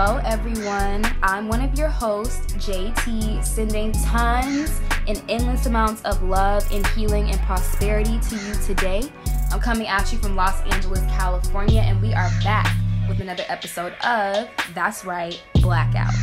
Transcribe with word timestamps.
Hello, 0.00 0.20
everyone. 0.24 1.04
I'm 1.24 1.48
one 1.48 1.60
of 1.60 1.76
your 1.76 1.88
hosts, 1.88 2.52
JT, 2.52 3.44
sending 3.44 3.90
tons 3.90 4.80
and 5.08 5.20
endless 5.28 5.66
amounts 5.66 6.02
of 6.02 6.22
love 6.22 6.64
and 6.70 6.86
healing 6.86 7.28
and 7.32 7.40
prosperity 7.40 8.20
to 8.20 8.36
you 8.36 8.54
today. 8.64 9.02
I'm 9.50 9.58
coming 9.58 9.88
at 9.88 10.12
you 10.12 10.18
from 10.20 10.36
Los 10.36 10.62
Angeles, 10.72 11.00
California, 11.10 11.80
and 11.80 12.00
we 12.00 12.14
are 12.14 12.30
back 12.44 12.72
with 13.08 13.20
another 13.20 13.42
episode 13.48 13.92
of 14.04 14.48
That's 14.72 15.04
Right, 15.04 15.42
Blackout. 15.54 16.14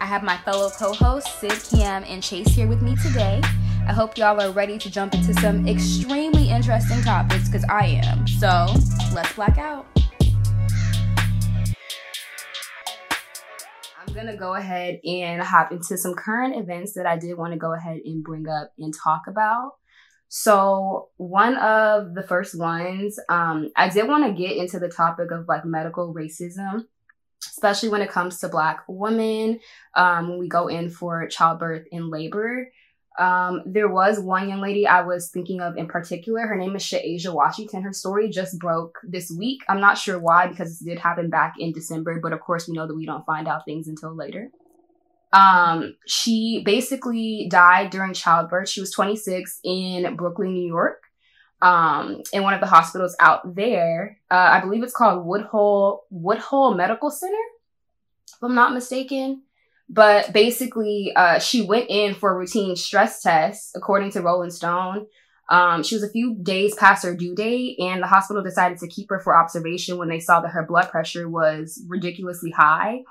I 0.00 0.04
have 0.04 0.22
my 0.22 0.36
fellow 0.36 0.70
co 0.70 0.92
hosts, 0.92 1.40
Sid, 1.40 1.76
Cam, 1.76 2.04
and 2.04 2.22
Chase 2.22 2.54
here 2.54 2.68
with 2.68 2.82
me 2.82 2.94
today. 3.02 3.42
I 3.88 3.92
hope 3.92 4.16
y'all 4.16 4.40
are 4.40 4.52
ready 4.52 4.78
to 4.78 4.88
jump 4.88 5.14
into 5.14 5.34
some 5.34 5.66
extremely 5.66 6.50
interesting 6.50 7.02
topics 7.02 7.48
because 7.48 7.64
I 7.68 8.00
am. 8.04 8.28
So 8.28 8.72
let's 9.12 9.32
black 9.32 9.58
out. 9.58 9.91
I'm 14.06 14.14
gonna 14.14 14.36
go 14.36 14.54
ahead 14.54 15.00
and 15.04 15.40
hop 15.42 15.70
into 15.70 15.96
some 15.96 16.14
current 16.14 16.56
events 16.56 16.94
that 16.94 17.06
I 17.06 17.16
did 17.16 17.36
want 17.36 17.52
to 17.52 17.58
go 17.58 17.72
ahead 17.72 18.00
and 18.04 18.24
bring 18.24 18.48
up 18.48 18.72
and 18.78 18.92
talk 18.92 19.22
about. 19.28 19.72
So 20.28 21.10
one 21.18 21.56
of 21.56 22.14
the 22.14 22.22
first 22.22 22.58
ones, 22.58 23.18
um, 23.28 23.70
I 23.76 23.88
did 23.88 24.08
want 24.08 24.24
to 24.24 24.32
get 24.32 24.56
into 24.56 24.78
the 24.78 24.88
topic 24.88 25.30
of 25.30 25.46
like 25.46 25.64
medical 25.64 26.14
racism, 26.14 26.86
especially 27.44 27.90
when 27.90 28.02
it 28.02 28.10
comes 28.10 28.38
to 28.38 28.48
Black 28.48 28.82
women. 28.88 29.60
Um, 29.94 30.30
when 30.30 30.38
we 30.38 30.48
go 30.48 30.68
in 30.68 30.90
for 30.90 31.28
childbirth 31.28 31.86
and 31.92 32.08
labor, 32.08 32.68
um, 33.18 33.62
there 33.66 33.88
was 33.88 34.18
one 34.18 34.48
young 34.48 34.60
lady 34.60 34.86
I 34.86 35.02
was 35.02 35.30
thinking 35.30 35.60
of 35.60 35.76
in 35.76 35.86
particular. 35.86 36.46
Her 36.46 36.56
name 36.56 36.74
is 36.76 36.82
Sha'Asia 36.82 37.32
Washington. 37.32 37.82
Her 37.82 37.92
story 37.92 38.30
just 38.30 38.58
broke 38.58 38.98
this 39.02 39.30
week. 39.30 39.62
I'm 39.68 39.80
not 39.80 39.98
sure 39.98 40.18
why 40.18 40.46
because 40.46 40.70
this 40.70 40.78
did 40.78 40.98
happen 40.98 41.28
back 41.28 41.54
in 41.58 41.72
December, 41.72 42.20
but 42.20 42.32
of 42.32 42.40
course 42.40 42.66
we 42.66 42.74
know 42.74 42.86
that 42.86 42.96
we 42.96 43.06
don't 43.06 43.26
find 43.26 43.48
out 43.48 43.64
things 43.64 43.88
until 43.88 44.14
later. 44.14 44.50
Um, 45.32 45.96
she 46.06 46.62
basically 46.64 47.48
died 47.50 47.90
during 47.90 48.14
childbirth. 48.14 48.68
She 48.68 48.80
was 48.80 48.92
26 48.92 49.60
in 49.64 50.16
Brooklyn, 50.16 50.52
New 50.52 50.66
York. 50.66 51.02
Um, 51.60 52.22
in 52.32 52.42
one 52.42 52.54
of 52.54 52.60
the 52.60 52.66
hospitals 52.66 53.14
out 53.20 53.54
there. 53.54 54.18
Uh, 54.28 54.34
I 54.34 54.58
believe 54.58 54.82
it's 54.82 54.92
called 54.92 55.24
Woodhull 55.24 56.02
Woodhull 56.10 56.74
Medical 56.74 57.08
Center, 57.08 57.36
if 58.26 58.42
I'm 58.42 58.56
not 58.56 58.74
mistaken. 58.74 59.42
But 59.92 60.32
basically, 60.32 61.12
uh, 61.14 61.38
she 61.38 61.60
went 61.60 61.90
in 61.90 62.14
for 62.14 62.32
a 62.32 62.38
routine 62.38 62.76
stress 62.76 63.20
test, 63.20 63.72
according 63.76 64.10
to 64.12 64.22
Rolling 64.22 64.50
Stone. 64.50 65.06
Um, 65.50 65.82
she 65.82 65.94
was 65.94 66.02
a 66.02 66.08
few 66.08 66.34
days 66.42 66.74
past 66.74 67.04
her 67.04 67.14
due 67.14 67.34
date, 67.34 67.78
and 67.78 68.02
the 68.02 68.06
hospital 68.06 68.42
decided 68.42 68.78
to 68.78 68.88
keep 68.88 69.10
her 69.10 69.20
for 69.20 69.36
observation 69.36 69.98
when 69.98 70.08
they 70.08 70.18
saw 70.18 70.40
that 70.40 70.52
her 70.52 70.64
blood 70.64 70.88
pressure 70.88 71.28
was 71.28 71.78
ridiculously 71.88 72.50
high. 72.50 73.02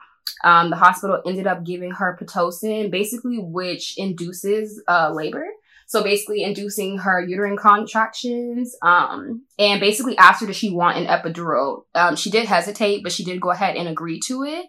Um, 0.44 0.72
the 0.72 0.76
hospital 0.76 1.22
ended 1.24 1.46
up 1.46 1.64
giving 1.64 1.92
her 1.92 2.18
Pitocin, 2.20 2.90
basically, 2.90 3.38
which 3.38 3.96
induces 4.00 4.82
uh, 4.88 5.12
labor. 5.14 5.46
So 5.86 6.02
basically, 6.02 6.42
inducing 6.42 7.00
her 7.00 7.22
uterine 7.22 7.58
contractions. 7.58 8.76
Um, 8.82 9.44
and 9.60 9.80
basically, 9.80 10.18
asked 10.18 10.42
her 10.42 10.48
did 10.48 10.56
she 10.56 10.72
want 10.72 10.98
an 10.98 11.06
epidural. 11.06 11.84
Um, 11.94 12.16
she 12.16 12.32
did 12.32 12.48
hesitate, 12.48 13.04
but 13.04 13.12
she 13.12 13.24
did 13.24 13.42
go 13.42 13.52
ahead 13.52 13.76
and 13.76 13.88
agree 13.88 14.20
to 14.28 14.44
it. 14.44 14.66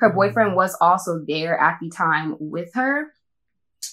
Her 0.00 0.12
boyfriend 0.12 0.56
was 0.56 0.76
also 0.80 1.24
there 1.26 1.58
at 1.58 1.78
the 1.80 1.90
time 1.90 2.36
with 2.38 2.70
her. 2.74 3.06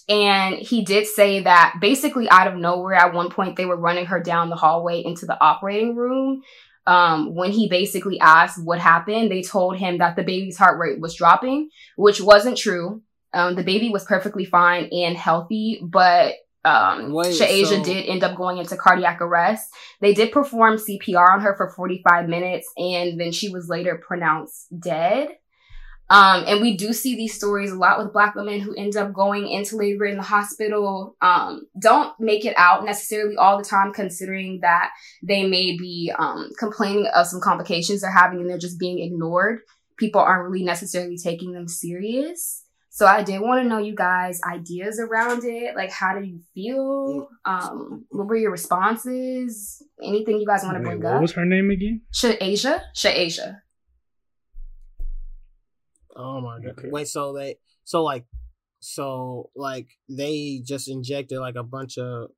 And 0.10 0.56
he 0.56 0.84
did 0.84 1.08
say 1.08 1.42
that 1.42 1.76
basically 1.80 2.30
out 2.30 2.48
of 2.48 2.56
nowhere, 2.56 2.96
at 2.96 3.14
one 3.14 3.30
point, 3.30 3.56
they 3.56 3.66
were 3.66 3.78
running 3.78 4.06
her 4.08 4.22
down 4.22 4.50
the 4.50 4.56
hallway 4.56 5.02
into 5.04 5.26
the 5.26 5.40
operating 5.40 5.96
room. 5.96 6.42
Um, 6.86 7.34
when 7.34 7.52
he 7.52 7.70
basically 7.70 8.20
asked 8.20 8.62
what 8.62 8.80
happened, 8.80 9.32
they 9.32 9.42
told 9.42 9.78
him 9.78 10.00
that 10.00 10.18
the 10.18 10.24
baby's 10.24 10.58
heart 10.58 10.78
rate 10.80 11.00
was 11.00 11.16
dropping, 11.16 11.70
which 11.96 12.20
wasn't 12.20 12.58
true. 12.58 13.02
Um, 13.34 13.56
the 13.56 13.64
baby 13.64 13.90
was 13.90 14.04
perfectly 14.04 14.44
fine 14.44 14.90
and 14.92 15.16
healthy, 15.16 15.82
but 15.82 16.36
um, 16.66 17.14
Wait, 17.14 17.34
Sha'Asia 17.34 17.66
so... 17.66 17.84
did 17.84 18.06
end 18.06 18.24
up 18.24 18.38
going 18.38 18.58
into 18.58 18.78
cardiac 18.78 19.22
arrest. 19.22 19.74
They 20.02 20.14
did 20.14 20.32
perform 20.32 20.78
CPR 20.78 21.34
on 21.34 21.42
her 21.42 21.56
for 21.56 21.70
45 21.70 22.28
minutes, 22.28 22.70
and 22.78 23.20
then 23.20 23.32
she 23.32 23.50
was 23.50 23.70
later 23.70 24.02
pronounced 24.06 24.68
dead. 24.78 25.30
Um, 26.10 26.44
and 26.48 26.62
we 26.62 26.78
do 26.78 26.94
see 26.94 27.16
these 27.16 27.34
stories 27.34 27.72
a 27.72 27.76
lot 27.76 27.98
with 27.98 28.14
black 28.14 28.36
women 28.36 28.60
who 28.60 28.76
end 28.76 28.96
up 28.96 29.14
going 29.14 29.48
into 29.48 29.78
labor 29.78 30.06
in 30.06 30.18
the 30.18 30.24
hospital. 30.24 31.16
Um, 31.22 31.66
don't 31.80 32.14
make 32.20 32.46
it 32.46 32.54
out 32.58 32.86
necessarily 32.86 33.36
all 33.36 33.58
the 33.58 33.64
time, 33.64 33.94
considering 33.94 34.60
that 34.62 34.92
they 35.24 35.48
may 35.48 35.78
be 35.78 36.14
um, 36.18 36.50
complaining 36.60 37.08
of 37.16 37.28
some 37.28 37.42
complications 37.42 38.02
they're 38.02 38.12
having 38.12 38.42
and 38.42 38.50
they're 38.50 38.58
just 38.58 38.80
being 38.80 39.00
ignored. 39.00 39.60
People 39.98 40.22
aren't 40.22 40.50
really 40.50 40.66
necessarily 40.66 41.18
taking 41.18 41.54
them 41.54 41.68
serious. 41.68 42.64
So 42.90 43.08
I 43.08 43.24
did 43.24 43.42
want 43.42 43.64
to 43.64 43.68
know 43.68 43.80
you 43.80 43.96
guys' 43.96 44.40
ideas 44.48 45.00
around 45.00 45.44
it. 45.46 45.76
Like, 45.76 45.92
how 45.92 46.14
do 46.14 46.24
you 46.24 46.42
feel? 46.54 47.28
Um, 47.44 48.06
what 48.10 48.28
were 48.28 48.36
your 48.36 48.52
responses? 48.52 49.82
Anything 50.00 50.38
you 50.38 50.46
guys 50.46 50.64
want 50.64 50.78
to 50.78 50.84
bring 50.84 51.00
what 51.00 51.08
up? 51.08 51.14
What 51.14 51.22
was 51.24 51.32
her 51.32 51.44
name 51.44 51.72
again? 51.72 52.02
Sha'Asia. 52.14 52.82
Sha'Asia. 52.96 53.62
Oh 56.16 56.42
my 56.42 56.60
god! 56.60 56.80
Okay. 56.80 56.90
Wait, 56.90 57.08
so 57.08 57.34
they 57.34 57.58
so 57.84 58.04
like 58.04 58.26
so 58.80 59.50
like 59.56 59.88
they 60.10 60.62
just 60.64 60.90
injected 60.90 61.40
like 61.40 61.56
a 61.56 61.64
bunch 61.64 61.98
of 61.98 62.30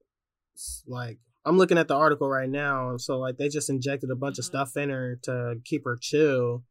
like 0.87 1.19
I'm 1.45 1.57
looking 1.57 1.77
at 1.77 1.87
the 1.87 1.95
article 1.95 2.29
right 2.29 2.49
now. 2.49 2.97
So 2.97 3.19
like 3.19 3.37
they 3.37 3.49
just 3.49 3.69
injected 3.69 4.09
a 4.09 4.15
bunch 4.15 4.35
mm-hmm. 4.35 4.41
of 4.41 4.45
stuff 4.45 4.77
in 4.77 4.89
her 4.89 5.19
to 5.23 5.55
keep 5.63 5.85
her 5.85 5.97
chill, 5.99 6.63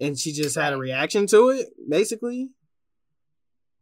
and 0.00 0.18
she 0.18 0.32
just 0.32 0.56
had 0.56 0.72
a 0.72 0.78
reaction 0.78 1.26
to 1.28 1.50
it, 1.50 1.68
basically. 1.88 2.50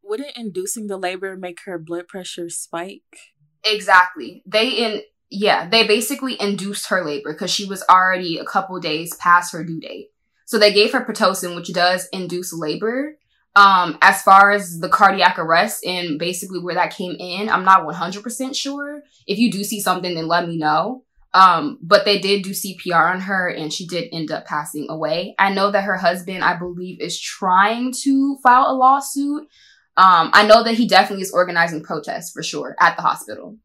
Wouldn't 0.03 0.37
inducing 0.37 0.89
the 0.89 0.99
labor 0.99 1.37
make 1.37 1.61
her 1.65 1.79
blood 1.79 2.09
pressure 2.09 2.51
spike? 2.51 3.33
Exactly. 3.65 4.43
They 4.47 4.69
in 4.71 5.03
yeah, 5.31 5.67
they 5.67 5.87
basically 5.87 6.39
induced 6.39 6.89
her 6.89 7.03
labor 7.03 7.33
because 7.33 7.51
she 7.51 7.65
was 7.65 7.83
already 7.89 8.37
a 8.37 8.45
couple 8.45 8.79
days 8.81 9.15
past 9.17 9.53
her 9.53 9.65
due 9.65 9.81
date. 9.81 10.12
So 10.47 10.59
they 10.59 10.73
gave 10.73 10.93
her 10.93 11.05
Pitocin, 11.05 11.57
which 11.57 11.73
does 11.73 12.09
induce 12.13 12.53
labor. 12.53 13.17
Um, 13.55 13.99
as 14.01 14.23
far 14.23 14.51
as 14.51 14.81
the 14.81 14.89
cardiac 14.89 15.39
arrest 15.39 15.85
and 15.85 16.19
basically 16.19 16.59
where 16.59 16.75
that 16.75 16.95
came 16.95 17.17
in, 17.19 17.51
I'm 17.51 17.65
not 17.65 17.87
100% 17.87 18.57
sure. 18.57 19.03
If 19.27 19.39
you 19.39 19.51
do 19.51 19.63
see 19.63 19.81
something, 19.81 20.15
then 20.15 20.27
let 20.27 20.49
me 20.49 20.57
know. 20.57 21.05
Um, 21.35 21.79
but 21.83 22.05
they 22.05 22.19
did 22.19 22.43
do 22.43 22.51
CPR 22.51 23.13
on 23.13 23.21
her 23.21 23.49
and 23.49 23.73
she 23.73 23.87
did 23.87 24.09
end 24.13 24.31
up 24.31 24.47
passing 24.47 24.87
away. 24.91 25.35
I 25.39 25.53
know 25.53 25.71
that 25.71 25.85
her 25.85 25.97
husband, 25.97 26.45
I 26.45 26.59
believe, 26.59 27.01
is 27.01 27.19
trying 27.19 27.93
to 28.03 28.39
file 28.43 28.67
a 28.69 28.77
lawsuit. 28.77 29.49
Um, 29.97 30.31
I 30.33 30.47
know 30.47 30.63
that 30.63 30.75
he 30.75 30.87
definitely 30.87 31.23
is 31.23 31.33
organizing 31.33 31.83
protests 31.83 32.33
for 32.33 32.43
sure 32.43 32.77
at 32.81 32.97
the 32.97 33.03
hospital. 33.03 33.57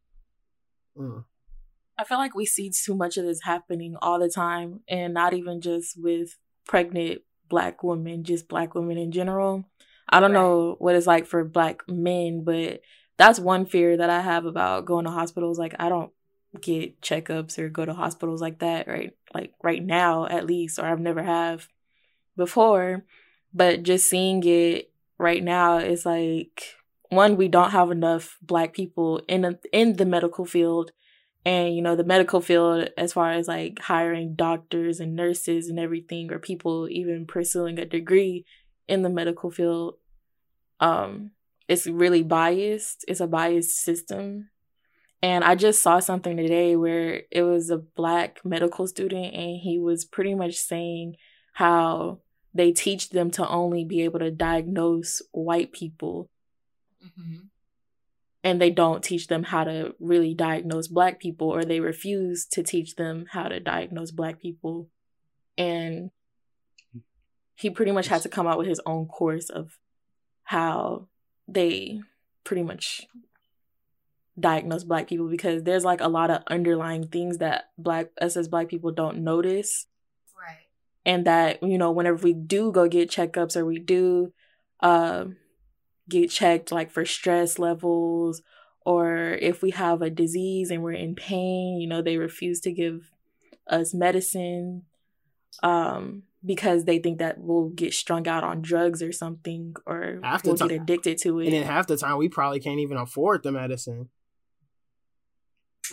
Mm. 0.98 1.26
I 1.98 2.04
feel 2.04 2.18
like 2.18 2.36
we 2.36 2.46
see 2.46 2.70
too 2.70 2.96
much 2.96 3.18
of 3.18 3.26
this 3.26 3.42
happening 3.44 3.96
all 4.02 4.20
the 4.20 4.30
time 4.30 4.82
and 4.88 5.14
not 5.14 5.34
even 5.34 5.62
just 5.62 5.96
with 5.98 6.38
pregnant 6.68 7.22
black 7.50 7.84
women, 7.84 8.24
just 8.24 8.48
black 8.48 8.76
women 8.76 8.98
in 8.98 9.12
general. 9.12 9.66
I 10.10 10.20
don't 10.20 10.34
right. 10.34 10.40
know 10.40 10.76
what 10.80 10.96
it's 10.96 11.08
like 11.08 11.26
for 11.26 11.44
black 11.44 11.82
men, 11.88 12.44
but 12.44 12.82
that's 13.18 13.40
one 13.40 13.66
fear 13.66 13.98
that 13.98 14.10
I 14.10 14.22
have 14.22 14.46
about 14.46 14.86
going 14.86 15.06
to 15.06 15.12
hospitals. 15.12 15.58
Like 15.58 15.76
I 15.80 15.90
don't 15.90 16.12
get 16.62 17.02
checkups 17.02 17.60
or 17.60 17.70
go 17.70 17.86
to 17.86 17.94
hospitals 17.94 18.42
like 18.42 18.60
that, 18.60 18.88
right? 18.88 19.16
Like 19.34 19.54
right 19.64 19.84
now 19.84 20.26
at 20.28 20.46
least, 20.46 20.80
or 20.80 20.86
I've 20.86 21.00
never 21.00 21.24
have 21.24 21.68
before. 22.36 23.04
But 23.54 23.84
just 23.84 24.08
seeing 24.08 24.44
it 24.46 24.92
right 25.18 25.44
now 25.44 25.78
is 25.78 26.06
like 26.06 26.76
one, 27.10 27.38
we 27.38 27.48
don't 27.48 27.72
have 27.72 27.92
enough 27.92 28.38
black 28.42 28.74
people 28.74 29.22
in 29.28 29.46
a, 29.46 29.60
in 29.72 29.96
the 29.96 30.06
medical 30.06 30.46
field 30.46 30.92
and 31.48 31.74
you 31.74 31.82
know 31.82 31.96
the 31.96 32.04
medical 32.04 32.42
field 32.42 32.90
as 32.98 33.14
far 33.14 33.32
as 33.32 33.48
like 33.48 33.80
hiring 33.80 34.36
doctors 34.36 35.00
and 35.00 35.16
nurses 35.16 35.70
and 35.70 35.80
everything 35.80 36.32
or 36.32 36.40
people 36.40 36.90
even 36.90 37.26
pursuing 37.26 37.80
a 37.80 37.86
degree 37.86 38.46
in 38.88 39.02
the 39.02 39.10
medical 39.10 39.50
field 39.50 39.96
um 40.82 41.32
it's 41.68 41.88
really 41.88 42.24
biased. 42.24 43.04
It's 43.08 43.20
a 43.20 43.28
biased 43.28 43.78
system. 43.78 44.50
And 45.24 45.44
i 45.44 45.56
just 45.56 45.82
saw 45.82 46.00
something 46.00 46.38
today 46.38 46.76
where 46.76 47.24
it 47.32 47.42
was 47.42 47.72
a 47.72 47.78
black 47.78 48.40
medical 48.46 48.86
student 48.86 49.34
and 49.34 49.60
he 49.60 49.80
was 49.80 50.06
pretty 50.06 50.36
much 50.36 50.56
saying 50.56 51.16
how 51.54 52.20
they 52.54 52.72
teach 52.72 53.10
them 53.10 53.32
to 53.32 53.48
only 53.48 53.84
be 53.84 54.04
able 54.04 54.20
to 54.20 54.30
diagnose 54.30 55.22
white 55.32 55.72
people. 55.72 56.30
Mm-hmm 57.04 57.48
and 58.44 58.62
they 58.62 58.70
don't 58.70 59.04
teach 59.04 59.28
them 59.28 59.44
how 59.44 59.64
to 59.64 59.96
really 60.00 60.34
diagnose 60.34 60.88
black 60.88 61.20
people 61.20 61.50
or 61.50 61.66
they 61.66 61.80
refuse 61.80 62.46
to 62.46 62.64
teach 62.64 62.96
them 62.96 63.26
how 63.32 63.48
to 63.48 63.60
diagnose 63.60 64.12
black 64.12 64.40
people. 64.40 64.90
And 65.58 66.12
he 67.56 67.70
pretty 67.70 67.92
much 67.92 68.08
had 68.08 68.22
to 68.22 68.30
come 68.30 68.48
out 68.48 68.58
with 68.58 68.68
his 68.68 68.82
own 68.86 69.08
course 69.08 69.50
of 69.50 69.80
how 70.44 71.08
they 71.48 72.00
pretty 72.44 72.64
much 72.64 73.08
diagnose 74.40 74.84
black 74.84 75.08
people 75.08 75.28
because 75.28 75.64
there's 75.64 75.84
like 75.84 76.00
a 76.00 76.08
lot 76.08 76.30
of 76.30 76.44
underlying 76.48 77.08
things 77.08 77.40
that 77.40 77.70
black 77.78 78.10
us 78.22 78.38
as 78.38 78.48
black 78.48 78.70
people 78.70 78.92
don't 78.92 79.18
notice. 79.18 79.88
Right. 80.40 80.68
And 81.06 81.26
that 81.26 81.64
you 81.64 81.78
know 81.78 81.92
whenever 81.92 82.18
we 82.18 82.34
do 82.34 82.72
go 82.72 82.88
get 82.88 83.10
checkups 83.10 83.58
or 83.58 83.66
we 83.66 83.80
do 83.80 84.32
uh, 84.82 85.26
get 86.10 86.30
checked 86.30 86.72
like 86.72 86.92
for 86.92 87.06
stress 87.06 87.60
levels 87.60 88.42
or 88.86 89.38
if 89.42 89.62
we 89.62 89.72
have 89.72 90.02
a 90.02 90.10
disease 90.10 90.72
and 90.72 90.82
we're 90.82 90.92
in 90.92 91.16
pain 91.16 91.80
you 91.80 91.88
know 91.88 92.02
they 92.02 92.18
refuse 92.18 92.60
to 92.60 92.72
give 92.72 93.12
us 93.68 93.94
medicine 93.94 94.84
um, 95.64 96.24
because 96.46 96.86
they 96.86 97.00
think 97.00 97.20
that 97.20 97.40
we'll 97.40 97.70
get 97.70 97.94
strung 97.94 98.28
out 98.28 98.44
on 98.44 98.62
drugs 98.62 99.02
or 99.02 99.12
something 99.12 99.76
or 99.86 100.20
half 100.24 100.46
we'll 100.46 100.56
get 100.56 100.72
addicted 100.72 101.18
to 101.18 101.40
it 101.40 101.46
and 101.46 101.54
then 101.54 101.64
half 101.64 101.88
the 101.88 101.98
time 101.98 102.18
we 102.18 102.30
probably 102.30 102.60
can't 102.60 102.80
even 102.80 102.98
afford 102.98 103.44
the 103.44 103.52
medicine 103.52 104.10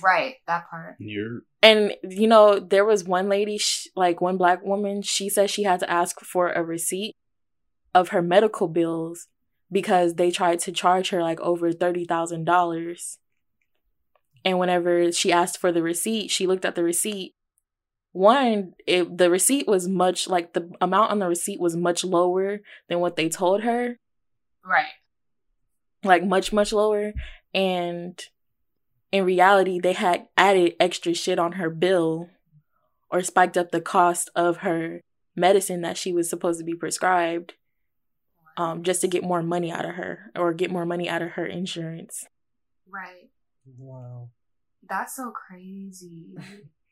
Right, 0.03 0.37
that 0.47 0.69
part. 0.71 0.97
You're 0.99 1.43
and 1.63 1.95
you 2.03 2.27
know 2.27 2.59
there 2.59 2.85
was 2.85 3.05
one 3.05 3.29
lady, 3.29 3.59
sh- 3.59 3.89
like 3.95 4.21
one 4.21 4.37
black 4.37 4.65
woman. 4.65 5.03
She 5.03 5.29
said 5.29 5.51
she 5.51 5.63
had 5.63 5.81
to 5.81 5.91
ask 5.91 6.21
for 6.21 6.51
a 6.51 6.63
receipt 6.63 7.15
of 7.95 8.09
her 8.09 8.23
medical 8.23 8.69
bills 8.69 9.29
because 9.75 10.15
they 10.15 10.31
tried 10.31 10.61
to 10.61 10.73
charge 10.73 11.11
her 11.11 11.21
like 11.21 11.41
over 11.41 11.73
thirty 11.73 12.05
thousand 12.05 12.45
dollars. 12.45 13.19
And 14.45 14.59
whenever 14.59 15.11
she 15.11 15.33
asked 15.33 15.59
for 15.59 15.73
the 15.73 15.83
receipt, 15.83 16.31
she 16.31 16.47
looked 16.47 16.65
at 16.65 16.77
the 16.77 16.85
receipt. 16.85 17.35
One, 18.13 18.75
it 18.87 19.19
the 19.19 19.29
receipt 19.29 19.67
was 19.67 19.89
much 19.89 20.29
like 20.29 20.53
the 20.53 20.71
amount 20.81 21.11
on 21.11 21.19
the 21.19 21.27
receipt 21.27 21.61
was 21.61 21.77
much 21.77 22.05
lower 22.05 22.61
than 22.89 23.01
what 23.01 23.17
they 23.17 23.29
told 23.29 23.63
her. 23.63 23.99
Right. 24.65 24.95
Like 26.05 26.25
much 26.25 26.53
much 26.53 26.73
lower, 26.73 27.13
and 27.53 28.23
in 29.11 29.25
reality, 29.25 29.81
they 29.81 29.95
had 29.95 30.29
added 30.37 30.77
extra 30.79 31.15
shit 31.15 31.39
on 31.41 31.53
her 31.53 31.69
bill 31.69 32.31
or 33.11 33.23
spiked 33.23 33.57
up 33.57 33.73
the 33.73 33.81
cost 33.81 34.31
of 34.37 34.59
her 34.59 35.01
medicine 35.35 35.81
that 35.81 35.97
she 35.97 36.13
was 36.13 36.31
supposed 36.31 36.61
to 36.61 36.65
be 36.65 36.75
prescribed 36.75 37.55
um, 38.57 38.83
just 38.83 39.01
to 39.01 39.09
get 39.09 39.23
more 39.23 39.43
money 39.43 39.73
out 39.73 39.85
of 39.85 39.95
her 39.95 40.31
or 40.37 40.53
get 40.53 40.71
more 40.71 40.87
money 40.87 41.09
out 41.09 41.23
of 41.23 41.31
her 41.31 41.47
insurance. 41.47 42.27
Right. 42.89 43.31
Wow. 43.79 44.29
That's 44.89 45.17
so 45.17 45.31
crazy. 45.31 46.35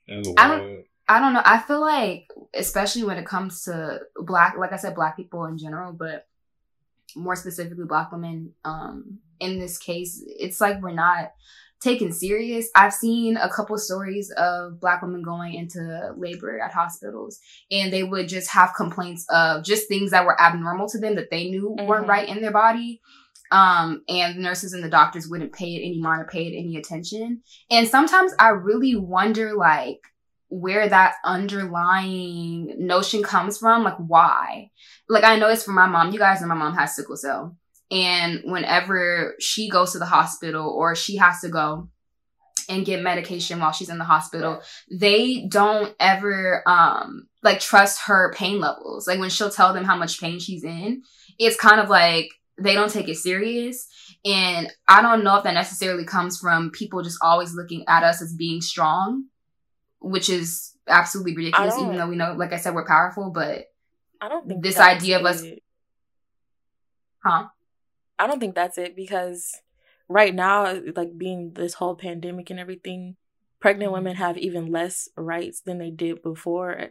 That's 0.09 0.29
I 0.37 0.49
don't 0.49 0.85
I 1.09 1.21
don't 1.21 1.35
know. 1.35 1.43
I 1.45 1.59
feel 1.59 1.81
like 1.81 2.29
especially 2.55 3.05
when 3.05 3.19
it 3.19 3.27
comes 3.27 3.65
to 3.65 4.01
black 4.17 4.57
like 4.57 4.73
I 4.73 4.77
said 4.77 4.95
black 4.95 5.17
people 5.17 5.45
in 5.45 5.59
general, 5.59 5.93
but 5.93 6.27
more 7.15 7.37
specifically 7.37 7.85
black 7.85 8.11
women 8.11 8.53
um 8.65 9.19
in 9.41 9.59
this 9.59 9.77
case, 9.77 10.23
it's 10.27 10.61
like 10.61 10.81
we're 10.81 10.93
not 10.93 11.33
taken 11.83 12.13
serious. 12.13 12.69
I've 12.75 12.93
seen 12.93 13.37
a 13.37 13.51
couple 13.51 13.77
stories 13.79 14.31
of 14.37 14.81
black 14.81 15.03
women 15.03 15.23
going 15.23 15.55
into 15.55 16.13
labor 16.17 16.61
at 16.61 16.73
hospitals 16.73 17.41
and 17.71 17.93
they 17.93 18.03
would 18.03 18.29
just 18.29 18.51
have 18.51 18.75
complaints 18.77 19.27
of 19.31 19.65
just 19.65 19.89
things 19.89 20.13
that 20.13 20.25
were 20.25 20.41
abnormal 20.41 20.89
to 20.91 20.99
them 20.99 21.17
that 21.17 21.31
they 21.31 21.51
knew 21.51 21.75
mm-hmm. 21.77 21.87
weren't 21.87 22.09
right 22.09 22.29
in 22.29 22.41
their 22.41 22.53
body. 22.53 23.01
Um, 23.51 24.03
and 24.09 24.39
the 24.39 24.43
nurses 24.43 24.73
and 24.73 24.83
the 24.83 24.89
doctors 24.89 25.29
wouldn't 25.29 25.53
pay 25.53 25.75
it 25.75 25.87
any 25.87 26.01
mind 26.01 26.23
or 26.23 26.27
pay 26.27 26.47
it 26.47 26.59
any 26.59 26.77
attention. 26.77 27.43
And 27.71 27.87
sometimes 27.87 28.33
I 28.39 28.51
really 28.51 28.97
wonder 28.97 29.55
like 29.55 30.01
where 30.49 30.89
that 30.89 31.15
underlying 31.25 32.75
notion 32.79 33.23
comes 33.23 33.59
from, 33.59 33.85
like 33.85 33.97
why. 33.97 34.71
Like 35.09 35.25
I 35.25 35.39
know 35.39 35.49
it's 35.49 35.65
from 35.65 35.75
my 35.75 35.87
mom. 35.87 36.13
You 36.13 36.19
guys 36.19 36.41
know 36.41 36.47
my 36.47 36.55
mom 36.55 36.75
has 36.77 36.95
sickle 36.95 37.17
cell. 37.17 37.57
And 37.93 38.41
whenever 38.45 39.35
she 39.39 39.69
goes 39.69 39.93
to 39.93 39.99
the 39.99 40.07
hospital 40.07 40.69
or 40.69 40.97
she 40.97 41.17
has 41.17 41.41
to 41.43 41.51
go 41.51 41.89
and 42.69 42.87
get 42.87 43.03
medication 43.03 43.61
while 43.61 43.73
she's 43.73 43.91
in 43.91 43.99
the 43.99 44.05
hospital, 44.05 44.63
they 44.91 45.47
don't 45.47 45.95
ever 46.01 46.63
um 46.67 47.29
like 47.43 47.61
trust 47.61 48.01
her 48.07 48.33
pain 48.33 48.61
levels. 48.61 49.07
Like 49.07 49.19
when 49.19 49.29
she'll 49.31 49.51
tell 49.51 49.75
them 49.75 49.85
how 49.85 49.97
much 49.97 50.21
pain 50.21 50.39
she's 50.39 50.65
in, 50.65 51.03
it's 51.39 51.57
kind 51.57 51.81
of 51.81 51.91
like 51.91 52.31
they 52.59 52.73
don't 52.75 52.91
take 52.91 53.09
it 53.09 53.17
serious. 53.17 53.89
And 54.25 54.73
I 54.89 55.03
don't 55.03 55.25
know 55.25 55.37
if 55.37 55.45
that 55.45 55.55
necessarily 55.55 56.05
comes 56.05 56.39
from 56.39 56.71
people 56.71 57.03
just 57.03 57.19
always 57.21 57.53
looking 57.55 57.85
at 57.89 58.05
us 58.05 58.23
as 58.23 58.33
being 58.35 58.61
strong, 58.63 59.27
which 60.01 60.31
is 60.31 60.75
absolutely 60.89 61.35
ridiculous, 61.37 61.75
even 61.79 61.97
though 61.97 62.09
we 62.09 62.17
know, 62.17 62.33
like 62.35 62.53
I 62.53 62.57
said, 62.59 62.75
we're 62.75 62.87
powerful, 62.87 63.31
but 63.31 63.67
I 64.21 64.29
don't 64.29 64.47
think 64.47 64.63
this 64.63 64.79
idea 64.79 65.19
of 65.19 65.27
us, 65.27 65.43
huh? 67.25 67.49
I 68.19 68.27
don't 68.27 68.41
think 68.41 68.55
that's 68.55 68.79
it 68.79 68.95
because 68.95 69.61
right 70.09 70.35
now, 70.35 70.81
like 70.95 71.17
being 71.17 71.53
this 71.55 71.75
whole 71.75 71.97
pandemic 71.97 72.51
and 72.51 72.61
everything, 72.61 73.17
pregnant 73.61 73.89
mm-hmm. 73.89 73.95
women 73.95 74.17
have 74.17 74.39
even 74.39 74.71
less 74.71 75.09
rights 75.17 75.61
than 75.61 75.79
they 75.79 75.91
did 75.91 76.23
before. 76.23 76.89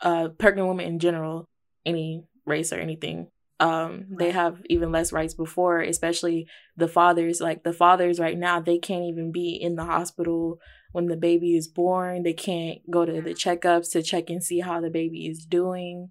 Uh, 0.00 0.28
pregnant 0.28 0.68
women 0.68 0.86
in 0.86 0.98
general, 0.98 1.46
any 1.84 2.24
race 2.46 2.72
or 2.72 2.78
anything, 2.78 3.28
um, 3.60 4.06
they 4.08 4.30
have 4.30 4.62
even 4.70 4.90
less 4.90 5.12
rights 5.12 5.34
before, 5.34 5.82
especially 5.82 6.46
the 6.78 6.88
fathers. 6.88 7.40
Like 7.40 7.62
the 7.62 7.74
fathers 7.74 8.18
right 8.18 8.38
now, 8.38 8.58
they 8.58 8.78
can't 8.78 9.04
even 9.04 9.32
be 9.32 9.50
in 9.50 9.76
the 9.76 9.84
hospital 9.84 10.58
when 10.92 11.06
the 11.06 11.16
baby 11.16 11.54
is 11.54 11.68
born. 11.68 12.22
They 12.22 12.32
can't 12.32 12.78
go 12.90 13.04
to 13.04 13.20
the 13.20 13.34
checkups 13.34 13.92
to 13.92 14.02
check 14.02 14.30
and 14.30 14.42
see 14.42 14.60
how 14.60 14.80
the 14.80 14.88
baby 14.88 15.26
is 15.26 15.44
doing. 15.44 16.10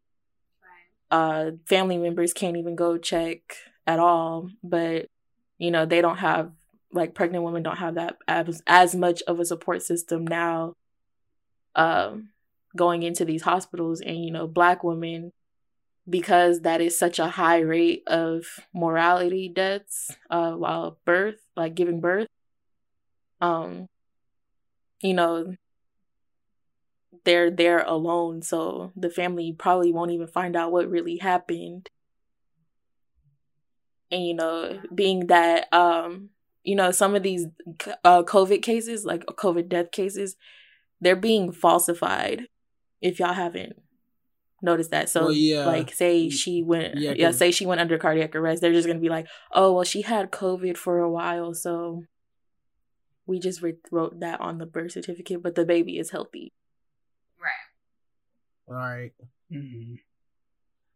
Uh, 1.10 1.52
family 1.66 1.98
members 1.98 2.34
can't 2.34 2.56
even 2.56 2.76
go 2.76 3.00
check 3.00 3.40
at 3.90 3.98
all, 3.98 4.52
but 4.64 5.08
you 5.58 5.72
know, 5.72 5.88
they 5.88 6.00
don't 6.00 6.18
have 6.18 6.52
like 6.94 7.16
pregnant 7.16 7.44
women 7.44 7.64
don't 7.64 7.78
have 7.78 7.96
that 7.96 8.18
as, 8.28 8.62
as 8.68 8.94
much 8.96 9.24
of 9.24 9.40
a 9.40 9.46
support 9.46 9.82
system 9.84 10.26
now 10.26 10.74
um 11.76 12.30
going 12.76 13.04
into 13.04 13.26
these 13.26 13.42
hospitals 13.42 14.00
and 14.00 14.24
you 14.24 14.30
know, 14.30 14.46
black 14.48 14.84
women 14.84 15.32
because 16.08 16.62
that 16.62 16.82
is 16.82 16.98
such 16.98 17.18
a 17.18 17.30
high 17.30 17.60
rate 17.60 18.04
of 18.06 18.46
morality 18.76 19.50
deaths 19.50 20.16
uh 20.30 20.52
while 20.52 21.00
birth, 21.04 21.42
like 21.58 21.74
giving 21.74 22.00
birth. 22.00 22.28
Um 23.42 23.88
you 25.02 25.16
know, 25.16 25.56
they're 27.24 27.50
there 27.50 27.80
alone, 27.80 28.44
so 28.44 28.92
the 28.96 29.10
family 29.10 29.52
probably 29.58 29.92
won't 29.92 30.12
even 30.12 30.28
find 30.28 30.56
out 30.56 30.72
what 30.72 30.90
really 30.92 31.18
happened 31.18 31.90
and 34.12 34.26
you 34.26 34.34
know 34.34 34.80
being 34.94 35.28
that 35.28 35.72
um 35.74 36.30
you 36.64 36.76
know 36.76 36.92
some 36.92 37.16
of 37.16 37.24
these 37.24 37.46
uh, 38.04 38.24
covid 38.24 38.62
cases 38.62 39.06
like 39.06 39.26
covid 39.26 39.70
death 39.70 39.92
cases 39.92 40.36
they're 41.02 41.16
being 41.16 41.52
falsified 41.52 42.48
if 43.02 43.20
y'all 43.20 43.34
haven't 43.34 43.74
noticed 44.62 44.92
that 44.92 45.08
so 45.08 45.26
well, 45.26 45.32
yeah. 45.32 45.66
like 45.66 45.94
say 45.94 46.30
she 46.30 46.62
went 46.62 46.98
yeah, 46.98 47.14
yeah 47.16 47.32
say 47.32 47.50
she 47.50 47.66
went 47.66 47.80
under 47.80 47.98
cardiac 47.98 48.36
arrest 48.36 48.62
they're 48.62 48.74
just 48.74 48.88
gonna 48.88 49.00
be 49.00 49.10
like 49.10 49.28
oh 49.54 49.74
well 49.74 49.86
she 49.86 50.02
had 50.02 50.32
covid 50.32 50.76
for 50.76 51.00
a 51.00 51.10
while 51.10 51.54
so 51.54 52.04
we 53.26 53.40
just 53.40 53.64
wrote 53.92 54.20
that 54.20 54.42
on 54.42 54.58
the 54.58 54.66
birth 54.66 54.92
certificate 54.92 55.42
but 55.42 55.56
the 55.56 55.66
baby 55.66 55.98
is 55.98 56.10
healthy 56.10 56.52
right 57.42 58.68
all 58.68 58.76
right. 58.76 59.14
mm-hmm. 59.52 59.96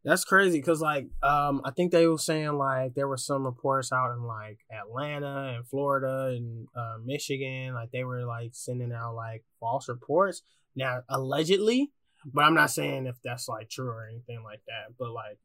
That's 0.03 0.25
crazy 0.25 0.59
because 0.59 0.81
like 0.81 1.07
um 1.21 1.61
I 1.63 1.71
think 1.71 1.91
they 1.91 2.05
were 2.07 2.17
saying 2.17 2.53
like 2.53 2.93
there 2.93 3.07
were 3.07 3.17
some 3.17 3.45
reports 3.45 3.91
out 3.91 4.13
in 4.13 4.23
like 4.23 4.59
Atlanta 4.69 5.53
and 5.55 5.65
Florida 5.65 6.35
and 6.35 6.67
uh, 6.75 6.97
Michigan 7.03 7.73
like 7.73 7.91
they 7.91 8.03
were 8.03 8.25
like 8.25 8.51
sending 8.53 8.91
out 8.91 9.15
like 9.15 9.43
false 9.59 9.87
reports. 9.87 10.41
Now 10.75 11.03
allegedly 11.07 11.91
but 12.25 12.43
I'm 12.43 12.53
not 12.53 12.71
saying 12.71 13.05
if 13.05 13.15
that's 13.23 13.47
like 13.47 13.69
true 13.69 13.89
or 13.89 14.07
anything 14.07 14.43
like 14.43 14.61
that 14.67 14.93
but 14.97 15.11
like 15.11 15.37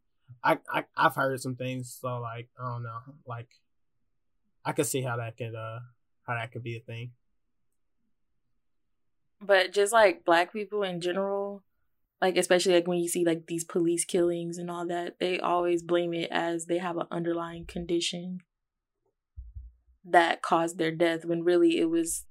I, 0.42 0.58
I 0.72 0.84
I've 0.96 1.14
heard 1.14 1.40
some 1.40 1.54
things 1.54 1.96
so 2.00 2.18
like 2.20 2.48
I 2.60 2.68
don't 2.68 2.82
know 2.82 2.98
like 3.26 3.48
I 4.64 4.72
could 4.72 4.86
see 4.86 5.02
how 5.02 5.16
that 5.18 5.36
could 5.36 5.54
uh 5.54 5.80
how 6.26 6.34
that 6.34 6.52
could 6.52 6.62
be 6.62 6.76
a 6.76 6.80
thing. 6.80 7.12
But 9.40 9.72
just 9.72 9.92
like 9.92 10.24
black 10.24 10.52
people 10.52 10.82
in 10.82 11.00
general 11.00 11.62
like 12.20 12.36
especially 12.36 12.74
like 12.74 12.88
when 12.88 12.98
you 12.98 13.08
see 13.08 13.24
like 13.24 13.46
these 13.46 13.64
police 13.64 14.04
killings 14.04 14.58
and 14.58 14.70
all 14.70 14.86
that 14.86 15.18
they 15.20 15.38
always 15.38 15.82
blame 15.82 16.12
it 16.12 16.28
as 16.30 16.66
they 16.66 16.78
have 16.78 16.96
an 16.96 17.06
underlying 17.10 17.64
condition 17.64 18.40
that 20.04 20.42
caused 20.42 20.78
their 20.78 20.90
death 20.92 21.24
when 21.24 21.44
really 21.44 21.78
it 21.78 21.90
was 21.90 22.24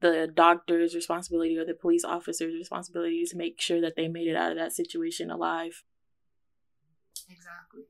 the 0.00 0.28
doctor's 0.32 0.94
responsibility 0.94 1.56
or 1.58 1.64
the 1.64 1.74
police 1.74 2.04
officer's 2.04 2.54
responsibility 2.54 3.22
to 3.24 3.36
make 3.36 3.60
sure 3.60 3.80
that 3.80 3.96
they 3.96 4.08
made 4.08 4.28
it 4.28 4.36
out 4.36 4.50
of 4.50 4.56
that 4.56 4.72
situation 4.72 5.30
alive. 5.30 5.82
Exactly. 7.28 7.82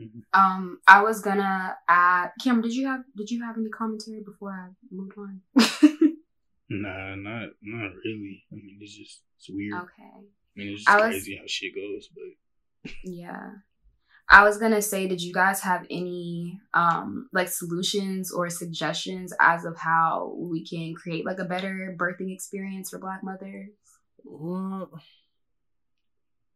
Mm-hmm. 0.00 0.20
um 0.40 0.78
i 0.86 1.02
was 1.02 1.20
gonna 1.20 1.76
add 1.88 2.30
kim 2.40 2.62
did 2.62 2.72
you 2.72 2.86
have 2.86 3.00
did 3.16 3.28
you 3.28 3.42
have 3.42 3.56
any 3.58 3.68
commentary 3.68 4.22
before 4.24 4.52
i 4.52 4.68
moved 4.92 5.14
on? 5.18 5.40
Nah 6.70 7.16
not 7.16 7.48
not 7.62 7.90
really. 8.04 8.44
I 8.52 8.54
mean 8.54 8.78
it's 8.80 8.96
just 8.96 9.22
it's 9.36 9.50
weird. 9.50 9.82
Okay 9.82 10.28
I 10.56 10.60
mean, 10.60 10.72
it's 10.74 10.84
just 10.84 10.98
crazy 10.98 11.36
how 11.36 11.44
shit 11.46 11.74
goes, 11.74 12.08
but 12.14 12.92
yeah. 13.04 13.50
I 14.32 14.44
was 14.44 14.58
gonna 14.58 14.80
say, 14.80 15.08
did 15.08 15.20
you 15.20 15.32
guys 15.32 15.60
have 15.62 15.86
any 15.90 16.60
um 16.72 17.28
like 17.32 17.48
solutions 17.48 18.32
or 18.32 18.48
suggestions 18.48 19.32
as 19.40 19.64
of 19.64 19.76
how 19.76 20.34
we 20.38 20.64
can 20.64 20.94
create 20.94 21.26
like 21.26 21.40
a 21.40 21.44
better 21.44 21.96
birthing 21.98 22.32
experience 22.32 22.90
for 22.90 22.98
Black 22.98 23.24
mothers? 23.24 23.70
Well, 24.24 24.90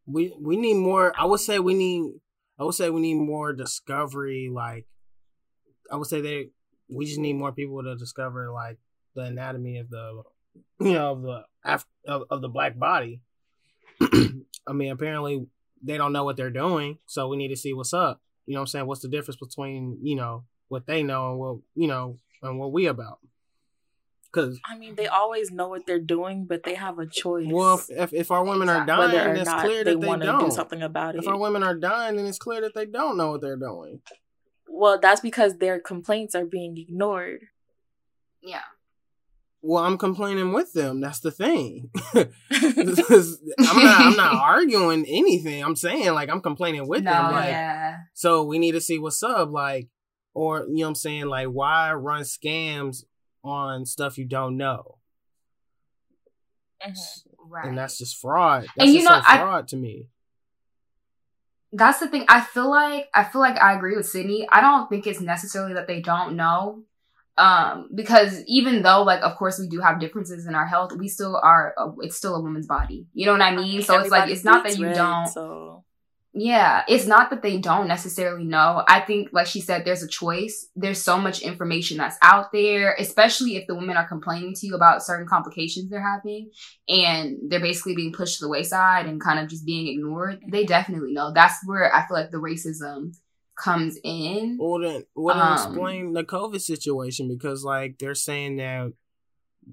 we 0.06 0.34
we 0.40 0.56
need 0.56 0.74
more. 0.74 1.12
I 1.18 1.24
would 1.24 1.40
say 1.40 1.58
we 1.58 1.74
need. 1.74 2.12
I 2.58 2.64
would 2.64 2.74
say 2.74 2.90
we 2.90 3.00
need 3.00 3.14
more 3.14 3.52
discovery. 3.52 4.48
Like, 4.52 4.86
I 5.90 5.96
would 5.96 6.06
say 6.06 6.20
they. 6.20 6.50
We 6.88 7.06
just 7.06 7.18
need 7.18 7.32
more 7.32 7.52
people 7.52 7.82
to 7.82 7.96
discover 7.96 8.52
like 8.52 8.78
the 9.14 9.22
anatomy 9.22 9.78
of 9.78 9.90
the, 9.90 10.22
you 10.80 10.92
know, 10.92 11.12
of 11.12 11.22
the 11.22 11.44
of, 12.06 12.24
of 12.30 12.40
the 12.42 12.48
black 12.48 12.78
body. 12.78 13.20
I 14.66 14.72
mean, 14.72 14.90
apparently 14.90 15.46
they 15.82 15.96
don't 15.96 16.12
know 16.12 16.24
what 16.24 16.36
they're 16.36 16.50
doing, 16.50 16.98
so 17.06 17.28
we 17.28 17.36
need 17.36 17.48
to 17.48 17.56
see 17.56 17.74
what's 17.74 17.92
up. 17.92 18.20
You 18.46 18.54
know 18.54 18.60
what 18.60 18.62
I'm 18.62 18.68
saying? 18.68 18.86
What's 18.86 19.02
the 19.02 19.08
difference 19.08 19.36
between 19.36 19.98
you 20.02 20.16
know 20.16 20.44
what 20.68 20.86
they 20.86 21.02
know 21.02 21.30
and 21.30 21.38
what 21.38 21.56
you 21.74 21.86
know 21.86 22.18
and 22.42 22.58
what 22.58 22.72
we 22.72 22.86
about? 22.86 23.18
Cause 24.32 24.58
I 24.68 24.76
mean, 24.76 24.96
they 24.96 25.06
always 25.06 25.52
know 25.52 25.68
what 25.68 25.86
they're 25.86 26.00
doing, 26.00 26.46
but 26.46 26.64
they 26.64 26.74
have 26.74 26.98
a 26.98 27.06
choice. 27.06 27.46
Well, 27.48 27.76
if 27.76 27.88
if, 27.88 28.12
if 28.12 28.30
our 28.32 28.44
women 28.44 28.68
are 28.68 28.84
dying, 28.84 29.12
then 29.12 29.36
it's 29.36 29.48
clear 29.48 29.84
that 29.84 30.00
they, 30.00 30.06
they 30.06 30.26
don't 30.26 30.40
do 30.40 30.50
something 30.50 30.82
about 30.82 31.14
it. 31.14 31.18
If 31.20 31.28
our 31.28 31.38
women 31.38 31.62
are 31.62 31.76
dying, 31.76 32.16
then 32.16 32.26
it's 32.26 32.38
clear 32.38 32.60
that 32.62 32.74
they 32.74 32.84
don't 32.84 33.16
know 33.16 33.30
what 33.30 33.42
they're 33.42 33.56
doing. 33.56 34.00
Well, 34.66 34.98
that's 35.00 35.20
because 35.20 35.58
their 35.58 35.78
complaints 35.78 36.34
are 36.34 36.44
being 36.44 36.76
ignored. 36.76 37.42
Yeah. 38.42 38.62
Well, 39.66 39.82
I'm 39.82 39.96
complaining 39.96 40.52
with 40.52 40.74
them. 40.74 41.00
That's 41.00 41.20
the 41.20 41.30
thing. 41.30 41.90
I'm 42.14 42.28
not. 42.50 43.50
I'm 43.58 44.16
not 44.16 44.34
arguing 44.42 45.06
anything. 45.08 45.64
I'm 45.64 45.74
saying 45.74 46.12
like 46.12 46.28
I'm 46.28 46.42
complaining 46.42 46.86
with 46.86 47.02
no, 47.02 47.10
them. 47.10 47.32
Like, 47.32 47.48
yeah. 47.48 47.96
So 48.12 48.44
we 48.44 48.58
need 48.58 48.72
to 48.72 48.80
see 48.82 48.98
what's 48.98 49.22
up. 49.22 49.50
Like, 49.50 49.88
or 50.34 50.66
you 50.68 50.74
know, 50.74 50.82
what 50.82 50.88
I'm 50.88 50.94
saying 50.96 51.26
like, 51.26 51.46
why 51.46 51.94
run 51.94 52.24
scams 52.24 53.04
on 53.42 53.86
stuff 53.86 54.18
you 54.18 54.26
don't 54.26 54.58
know. 54.58 54.98
Mm-hmm. 56.86 57.50
Right. 57.50 57.66
And 57.66 57.78
that's 57.78 57.96
just 57.96 58.20
fraud. 58.20 58.66
That's 58.76 58.88
and 58.88 58.90
you 58.90 59.02
know, 59.02 59.18
fraud 59.22 59.64
I, 59.64 59.66
to 59.68 59.76
me. 59.76 60.08
That's 61.72 62.00
the 62.00 62.08
thing. 62.08 62.26
I 62.28 62.42
feel 62.42 62.68
like 62.68 63.08
I 63.14 63.24
feel 63.24 63.40
like 63.40 63.58
I 63.58 63.72
agree 63.72 63.96
with 63.96 64.04
Sydney. 64.04 64.46
I 64.52 64.60
don't 64.60 64.90
think 64.90 65.06
it's 65.06 65.22
necessarily 65.22 65.72
that 65.72 65.86
they 65.86 66.02
don't 66.02 66.36
know. 66.36 66.82
Um, 67.36 67.88
because 67.94 68.42
even 68.46 68.82
though, 68.82 69.02
like, 69.02 69.22
of 69.22 69.36
course, 69.36 69.58
we 69.58 69.68
do 69.68 69.80
have 69.80 69.98
differences 69.98 70.46
in 70.46 70.54
our 70.54 70.66
health, 70.66 70.92
we 70.96 71.08
still 71.08 71.36
are. 71.36 71.74
A, 71.78 71.90
it's 72.00 72.16
still 72.16 72.36
a 72.36 72.40
woman's 72.40 72.66
body. 72.66 73.06
You 73.12 73.26
know 73.26 73.32
what 73.32 73.42
I 73.42 73.56
mean? 73.56 73.82
So 73.82 73.98
it's 73.98 74.10
like 74.10 74.30
it's 74.30 74.44
not 74.44 74.64
that 74.64 74.78
you 74.78 74.86
red, 74.86 74.94
don't. 74.94 75.26
So 75.26 75.84
yeah, 76.36 76.82
it's 76.88 77.06
not 77.06 77.30
that 77.30 77.42
they 77.42 77.58
don't 77.58 77.86
necessarily 77.86 78.42
know. 78.42 78.82
I 78.88 79.00
think, 79.00 79.28
like 79.32 79.46
she 79.46 79.60
said, 79.60 79.84
there's 79.84 80.02
a 80.02 80.08
choice. 80.08 80.66
There's 80.74 81.00
so 81.00 81.16
much 81.16 81.42
information 81.42 81.96
that's 81.96 82.18
out 82.22 82.50
there, 82.50 82.96
especially 82.98 83.54
if 83.54 83.68
the 83.68 83.76
women 83.76 83.96
are 83.96 84.06
complaining 84.06 84.52
to 84.54 84.66
you 84.66 84.74
about 84.74 85.04
certain 85.04 85.28
complications 85.28 85.88
they're 85.88 86.02
having 86.02 86.50
and 86.88 87.38
they're 87.48 87.60
basically 87.60 87.94
being 87.94 88.12
pushed 88.12 88.38
to 88.38 88.44
the 88.44 88.50
wayside 88.50 89.06
and 89.06 89.20
kind 89.20 89.38
of 89.38 89.48
just 89.48 89.64
being 89.64 89.86
ignored. 89.86 90.40
They 90.50 90.64
definitely 90.64 91.12
know. 91.12 91.32
That's 91.32 91.64
where 91.66 91.94
I 91.94 92.04
feel 92.06 92.16
like 92.16 92.32
the 92.32 92.38
racism 92.38 93.14
comes 93.56 93.98
in. 94.02 94.58
Well, 94.60 94.80
then, 94.80 95.04
well, 95.14 95.38
um, 95.38 95.52
explain 95.54 96.12
the 96.12 96.24
COVID 96.24 96.60
situation 96.60 97.28
because, 97.28 97.64
like, 97.64 97.98
they're 97.98 98.14
saying 98.14 98.56
that 98.56 98.92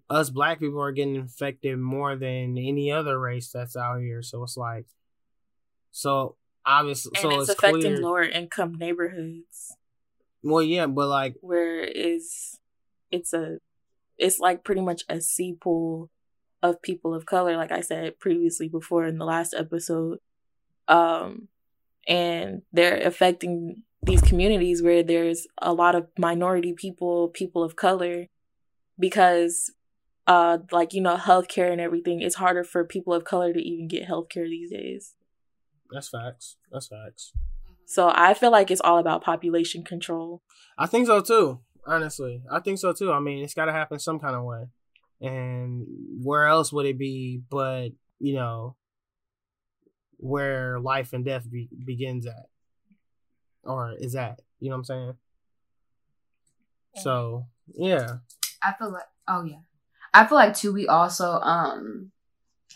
us 0.10 0.30
black 0.30 0.60
people 0.60 0.82
are 0.82 0.92
getting 0.92 1.16
infected 1.16 1.78
more 1.78 2.16
than 2.16 2.58
any 2.58 2.92
other 2.92 3.20
race 3.20 3.52
that's 3.52 3.76
out 3.76 4.00
here. 4.00 4.22
So 4.22 4.44
it's 4.44 4.58
like, 4.58 4.86
so 5.92 6.36
obviously, 6.66 7.12
and 7.16 7.22
so 7.22 7.42
it's, 7.42 7.50
it's 7.50 7.60
affecting 7.60 7.82
clear. 7.82 8.02
lower 8.02 8.24
income 8.24 8.76
neighborhoods. 8.78 9.76
Well, 10.44 10.64
yeah, 10.64 10.88
but 10.88 11.08
like 11.08 11.36
where 11.42 11.84
is 11.84 12.58
it's 13.12 13.34
a 13.34 13.58
it's 14.18 14.40
like 14.40 14.64
pretty 14.64 14.82
much 14.82 15.04
a 15.10 15.22
sea 15.22 15.56
pool 15.60 16.10
of 16.64 16.82
people 16.82 17.14
of 17.14 17.26
color, 17.26 17.58
like 17.58 17.72
I 17.72 17.82
said 17.82 18.20
previously 18.20 18.68
before 18.68 19.06
in 19.06 19.18
the 19.18 19.26
last 19.26 19.54
episode. 19.54 20.20
Um, 20.88 21.48
and 22.08 22.62
they're 22.72 22.98
affecting 22.98 23.84
these 24.04 24.22
communities 24.22 24.82
where 24.82 25.04
there's 25.04 25.48
a 25.62 25.74
lot 25.74 25.96
of 25.96 26.08
minority 26.18 26.74
people, 26.74 27.30
people 27.30 27.64
of 27.64 27.76
color, 27.76 28.28
because 29.00 29.72
uh 30.28 30.60
like 30.72 30.94
you 30.94 31.02
know 31.02 31.16
healthcare 31.16 31.72
and 31.72 31.82
everything 31.82 32.22
it's 32.22 32.36
harder 32.36 32.64
for 32.64 32.86
people 32.86 33.12
of 33.12 33.24
color 33.24 33.52
to 33.52 33.60
even 33.60 33.88
get 33.88 34.08
healthcare 34.08 34.48
these 34.48 34.70
days 34.70 35.16
that's 35.92 36.10
facts. 36.10 36.58
That's 36.72 36.88
facts. 36.88 37.34
So 37.86 38.12
I 38.14 38.34
feel 38.34 38.52
like 38.52 38.72
it's 38.72 38.82
all 38.82 38.98
about 38.98 39.24
population 39.24 39.84
control. 39.84 40.42
I 40.78 40.88
think 40.88 41.08
so 41.08 41.22
too. 41.22 41.60
Honestly, 41.86 42.42
I 42.50 42.60
think 42.60 42.80
so 42.80 42.94
too. 42.94 43.12
I 43.12 43.20
mean, 43.20 43.44
it's 43.44 43.54
got 43.54 43.66
to 43.66 43.74
happen 43.74 44.00
some 44.00 44.20
kind 44.20 44.36
of 44.36 44.44
way. 44.44 44.68
And 45.20 45.86
where 46.24 46.48
else 46.48 46.72
would 46.72 46.86
it 46.86 46.98
be 46.98 47.42
but, 47.50 47.90
you 48.20 48.34
know, 48.34 48.76
where 50.22 50.80
life 50.80 51.14
and 51.14 51.26
death 51.26 51.50
be- 51.50 51.70
begins 51.86 52.26
at 52.26 52.48
or 53.64 53.94
is 54.00 54.16
at, 54.16 54.40
you 54.60 54.70
know 54.70 54.76
what 54.76 54.80
I'm 54.80 54.86
saying? 54.86 55.14
So, 56.96 57.46
yeah. 57.74 58.18
I 58.64 58.74
feel 58.78 58.92
like 58.92 59.04
oh 59.28 59.44
yeah. 59.44 59.62
I 60.14 60.26
feel 60.26 60.38
like 60.38 60.56
too 60.56 60.74
we 60.74 60.88
also 60.88 61.32
um 61.40 62.12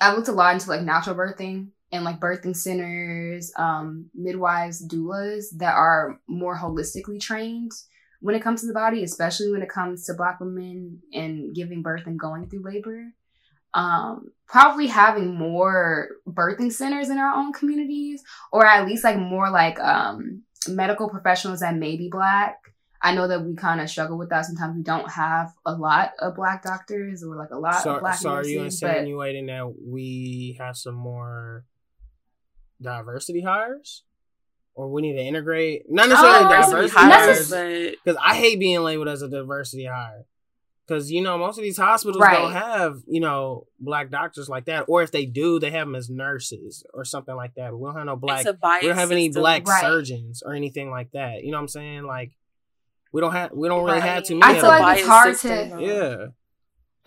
I 0.01 0.13
looked 0.13 0.27
a 0.27 0.33
lot 0.33 0.53
into 0.53 0.69
like 0.69 0.81
natural 0.81 1.15
birthing 1.15 1.69
and 1.91 2.03
like 2.03 2.19
birthing 2.19 2.55
centers, 2.55 3.51
um, 3.57 4.09
midwives, 4.13 4.85
doulas 4.87 5.45
that 5.57 5.73
are 5.75 6.19
more 6.27 6.57
holistically 6.57 7.19
trained 7.19 7.71
when 8.19 8.35
it 8.35 8.41
comes 8.41 8.61
to 8.61 8.67
the 8.67 8.73
body, 8.73 9.03
especially 9.03 9.51
when 9.51 9.61
it 9.61 9.69
comes 9.69 10.05
to 10.05 10.13
Black 10.13 10.39
women 10.39 10.99
and 11.13 11.53
giving 11.55 11.81
birth 11.81 12.07
and 12.07 12.19
going 12.19 12.49
through 12.49 12.63
labor. 12.63 13.13
Um, 13.75 14.32
probably 14.48 14.88
having 14.88 15.36
more 15.36 16.10
birthing 16.27 16.72
centers 16.72 17.10
in 17.10 17.17
our 17.17 17.34
own 17.34 17.53
communities, 17.53 18.24
or 18.51 18.65
at 18.65 18.88
least 18.88 19.03
like 19.03 19.17
more 19.17 19.50
like 19.50 19.79
um, 19.79 20.44
medical 20.67 21.10
professionals 21.10 21.60
that 21.60 21.75
may 21.75 21.98
be 21.98 22.10
Black. 22.10 22.58
I 23.01 23.13
know 23.13 23.27
that 23.27 23.44
we 23.44 23.55
kind 23.55 23.82
of 23.82 23.89
struggle 23.89 24.17
with 24.17 24.29
that. 24.29 24.46
Sometimes 24.46 24.77
we 24.77 24.82
don't 24.82 25.12
have 25.12 25.53
a 25.63 25.74
lot 25.74 26.13
of 26.20 26.36
black 26.36 26.63
doctors 26.63 27.24
or 27.24 27.36
like 27.36 27.51
a 27.51 27.60
lot 27.60 27.84
so, 27.84 27.96
of 27.96 28.00
black. 28.00 28.17
So, 28.17 28.32
are 28.32 28.44
you 28.44 28.63
insinuating 28.63 29.46
that 29.46 29.72
we 29.79 30.55
have 30.60 30.75
some 30.75 30.96
more 30.96 31.65
diversity 32.82 33.41
hires 33.41 34.03
or 34.74 34.91
we 34.91 35.01
need 35.01 35.13
to 35.13 35.22
integrate 35.22 35.84
not 35.89 36.10
necessarily 36.10 36.46
oh, 36.46 36.50
diversity 36.50 36.89
hires 36.89 37.50
because 38.03 38.17
I 38.22 38.36
hate 38.36 38.60
being 38.60 38.82
labeled 38.82 39.08
as 39.08 39.22
a 39.22 39.29
diversity 39.29 39.86
hire 39.86 40.25
because 40.85 41.11
you 41.11 41.21
know 41.21 41.37
most 41.37 41.57
of 41.57 41.63
these 41.63 41.77
hospitals 41.77 42.21
right. 42.21 42.37
don't 42.37 42.53
have 42.53 43.01
you 43.07 43.19
know 43.19 43.67
black 43.79 44.09
doctors 44.09 44.47
like 44.49 44.65
that 44.65 44.85
or 44.87 45.01
if 45.01 45.11
they 45.11 45.25
do 45.25 45.59
they 45.59 45.71
have 45.71 45.87
them 45.87 45.95
as 45.95 46.09
nurses 46.09 46.83
or 46.93 47.03
something 47.03 47.35
like 47.35 47.53
that 47.55 47.71
but 47.71 47.77
we 47.77 47.85
don't 47.87 47.95
have 47.95 48.05
no 48.05 48.15
black 48.15 48.45
we 48.81 48.87
don't 48.87 48.97
have 48.97 49.11
any 49.11 49.29
black 49.29 49.67
right. 49.67 49.81
surgeons 49.81 50.43
or 50.45 50.53
anything 50.53 50.89
like 50.89 51.11
that 51.11 51.43
you 51.43 51.51
know 51.51 51.57
what 51.57 51.63
I'm 51.63 51.67
saying 51.69 52.03
like 52.03 52.31
we 53.11 53.21
don't 53.21 53.31
have 53.31 53.51
we 53.51 53.67
don't 53.67 53.83
really 53.83 53.99
right. 53.99 54.09
have 54.09 54.23
too 54.23 54.37
many 54.37 54.57
I 54.57 54.61
feel 54.61 54.69
like 54.69 54.99
it's 54.99 55.07
hard 55.07 55.37
to 55.39 55.77
yeah 55.79 56.25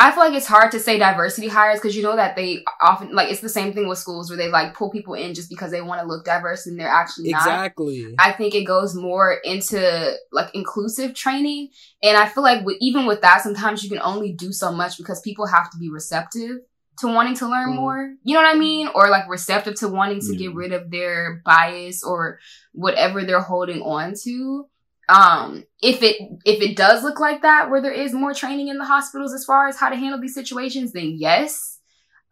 I 0.01 0.13
feel 0.13 0.21
like 0.21 0.35
it's 0.35 0.47
hard 0.47 0.71
to 0.73 0.79
say 0.79 0.97
diversity 0.97 1.49
hires 1.49 1.81
because 1.81 1.97
you 1.97 2.05
know 2.05 2.15
that 2.15 2.37
they 2.37 2.65
often 2.81 3.13
like 3.13 3.31
it's 3.31 3.41
the 3.41 3.49
same 3.49 3.73
thing 3.73 3.89
with 3.89 3.99
schools 3.99 4.31
where 4.31 4.37
they 4.37 4.49
like 4.49 4.75
pull 4.75 4.91
people 4.91 5.15
in 5.15 5.35
just 5.35 5.51
because 5.51 5.73
they 5.73 5.83
want 5.83 6.01
to 6.01 6.07
look 6.07 6.25
diverse 6.25 6.67
and 6.67 6.79
they're 6.79 6.87
actually 6.87 7.31
not. 7.31 7.41
Exactly. 7.41 8.15
I 8.17 8.31
think 8.33 8.55
it 8.55 8.65
goes 8.65 8.95
more 8.95 9.39
into 9.45 10.15
like 10.31 10.55
inclusive 10.55 11.15
training, 11.15 11.71
and 12.01 12.17
I 12.17 12.29
feel 12.29 12.45
like 12.45 12.65
with, 12.65 12.77
even 12.81 13.07
with 13.07 13.23
that, 13.23 13.43
sometimes 13.43 13.83
you 13.83 13.91
can 13.91 14.01
only 14.01 14.33
do 14.33 14.53
so 14.53 14.71
much 14.71 14.99
because 14.99 15.21
people 15.21 15.47
have 15.47 15.69
to 15.71 15.79
be 15.79 15.91
receptive 15.91 16.59
to 16.99 17.09
wanting 17.09 17.35
to 17.37 17.49
learn 17.49 17.73
mm. 17.73 17.77
more. 17.77 18.15
You 18.23 18.35
know 18.35 18.43
what 18.43 18.55
I 18.55 18.59
mean? 18.59 18.89
Or 18.95 19.09
like 19.09 19.29
receptive 19.29 19.75
to 19.77 19.89
wanting 19.89 20.21
to 20.21 20.37
get 20.37 20.55
rid 20.55 20.73
of 20.73 20.93
their 20.93 21.43
bias 21.45 22.05
or 22.05 22.39
whatever 22.73 23.25
they're 23.25 23.41
holding 23.41 23.83
on 23.83 24.15
to 24.23 24.67
um 25.09 25.65
if 25.83 26.03
it 26.03 26.17
if 26.45 26.61
it 26.63 26.77
does 26.77 27.03
look 27.03 27.19
like 27.19 27.43
that 27.43 27.71
where 27.71 27.81
there 27.81 27.93
is 27.93 28.13
more 28.13 28.35
training 28.35 28.69
in 28.69 28.79
the 28.79 28.85
hospitals 28.85 29.33
as 29.33 29.45
far 29.45 29.67
as 29.67 29.79
how 29.79 29.89
to 29.89 29.97
handle 29.97 30.21
these 30.21 30.35
situations 30.35 30.93
then 30.93 31.15
yes. 31.19 31.79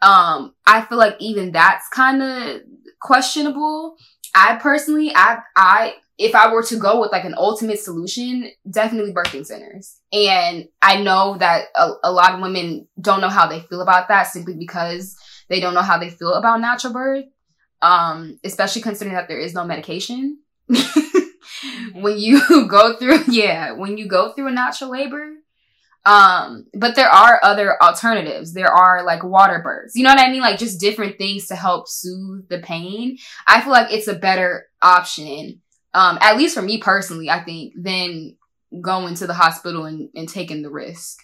Um 0.02 0.54
i 0.66 0.82
feel 0.82 0.98
like 0.98 1.16
even 1.20 1.52
that's 1.52 1.88
kind 1.88 2.22
of 2.22 2.60
questionable. 3.00 3.96
I 4.34 4.56
personally 4.56 5.12
i 5.14 5.38
i 5.56 5.94
if 6.18 6.34
i 6.34 6.52
were 6.52 6.62
to 6.64 6.76
go 6.76 7.00
with 7.00 7.12
like 7.12 7.24
an 7.24 7.34
ultimate 7.36 7.78
solution 7.78 8.50
definitely 8.70 9.12
birthing 9.12 9.46
centers. 9.46 9.98
And 10.12 10.66
i 10.82 11.00
know 11.00 11.36
that 11.38 11.66
a, 11.74 11.92
a 12.04 12.12
lot 12.12 12.34
of 12.34 12.40
women 12.40 12.88
don't 13.00 13.22
know 13.22 13.30
how 13.30 13.46
they 13.46 13.60
feel 13.60 13.80
about 13.80 14.08
that 14.08 14.24
simply 14.24 14.54
because 14.54 15.16
they 15.48 15.60
don't 15.60 15.74
know 15.74 15.82
how 15.82 15.98
they 15.98 16.10
feel 16.10 16.34
about 16.34 16.60
natural 16.60 16.92
birth 16.92 17.24
um 17.80 18.38
especially 18.44 18.82
considering 18.82 19.16
that 19.16 19.28
there 19.28 19.38
is 19.38 19.54
no 19.54 19.64
medication. 19.64 20.40
when 22.02 22.18
you 22.18 22.66
go 22.68 22.96
through, 22.96 23.24
yeah, 23.28 23.72
when 23.72 23.98
you 23.98 24.06
go 24.06 24.32
through 24.32 24.48
a 24.48 24.52
natural 24.52 24.90
labor. 24.90 25.32
Um, 26.04 26.66
but 26.72 26.94
there 26.94 27.08
are 27.08 27.40
other 27.42 27.82
alternatives. 27.82 28.52
There 28.52 28.70
are 28.70 29.04
like 29.04 29.24
water 29.24 29.60
births. 29.62 29.96
You 29.96 30.04
know 30.04 30.10
what 30.10 30.20
I 30.20 30.30
mean? 30.30 30.40
Like 30.40 30.58
just 30.58 30.80
different 30.80 31.18
things 31.18 31.48
to 31.48 31.56
help 31.56 31.88
soothe 31.88 32.48
the 32.48 32.60
pain. 32.60 33.18
I 33.46 33.60
feel 33.60 33.72
like 33.72 33.92
it's 33.92 34.06
a 34.06 34.14
better 34.14 34.68
option. 34.80 35.62
Um, 35.94 36.18
at 36.20 36.36
least 36.36 36.54
for 36.54 36.62
me 36.62 36.78
personally, 36.78 37.28
I 37.28 37.42
think, 37.42 37.72
than 37.76 38.36
going 38.80 39.16
to 39.16 39.26
the 39.26 39.34
hospital 39.34 39.84
and, 39.84 40.08
and 40.14 40.28
taking 40.28 40.62
the 40.62 40.70
risk. 40.70 41.18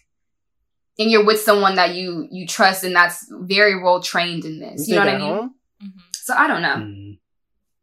And 0.98 1.10
you're 1.10 1.24
with 1.24 1.40
someone 1.40 1.76
that 1.76 1.94
you 1.94 2.26
you 2.30 2.46
trust 2.46 2.84
and 2.84 2.94
that's 2.94 3.26
very 3.30 3.80
well 3.80 4.02
trained 4.02 4.44
in 4.44 4.58
this. 4.58 4.88
You, 4.88 4.94
you 4.94 5.00
know 5.00 5.06
what 5.06 5.14
I 5.14 5.18
mean? 5.18 5.50
So 6.12 6.34
I 6.34 6.46
don't 6.46 6.62
know. 6.62 6.76
Mm. 6.76 7.18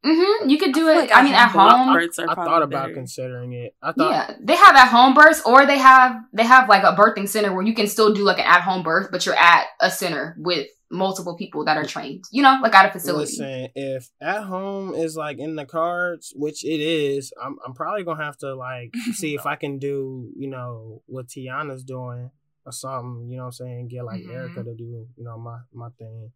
Mm-hmm. 0.06 0.50
You 0.50 0.58
could 0.58 0.74
do 0.74 0.88
I 0.88 0.94
it. 0.94 0.96
Like 0.96 1.12
I 1.13 1.24
mean, 1.24 1.34
at 1.34 1.50
home. 1.50 1.89
I, 1.89 2.08
I 2.29 2.36
thought 2.36 2.62
about 2.62 2.70
better. 2.70 2.94
considering 2.94 3.51
it. 3.53 3.75
I 3.82 3.91
thought, 3.91 4.12
yeah, 4.12 4.34
they 4.41 4.56
have 4.56 4.75
at 4.75 4.88
home 4.88 5.13
births, 5.13 5.41
or 5.46 5.65
they 5.65 5.77
have 5.77 6.15
they 6.32 6.46
have 6.46 6.70
like 6.70 6.84
a 6.84 6.96
birthing 6.96 7.27
center 7.27 7.53
where 7.53 7.63
you 7.63 7.74
can 7.74 7.88
still 7.88 8.13
do 8.13 8.24
like 8.24 8.39
an 8.39 8.46
at 8.46 8.62
home 8.62 8.82
birth, 8.82 9.10
but 9.12 9.25
you're 9.25 9.36
at 9.36 9.65
a 9.82 9.91
center 9.91 10.38
with 10.39 10.68
multiple 10.89 11.36
people 11.36 11.65
that 11.65 11.75
are 11.75 11.84
trained. 11.84 12.24
You 12.32 12.44
know, 12.44 12.60
like 12.62 12.74
at 12.74 12.89
a 12.89 12.91
facility. 12.91 13.32
Listen, 13.32 13.68
if 13.75 14.10
at 14.22 14.44
home 14.44 14.94
is 14.94 15.18
like 15.18 15.38
in 15.38 15.56
the 15.56 15.65
cards, 15.65 16.32
which 16.34 16.63
it 16.63 16.79
is, 16.79 17.34
I'm 17.44 17.58
I'm 17.65 17.74
probably 17.74 18.03
gonna 18.03 18.24
have 18.24 18.38
to 18.38 18.56
like 18.56 18.94
see 19.13 19.36
if 19.36 19.46
I 19.46 19.58
can 19.58 19.79
do 19.79 20.32
you 20.38 20.48
know 20.48 21.01
what 21.08 21.27
Teyana's 21.27 21.84
doing 21.84 22.32
or 22.65 22.72
something. 22.72 23.27
You 23.29 23.36
know 23.36 23.44
what 23.44 23.48
I'm 23.48 23.51
saying? 23.51 23.88
Get 23.89 24.06
like 24.06 24.22
mm-hmm. 24.22 24.32
Erykah 24.32 24.63
to 24.63 24.75
do 24.75 25.08
you 25.18 25.24
know 25.25 25.38
my 25.38 25.60
my 25.74 25.89
thing. 25.98 26.32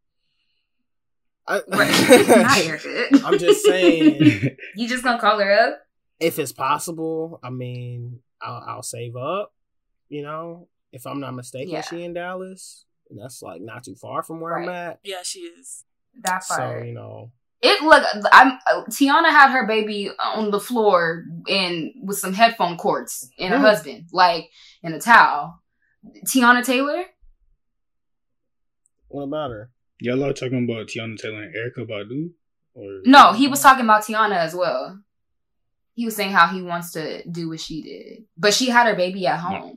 I, 1.48 1.62
I'm 3.26 3.38
just 3.38 3.66
saying. 3.66 4.58
You 4.76 4.88
just 4.88 5.04
gonna 5.04 5.20
call 5.20 5.40
her 5.40 5.54
up? 5.54 5.80
If 6.20 6.40
it's 6.40 6.52
possible, 6.52 7.40
I 7.44 7.50
mean, 7.50 8.20
I'll, 8.42 8.64
I'll 8.68 8.84
save 8.84 9.16
up. 9.16 9.54
You 10.10 10.24
know, 10.24 10.68
if 10.92 11.06
I'm 11.06 11.20
not 11.20 11.34
mistaken, 11.34 11.74
yeah. 11.74 11.82
she 11.82 12.04
in 12.04 12.14
Dallas, 12.14 12.86
and 13.10 13.20
that's 13.20 13.42
like 13.42 13.62
not 13.62 13.84
too 13.84 13.96
far 13.96 14.24
from 14.24 14.40
where 14.40 14.54
right. 14.54 14.64
I'm 14.64 14.70
at. 14.70 15.00
Yeah, 15.04 15.22
she 15.24 15.40
is. 15.40 15.84
That 16.24 16.44
far. 16.44 16.80
So 16.80 16.86
you 16.86 16.94
know, 16.94 17.32
it 17.62 17.82
look. 17.82 18.04
I'm 18.32 18.60
Teyana 18.90 19.30
had 19.30 19.52
her 19.52 19.68
baby 19.68 20.12
on 20.22 20.52
the 20.52 20.60
floor 20.60 21.26
and 21.48 21.92
with 22.02 22.18
some 22.18 22.34
headphone 22.34 22.78
cords 22.78 23.30
and 23.40 23.54
her 23.54 23.60
mm. 23.60 23.62
husband 23.62 24.06
like 24.12 24.50
in 24.82 24.94
a 24.94 25.00
towel. 25.00 25.60
Teyana 26.28 26.66
Taylor. 26.66 27.04
What 29.08 29.24
about 29.24 29.52
her? 29.52 29.72
Y'all 30.04 30.22
are 30.26 30.34
talking 30.34 30.66
about 30.66 30.88
Teyana 30.88 31.18
Taylor 31.18 31.44
and 31.44 31.56
Erykah 31.56 31.90
Badu? 31.90 32.32
Or 32.74 33.00
No, 33.06 33.32
he 33.32 33.48
was 33.48 33.62
talking 33.62 33.86
about 33.86 34.04
Teyana 34.04 34.36
as 34.36 34.54
well. 34.54 35.00
He 35.94 36.04
was 36.04 36.14
saying 36.14 36.34
how 36.34 36.48
he 36.48 36.62
wants 36.62 36.92
to 36.92 37.26
do 37.30 37.48
what 37.48 37.62
she 37.62 37.82
did. 37.82 38.26
But 38.38 38.54
she 38.54 38.68
had 38.68 38.86
her 38.88 38.98
baby 38.98 39.26
at 39.28 39.40
home. 39.40 39.54
No. 39.54 39.76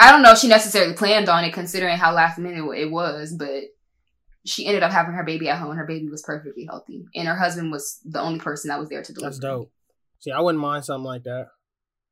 I 0.00 0.10
don't 0.10 0.22
know 0.22 0.32
if 0.32 0.38
she 0.38 0.48
necessarily 0.48 0.94
planned 0.94 1.28
on 1.28 1.44
it 1.44 1.52
considering 1.52 1.96
how 1.96 2.12
last 2.12 2.40
minute 2.40 2.68
it 2.76 2.90
was, 2.90 3.32
but 3.38 3.66
she 4.44 4.66
ended 4.66 4.82
up 4.82 4.90
having 4.90 5.14
her 5.14 5.22
baby 5.22 5.48
at 5.48 5.58
home 5.58 5.70
and 5.70 5.78
her 5.78 5.86
baby 5.86 6.08
was 6.08 6.22
perfectly 6.22 6.64
healthy. 6.64 7.04
And 7.14 7.28
her 7.28 7.36
husband 7.36 7.70
was 7.70 8.00
the 8.04 8.20
only 8.20 8.40
person 8.40 8.66
that 8.68 8.80
was 8.80 8.88
there 8.88 9.04
to 9.04 9.12
deliver. 9.12 9.30
That's 9.30 9.38
dope. 9.38 9.70
See, 10.18 10.32
I 10.32 10.40
wouldn't 10.40 10.60
mind 10.60 10.84
something 10.84 11.04
like 11.04 11.22
that. 11.22 11.50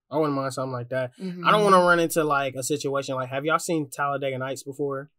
I 0.09 0.19
wouldn't 0.19 0.37
mind 0.37 0.55
something 0.55 0.73
like 0.73 0.91
that. 0.91 1.19
Mm-hmm. 1.21 1.45
I 1.45 1.51
don't 1.51 1.65
want 1.65 1.75
to 1.75 1.81
run 1.81 1.99
into 1.99 2.23
like 2.23 2.55
a 2.55 2.63
situation 2.63 3.17
like 3.17 3.31
have 3.31 3.45
y'all 3.45 3.59
seen 3.59 3.91
Talladega 3.91 4.39
Nights 4.39 4.63
before? 4.63 5.11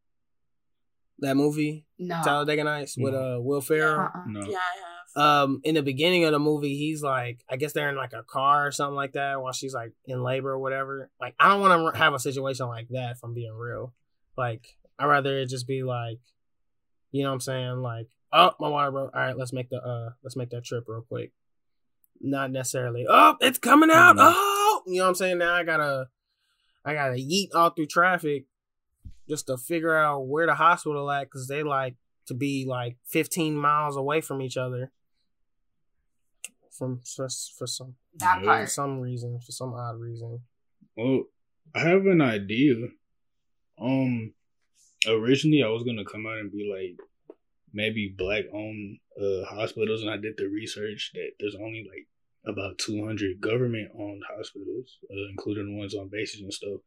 That 1.19 1.35
movie, 1.35 1.85
no. 1.97 2.21
Talladega 2.23 2.63
Nights 2.63 2.97
no. 2.97 3.03
with 3.05 3.15
uh 3.15 3.37
Will 3.41 3.61
Ferrell. 3.61 4.01
Uh-uh. 4.01 4.23
No. 4.27 4.41
Yeah, 4.41 4.57
I 4.57 4.59
have. 4.59 4.87
Um, 5.15 5.61
in 5.63 5.73
the 5.73 5.81
beginning 5.81 6.25
of 6.25 6.31
the 6.31 6.37
movie, 6.37 6.77
he's 6.77 7.01
like, 7.01 7.43
I 7.49 7.55
guess 7.55 7.73
they're 7.73 7.89
in 7.89 7.95
like 7.95 8.13
a 8.13 8.21
car 8.21 8.67
or 8.67 8.71
something 8.71 8.95
like 8.95 9.13
that 9.13 9.41
while 9.41 9.51
she's 9.51 9.73
like 9.73 9.93
in 10.05 10.21
labor 10.21 10.51
or 10.51 10.59
whatever. 10.59 11.09
Like, 11.19 11.33
I 11.39 11.47
don't 11.49 11.59
want 11.59 11.95
to 11.95 11.99
have 11.99 12.13
a 12.13 12.19
situation 12.19 12.67
like 12.67 12.89
that. 12.89 13.13
If 13.13 13.23
I'm 13.23 13.33
being 13.33 13.55
real, 13.55 13.95
like, 14.37 14.77
I'd 14.99 15.07
rather 15.07 15.39
it 15.39 15.47
just 15.47 15.65
be 15.65 15.81
like, 15.81 16.19
you 17.11 17.23
know 17.23 17.29
what 17.29 17.35
I'm 17.35 17.41
saying? 17.41 17.81
Like, 17.81 18.09
oh, 18.31 18.51
my 18.59 18.69
water 18.69 18.91
broke. 18.91 19.15
All 19.15 19.21
right, 19.21 19.35
let's 19.35 19.53
make 19.53 19.71
the 19.71 19.77
uh, 19.77 20.11
let's 20.21 20.35
make 20.35 20.51
that 20.51 20.65
trip 20.65 20.83
real 20.87 21.01
quick. 21.01 21.31
Not 22.21 22.51
necessarily. 22.51 23.07
Oh, 23.09 23.37
it's 23.41 23.57
coming 23.57 23.89
out. 23.89 24.17
Oh, 24.19 24.83
you 24.85 24.97
know 24.97 25.05
what 25.05 25.09
I'm 25.09 25.15
saying? 25.15 25.39
Now 25.39 25.55
I 25.55 25.63
gotta, 25.63 26.09
I 26.85 26.93
gotta 26.93 27.15
yeet 27.15 27.55
all 27.55 27.71
through 27.71 27.87
traffic 27.87 28.45
just 29.27 29.47
to 29.47 29.57
figure 29.57 29.95
out 29.95 30.27
where 30.27 30.45
the 30.45 30.55
hospital 30.55 31.09
at 31.11 31.25
because 31.25 31.47
they 31.47 31.63
like 31.63 31.95
to 32.27 32.33
be 32.33 32.65
like 32.67 32.97
15 33.05 33.55
miles 33.55 33.95
away 33.95 34.21
from 34.21 34.41
each 34.41 34.57
other. 34.57 34.91
From 36.71 37.01
for, 37.03 37.27
for 37.57 37.65
some 37.65 37.95
that 38.19 38.43
part. 38.43 38.65
for 38.65 38.69
some 38.69 38.99
reason 38.99 39.39
for 39.39 39.51
some 39.51 39.73
odd 39.73 39.99
reason. 39.99 40.41
Well 40.95 41.23
i 41.75 41.79
have 41.79 42.05
an 42.05 42.21
idea. 42.21 42.75
Um 43.81 44.33
originally 45.07 45.63
i 45.63 45.67
was 45.67 45.83
gonna 45.83 46.05
come 46.05 46.25
out 46.25 46.37
and 46.37 46.51
be 46.51 46.69
like 46.71 47.07
maybe 47.73 48.13
black 48.15 48.45
owned 48.53 48.97
uh 49.21 49.45
hospitals 49.45 50.01
and 50.01 50.09
i 50.09 50.17
did 50.17 50.33
the 50.37 50.47
research 50.47 51.11
that 51.13 51.31
there's 51.39 51.55
only 51.55 51.85
like 51.87 52.07
about 52.45 52.77
200 52.79 53.39
government 53.39 53.89
owned 53.97 54.23
hospitals 54.35 54.97
uh, 55.11 55.29
including 55.29 55.67
the 55.67 55.77
ones 55.77 55.95
on 55.95 56.09
bases 56.09 56.41
and 56.41 56.53
stuff. 56.53 56.79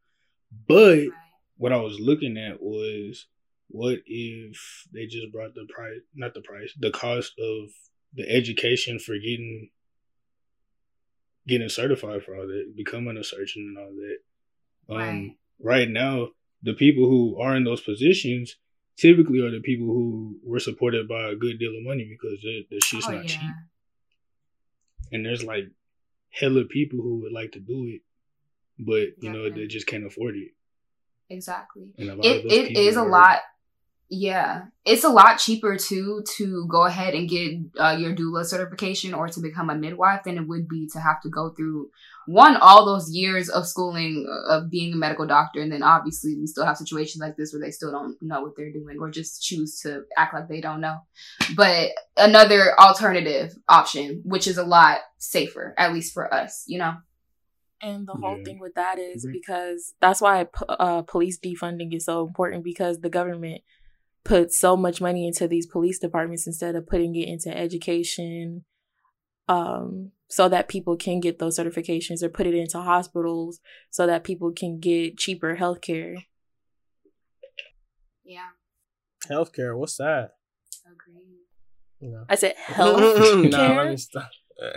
But 0.67 0.99
right 0.99 1.30
what 1.61 1.75
I 1.75 1.77
was 1.77 2.01
looking 2.01 2.39
at 2.39 2.63
was 2.63 3.27
what 3.69 3.99
if 4.07 4.87
they 4.95 5.05
just 5.05 5.31
brought 5.31 5.55
the 5.55 5.67
price, 5.69 6.01
not 6.15 6.33
the 6.33 6.41
price, 6.41 6.73
the 6.79 6.91
cost 6.91 7.35
of 7.39 7.69
the 8.15 8.27
education 8.27 8.99
for 8.99 9.13
getting 9.17 9.69
getting 11.47 11.69
certified 11.69 12.23
for 12.23 12.35
all 12.35 12.47
that, 12.47 12.73
becoming 12.75 13.19
a 13.19 13.23
surgeon 13.23 13.77
and 13.77 13.79
all 13.79 13.93
that. 13.93 14.95
Um, 14.95 14.99
right. 14.99 15.37
right 15.61 15.89
now, 15.91 16.29
the 16.63 16.73
people 16.73 17.11
who 17.11 17.39
are 17.39 17.55
in 17.55 17.65
those 17.65 17.83
positions 17.83 18.57
typically 18.97 19.41
are 19.41 19.51
the 19.51 19.61
people 19.61 19.87
who 19.87 20.39
were 20.43 20.61
supported 20.61 21.09
by 21.09 21.29
a 21.29 21.37
good 21.37 21.59
deal 21.59 21.77
of 21.77 21.85
money 21.85 22.09
because 22.09 22.41
the, 22.41 22.81
shit's 22.81 23.07
oh, 23.07 23.11
not 23.11 23.25
yeah. 23.25 23.29
cheap. 23.29 23.55
And 25.13 25.27
there's 25.27 25.45
like 25.45 25.65
hella 26.31 26.65
people 26.65 27.01
who 27.03 27.21
would 27.21 27.33
like 27.33 27.53
to 27.53 27.61
do 27.61 27.85
it, 27.87 28.01
but 28.79 29.23
you 29.23 29.31
know 29.31 29.51
they 29.51 29.67
just 29.67 29.87
can't 29.87 30.07
afford 30.07 30.37
it. 30.37 30.53
Exactly. 31.31 31.93
It 31.97 32.45
it 32.51 32.77
is 32.77 32.97
a 32.97 33.03
lot. 33.03 33.39
Yeah, 34.13 34.65
it's 34.85 35.05
a 35.05 35.09
lot 35.09 35.37
cheaper 35.37 35.77
too 35.77 36.25
to 36.37 36.67
go 36.67 36.85
ahead 36.85 37.15
and 37.15 37.29
get 37.29 37.59
uh, 37.79 37.97
your 37.97 38.13
doula 38.13 38.45
certification 38.45 39.15
or 39.15 39.29
to 39.29 39.41
become 39.41 39.71
a 39.71 39.77
midwife 39.77 40.25
than 40.25 40.37
it 40.37 40.49
would 40.49 40.69
be 40.69 40.89
to 40.93 40.99
have 40.99 41.23
to 41.23 41.29
go 41.29 41.51
through 41.51 41.91
one 42.27 42.57
all 42.57 42.85
those 42.85 43.09
years 43.13 43.49
of 43.49 43.69
schooling 43.69 44.27
uh, 44.29 44.57
of 44.57 44.69
being 44.69 44.93
a 44.93 44.97
medical 44.97 45.29
doctor, 45.29 45.61
and 45.61 45.71
then 45.71 45.85
obviously 45.85 46.37
we 46.37 46.49
still 46.49 46.67
have 46.67 46.77
situations 46.77 47.21
like 47.21 47.37
this 47.37 47.53
where 47.53 47.63
they 47.63 47.71
still 47.71 47.93
don't 47.93 48.21
know 48.21 48.43
what 48.43 48.57
they're 48.57 48.73
doing 48.73 48.99
or 48.99 49.11
just 49.11 49.45
choose 49.45 49.79
to 49.83 50.03
act 50.17 50.35
like 50.35 50.49
they 50.49 50.61
don't 50.61 50.81
know. 50.81 50.99
But 51.55 51.91
another 52.17 52.79
alternative 52.81 53.55
option, 53.69 54.23
which 54.25 54.49
is 54.49 54.59
a 54.59 54.65
lot 54.65 54.99
safer, 55.19 55.73
at 55.79 55.93
least 55.93 56.13
for 56.13 56.33
us, 56.35 56.65
you 56.67 56.79
know. 56.79 56.95
And 57.83 58.07
the 58.07 58.13
whole 58.13 58.39
yeah. 58.39 58.45
thing 58.45 58.59
with 58.61 58.75
that 58.75 58.99
is 58.99 59.25
mm-hmm. 59.25 59.33
because 59.33 59.95
that's 60.01 60.21
why 60.21 60.47
uh, 60.69 61.03
police 61.03 61.39
defunding 61.39 61.95
is 61.95 62.05
so 62.05 62.27
important 62.27 62.63
because 62.63 63.01
the 63.01 63.09
government 63.09 63.63
puts 64.25 64.59
so 64.59 64.77
much 64.77 65.01
money 65.01 65.27
into 65.27 65.49
these 65.49 65.67
police 65.67 65.99
departments 65.99 66.47
instead 66.47 66.77
of 66.77 66.87
putting 66.87 67.15
it 67.17 67.27
into 67.27 67.57
education 67.57 68.65
um, 69.49 70.13
so 70.29 70.49
that 70.49 70.69
people 70.69 70.97
can 70.97 71.21
get 71.21 71.39
those 71.39 71.59
certifications 71.59 72.23
or 72.23 72.29
put 72.29 72.47
it 72.47 72.55
into 72.55 72.79
hospitals 72.81 73.61
so 73.91 74.07
that 74.07 74.25
people 74.25 74.53
can 74.53 74.79
get 74.79 75.17
cheaper 75.17 75.57
health 75.57 75.81
care. 75.81 76.17
Yeah. 78.25 78.51
Healthcare, 79.29 79.77
what's 79.77 79.97
that? 79.97 80.35
Agreed. 80.87 81.41
No. 82.01 82.25
I 82.29 82.35
said 82.37 82.55
health 82.57 83.01
no, 83.01 83.75
let 83.75 83.89
me 83.91 83.97
stop. 83.97 84.31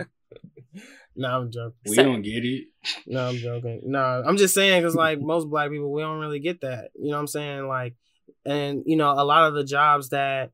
No, 1.16 1.28
I'm 1.28 1.50
joking. 1.50 1.74
We 1.86 1.94
so, 1.94 2.02
don't 2.02 2.22
get 2.22 2.44
it. 2.44 2.64
No, 3.06 3.28
I'm 3.28 3.36
joking. 3.36 3.82
No, 3.84 4.00
I'm 4.26 4.36
just 4.36 4.54
saying 4.54 4.82
because 4.82 4.94
like 4.94 5.20
most 5.20 5.48
black 5.48 5.70
people, 5.70 5.92
we 5.92 6.02
don't 6.02 6.20
really 6.20 6.40
get 6.40 6.62
that. 6.62 6.90
You 6.94 7.10
know 7.10 7.16
what 7.16 7.20
I'm 7.20 7.26
saying? 7.28 7.68
Like, 7.68 7.94
and 8.44 8.82
you 8.86 8.96
know, 8.96 9.12
a 9.12 9.24
lot 9.24 9.48
of 9.48 9.54
the 9.54 9.64
jobs 9.64 10.10
that 10.10 10.50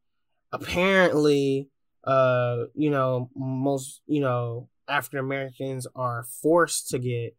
apparently, 0.53 1.69
uh, 2.05 2.65
you 2.75 2.91
know, 2.91 3.31
most 3.35 4.03
you 4.07 4.21
know 4.21 4.69
African 4.87 5.21
Americans 5.21 5.87
are 5.97 6.25
forced 6.43 6.91
to 6.91 6.99
get, 6.99 7.37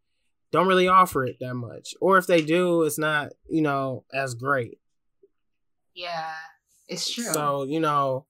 don't 0.51 0.67
really 0.67 0.87
offer 0.87 1.23
it 1.25 1.37
that 1.39 1.53
much, 1.53 1.93
or 2.01 2.17
if 2.17 2.25
they 2.25 2.41
do, 2.41 2.83
it's 2.83 2.97
not 2.97 3.33
you 3.47 3.61
know 3.61 4.03
as 4.13 4.33
great. 4.33 4.79
Yeah, 5.93 6.33
it's 6.87 7.13
true. 7.13 7.25
So 7.25 7.63
you 7.63 7.79
know, 7.79 8.25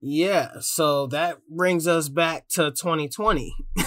yeah, 0.00 0.60
so 0.60 1.06
that 1.08 1.38
brings 1.48 1.86
us 1.86 2.08
back 2.08 2.48
to 2.48 2.70
2020. 2.70 3.54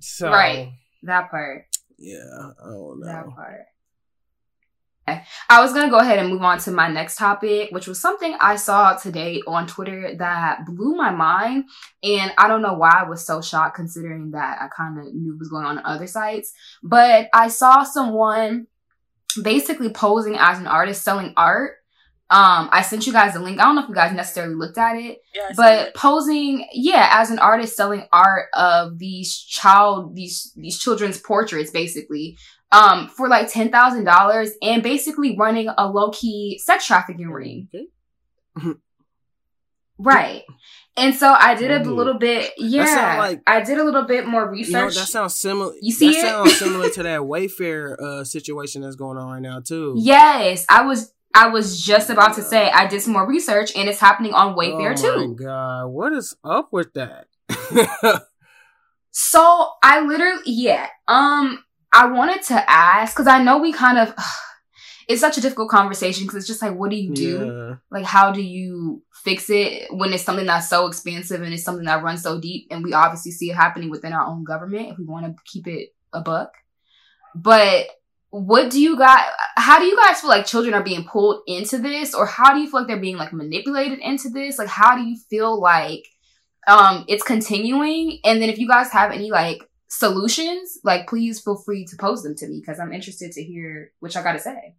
so 0.00 0.30
Right. 0.30 0.72
That 1.02 1.30
part. 1.30 1.66
Yeah, 1.98 2.18
I 2.18 2.70
don't 2.70 3.00
know. 3.00 3.06
That 3.06 3.28
part. 3.34 3.66
I 5.48 5.60
was 5.60 5.72
going 5.72 5.86
to 5.86 5.90
go 5.90 5.98
ahead 5.98 6.18
and 6.20 6.30
move 6.30 6.42
on 6.42 6.58
to 6.60 6.70
my 6.70 6.88
next 6.88 7.16
topic, 7.16 7.70
which 7.72 7.88
was 7.88 8.00
something 8.00 8.36
I 8.40 8.54
saw 8.56 8.94
today 8.94 9.42
on 9.46 9.66
Twitter 9.66 10.14
that 10.16 10.64
blew 10.66 10.94
my 10.94 11.10
mind. 11.10 11.64
And 12.02 12.32
I 12.38 12.46
don't 12.46 12.62
know 12.62 12.74
why 12.74 12.90
I 13.00 13.08
was 13.08 13.26
so 13.26 13.40
shocked 13.40 13.74
considering 13.74 14.30
that 14.32 14.58
I 14.60 14.68
kind 14.68 14.98
of 14.98 15.12
knew 15.12 15.36
was 15.38 15.48
going 15.48 15.64
on 15.64 15.78
on 15.78 15.84
other 15.84 16.06
sites. 16.06 16.52
But 16.82 17.28
I 17.34 17.48
saw 17.48 17.82
someone 17.82 18.68
basically 19.42 19.90
posing 19.90 20.36
as 20.36 20.58
an 20.58 20.66
artist 20.66 21.02
selling 21.02 21.32
art 21.36 21.74
um, 22.30 22.68
I 22.70 22.82
sent 22.82 23.08
you 23.08 23.12
guys 23.12 23.34
a 23.34 23.40
link. 23.40 23.58
I 23.58 23.64
don't 23.64 23.74
know 23.74 23.82
if 23.82 23.88
you 23.88 23.94
guys 23.94 24.12
necessarily 24.12 24.54
looked 24.54 24.78
at 24.78 24.94
it, 24.96 25.18
yeah, 25.34 25.48
but 25.56 25.88
it. 25.88 25.94
posing, 25.94 26.64
yeah, 26.72 27.08
as 27.12 27.32
an 27.32 27.40
artist 27.40 27.76
selling 27.76 28.06
art 28.12 28.46
of 28.54 29.00
these 29.00 29.36
child, 29.36 30.14
these 30.14 30.52
these 30.56 30.78
children's 30.78 31.18
portraits, 31.18 31.72
basically, 31.72 32.38
um, 32.70 33.08
for 33.08 33.28
like 33.28 33.52
ten 33.52 33.72
thousand 33.72 34.04
dollars, 34.04 34.52
and 34.62 34.80
basically 34.80 35.36
running 35.36 35.68
a 35.76 35.88
low 35.88 36.10
key 36.10 36.60
sex 36.62 36.86
trafficking 36.86 37.30
ring. 37.30 37.68
right. 39.98 40.44
And 40.96 41.14
so 41.14 41.32
I 41.32 41.54
did 41.56 41.70
a 41.70 41.82
little 41.82 42.18
bit, 42.18 42.52
yeah. 42.58 43.16
Like, 43.18 43.42
I 43.46 43.60
did 43.62 43.78
a 43.78 43.84
little 43.84 44.04
bit 44.04 44.26
more 44.26 44.48
research. 44.48 44.68
You 44.68 44.78
know, 44.78 44.90
that 44.90 45.08
sounds 45.08 45.34
similar. 45.34 45.72
You 45.80 45.92
see, 45.92 46.12
that 46.12 46.18
it? 46.18 46.28
sounds 46.28 46.58
similar 46.58 46.90
to 46.90 47.02
that 47.04 47.20
Wayfair 47.20 47.98
uh, 47.98 48.24
situation 48.24 48.82
that's 48.82 48.96
going 48.96 49.18
on 49.18 49.32
right 49.32 49.42
now 49.42 49.60
too. 49.60 49.94
Yes, 49.98 50.64
I 50.68 50.82
was. 50.82 51.12
I 51.34 51.48
was 51.48 51.80
just 51.80 52.10
about 52.10 52.34
to 52.34 52.42
say 52.42 52.70
I 52.70 52.86
did 52.86 53.02
some 53.02 53.12
more 53.12 53.26
research, 53.26 53.72
and 53.76 53.88
it's 53.88 54.00
happening 54.00 54.34
on 54.34 54.56
Wayfair 54.56 54.92
oh 54.98 55.02
too. 55.02 55.14
Oh 55.16 55.34
god, 55.34 55.86
what 55.88 56.12
is 56.12 56.36
up 56.44 56.68
with 56.72 56.92
that? 56.94 57.26
so 59.10 59.70
I 59.82 60.00
literally, 60.00 60.42
yeah. 60.46 60.88
Um, 61.06 61.62
I 61.92 62.06
wanted 62.06 62.42
to 62.44 62.70
ask 62.70 63.14
because 63.14 63.28
I 63.28 63.42
know 63.42 63.58
we 63.58 63.72
kind 63.72 63.98
of. 63.98 64.14
It's 65.08 65.20
such 65.20 65.36
a 65.36 65.40
difficult 65.40 65.70
conversation 65.70 66.24
because 66.24 66.36
it's 66.36 66.46
just 66.46 66.62
like, 66.62 66.76
what 66.76 66.88
do 66.88 66.94
you 66.94 67.12
do? 67.12 67.44
Yeah. 67.44 67.74
Like, 67.90 68.04
how 68.04 68.30
do 68.30 68.40
you 68.40 69.02
fix 69.24 69.50
it 69.50 69.92
when 69.92 70.12
it's 70.12 70.22
something 70.22 70.46
that's 70.46 70.68
so 70.68 70.86
expansive 70.86 71.42
and 71.42 71.52
it's 71.52 71.64
something 71.64 71.84
that 71.84 72.02
runs 72.02 72.22
so 72.22 72.40
deep 72.40 72.68
and 72.70 72.82
we 72.82 72.92
obviously 72.92 73.32
see 73.32 73.50
it 73.50 73.54
happening 73.54 73.90
within 73.90 74.12
our 74.12 74.26
own 74.26 74.44
government 74.44 74.90
if 74.90 74.98
we 74.98 75.04
want 75.04 75.26
to 75.26 75.34
keep 75.44 75.66
it 75.66 75.94
a 76.12 76.20
buck 76.20 76.54
but 77.34 77.86
what 78.30 78.70
do 78.70 78.80
you 78.80 78.96
guys 78.96 79.24
how 79.56 79.78
do 79.78 79.84
you 79.84 79.96
guys 79.96 80.20
feel 80.20 80.30
like 80.30 80.46
children 80.46 80.72
are 80.72 80.82
being 80.82 81.04
pulled 81.04 81.42
into 81.46 81.78
this 81.78 82.14
or 82.14 82.26
how 82.26 82.54
do 82.54 82.60
you 82.60 82.70
feel 82.70 82.80
like 82.80 82.88
they're 82.88 83.00
being 83.00 83.16
like 83.16 83.32
manipulated 83.32 83.98
into 83.98 84.28
this 84.28 84.58
like 84.58 84.68
how 84.68 84.96
do 84.96 85.02
you 85.02 85.16
feel 85.28 85.60
like 85.60 86.06
um 86.68 87.04
it's 87.08 87.24
continuing 87.24 88.20
and 88.24 88.40
then 88.40 88.48
if 88.48 88.58
you 88.58 88.68
guys 88.68 88.90
have 88.92 89.10
any 89.10 89.30
like 89.30 89.58
solutions 89.88 90.78
like 90.84 91.08
please 91.08 91.40
feel 91.40 91.56
free 91.56 91.84
to 91.84 91.96
post 91.96 92.22
them 92.22 92.36
to 92.36 92.46
me 92.46 92.60
because 92.60 92.78
i'm 92.78 92.92
interested 92.92 93.32
to 93.32 93.42
hear 93.42 93.90
what 93.98 94.14
y'all 94.14 94.22
gotta 94.22 94.38
say 94.38 94.74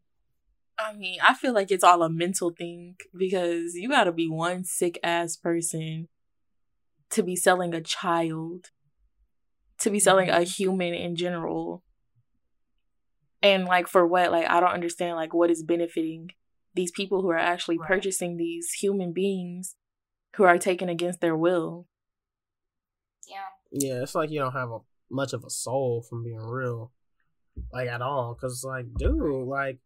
I 0.79 0.93
mean, 0.93 1.19
I 1.23 1.33
feel 1.35 1.53
like 1.53 1.69
it's 1.69 1.83
all 1.83 2.01
a 2.01 2.09
mental 2.09 2.51
thing 2.51 2.95
because 3.15 3.75
you 3.75 3.89
got 3.89 4.05
to 4.05 4.11
be 4.11 4.27
one 4.27 4.63
sick 4.63 4.97
ass 5.03 5.35
person 5.35 6.07
to 7.11 7.23
be 7.23 7.35
selling 7.35 7.73
a 7.73 7.81
child, 7.81 8.71
to 9.79 9.89
be 9.89 9.99
selling 9.99 10.29
a 10.29 10.33
mm-hmm. 10.33 10.43
human 10.43 10.93
in 10.93 11.15
general. 11.15 11.83
And 13.43 13.65
like 13.65 13.87
for 13.87 14.05
what? 14.05 14.31
Like 14.31 14.49
I 14.49 14.59
don't 14.59 14.71
understand 14.71 15.15
like 15.15 15.33
what 15.33 15.51
is 15.51 15.63
benefiting 15.63 16.29
these 16.73 16.91
people 16.91 17.21
who 17.21 17.29
are 17.29 17.37
actually 17.37 17.77
right. 17.77 17.87
purchasing 17.87 18.37
these 18.37 18.71
human 18.73 19.13
beings 19.13 19.75
who 20.35 20.43
are 20.43 20.57
taken 20.57 20.89
against 20.89 21.21
their 21.21 21.35
will. 21.35 21.87
Yeah. 23.27 23.37
Yeah, 23.71 24.03
it's 24.03 24.15
like 24.15 24.29
you 24.29 24.39
don't 24.39 24.53
have 24.53 24.69
a 24.69 24.79
much 25.09 25.33
of 25.33 25.43
a 25.43 25.49
soul 25.49 26.05
from 26.07 26.23
being 26.23 26.39
real. 26.39 26.91
Like 27.73 27.89
at 27.89 28.01
all 28.01 28.35
cuz 28.35 28.63
like 28.63 28.85
dude, 28.97 29.47
like 29.47 29.79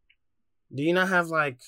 do 0.73 0.83
you 0.83 0.93
not 0.93 1.09
have 1.09 1.27
like 1.27 1.59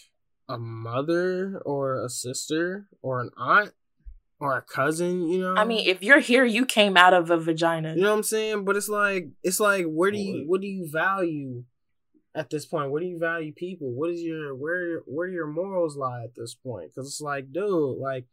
a 0.50 0.58
mother 0.58 1.62
or 1.66 2.04
a 2.04 2.10
sister 2.10 2.88
or 3.02 3.22
an 3.22 3.32
aunt 3.38 3.74
or 4.40 4.56
a 4.56 4.62
cousin, 4.62 5.28
you 5.28 5.40
know? 5.40 5.56
I 5.56 5.66
mean, 5.66 5.88
if 5.88 6.04
you're 6.04 6.20
here, 6.20 6.46
you 6.46 6.66
came 6.66 6.96
out 6.96 7.14
of 7.14 7.30
a 7.32 7.38
vagina. 7.38 7.96
You 7.96 8.02
know 8.02 8.12
what 8.12 8.18
I'm 8.18 8.24
saying? 8.24 8.66
But 8.66 8.76
it's 8.76 8.90
like 8.90 9.30
it's 9.44 9.60
like 9.60 9.86
where 9.86 10.12
do 10.12 10.20
you 10.20 10.44
what 10.48 10.62
do 10.62 10.68
you 10.68 10.88
value 10.92 11.64
at 12.38 12.50
this 12.52 12.66
point? 12.66 12.92
Where 12.92 13.02
do 13.02 13.08
you 13.08 13.18
value 13.18 13.52
people? 13.52 13.92
What 13.92 14.12
is 14.12 14.22
your 14.22 14.56
where 14.56 15.00
where 15.06 15.28
do 15.28 15.34
your 15.34 15.48
morals 15.48 15.98
lie 15.98 16.24
at 16.24 16.36
this 16.36 16.54
point? 16.54 16.94
Cuz 16.94 17.08
it's 17.08 17.22
like, 17.22 17.52
dude, 17.52 17.98
like 17.98 18.26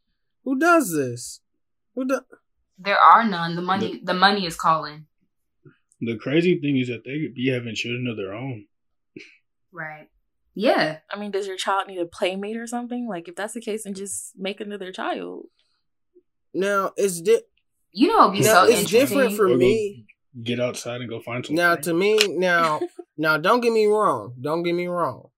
who 0.45 0.59
does 0.59 0.93
this? 0.93 1.41
Who 1.95 2.07
do 2.07 2.21
There 2.79 2.99
are 2.99 3.25
none. 3.29 3.57
The 3.57 3.63
money 3.63 3.99
the, 3.99 4.13
the 4.13 4.15
money 4.15 4.47
is 4.47 4.57
calling. 4.57 5.07
The 6.01 6.19
crazy 6.19 6.61
thing 6.61 6.77
is 6.77 6.89
that 6.89 7.05
they 7.05 7.19
could 7.21 7.35
be 7.35 7.49
having 7.49 7.75
children 7.75 8.07
of 8.07 8.17
their 8.17 8.35
own. 8.35 8.67
Right. 9.73 10.09
Yeah. 10.55 10.99
I 11.11 11.19
mean, 11.19 11.31
does 11.31 11.47
your 11.47 11.57
child 11.57 11.89
need 11.89 11.99
a 11.99 12.07
playmate 12.07 12.57
or 12.57 12.67
something? 12.67 13.09
Like, 13.09 13.27
if 13.27 13.35
that's 13.35 13.55
the 13.55 13.61
case, 13.61 13.85
then 13.85 13.95
just 13.95 14.33
make 14.37 14.61
another 14.61 14.93
child. 14.93 15.47
Now, 16.53 16.93
it's 16.97 17.21
di- 17.21 17.43
you 17.91 18.09
know, 18.09 18.25
it'd 18.25 18.33
be 18.35 18.41
now, 18.41 18.67
so 18.67 18.71
it's 18.71 18.91
different 18.91 19.35
for 19.35 19.49
me. 19.49 20.07
Get 20.43 20.61
outside 20.61 21.01
and 21.01 21.09
go 21.09 21.21
find 21.21 21.47
some. 21.47 21.55
Now, 21.55 21.77
to 21.77 21.95
me, 21.95 22.19
now, 22.29 22.81
now, 23.17 23.37
don't 23.37 23.61
get 23.61 23.73
me 23.73 23.87
wrong. 23.87 24.35
Don't 24.41 24.63
get 24.63 24.75
me 24.75 24.87
wrong. 24.87 25.29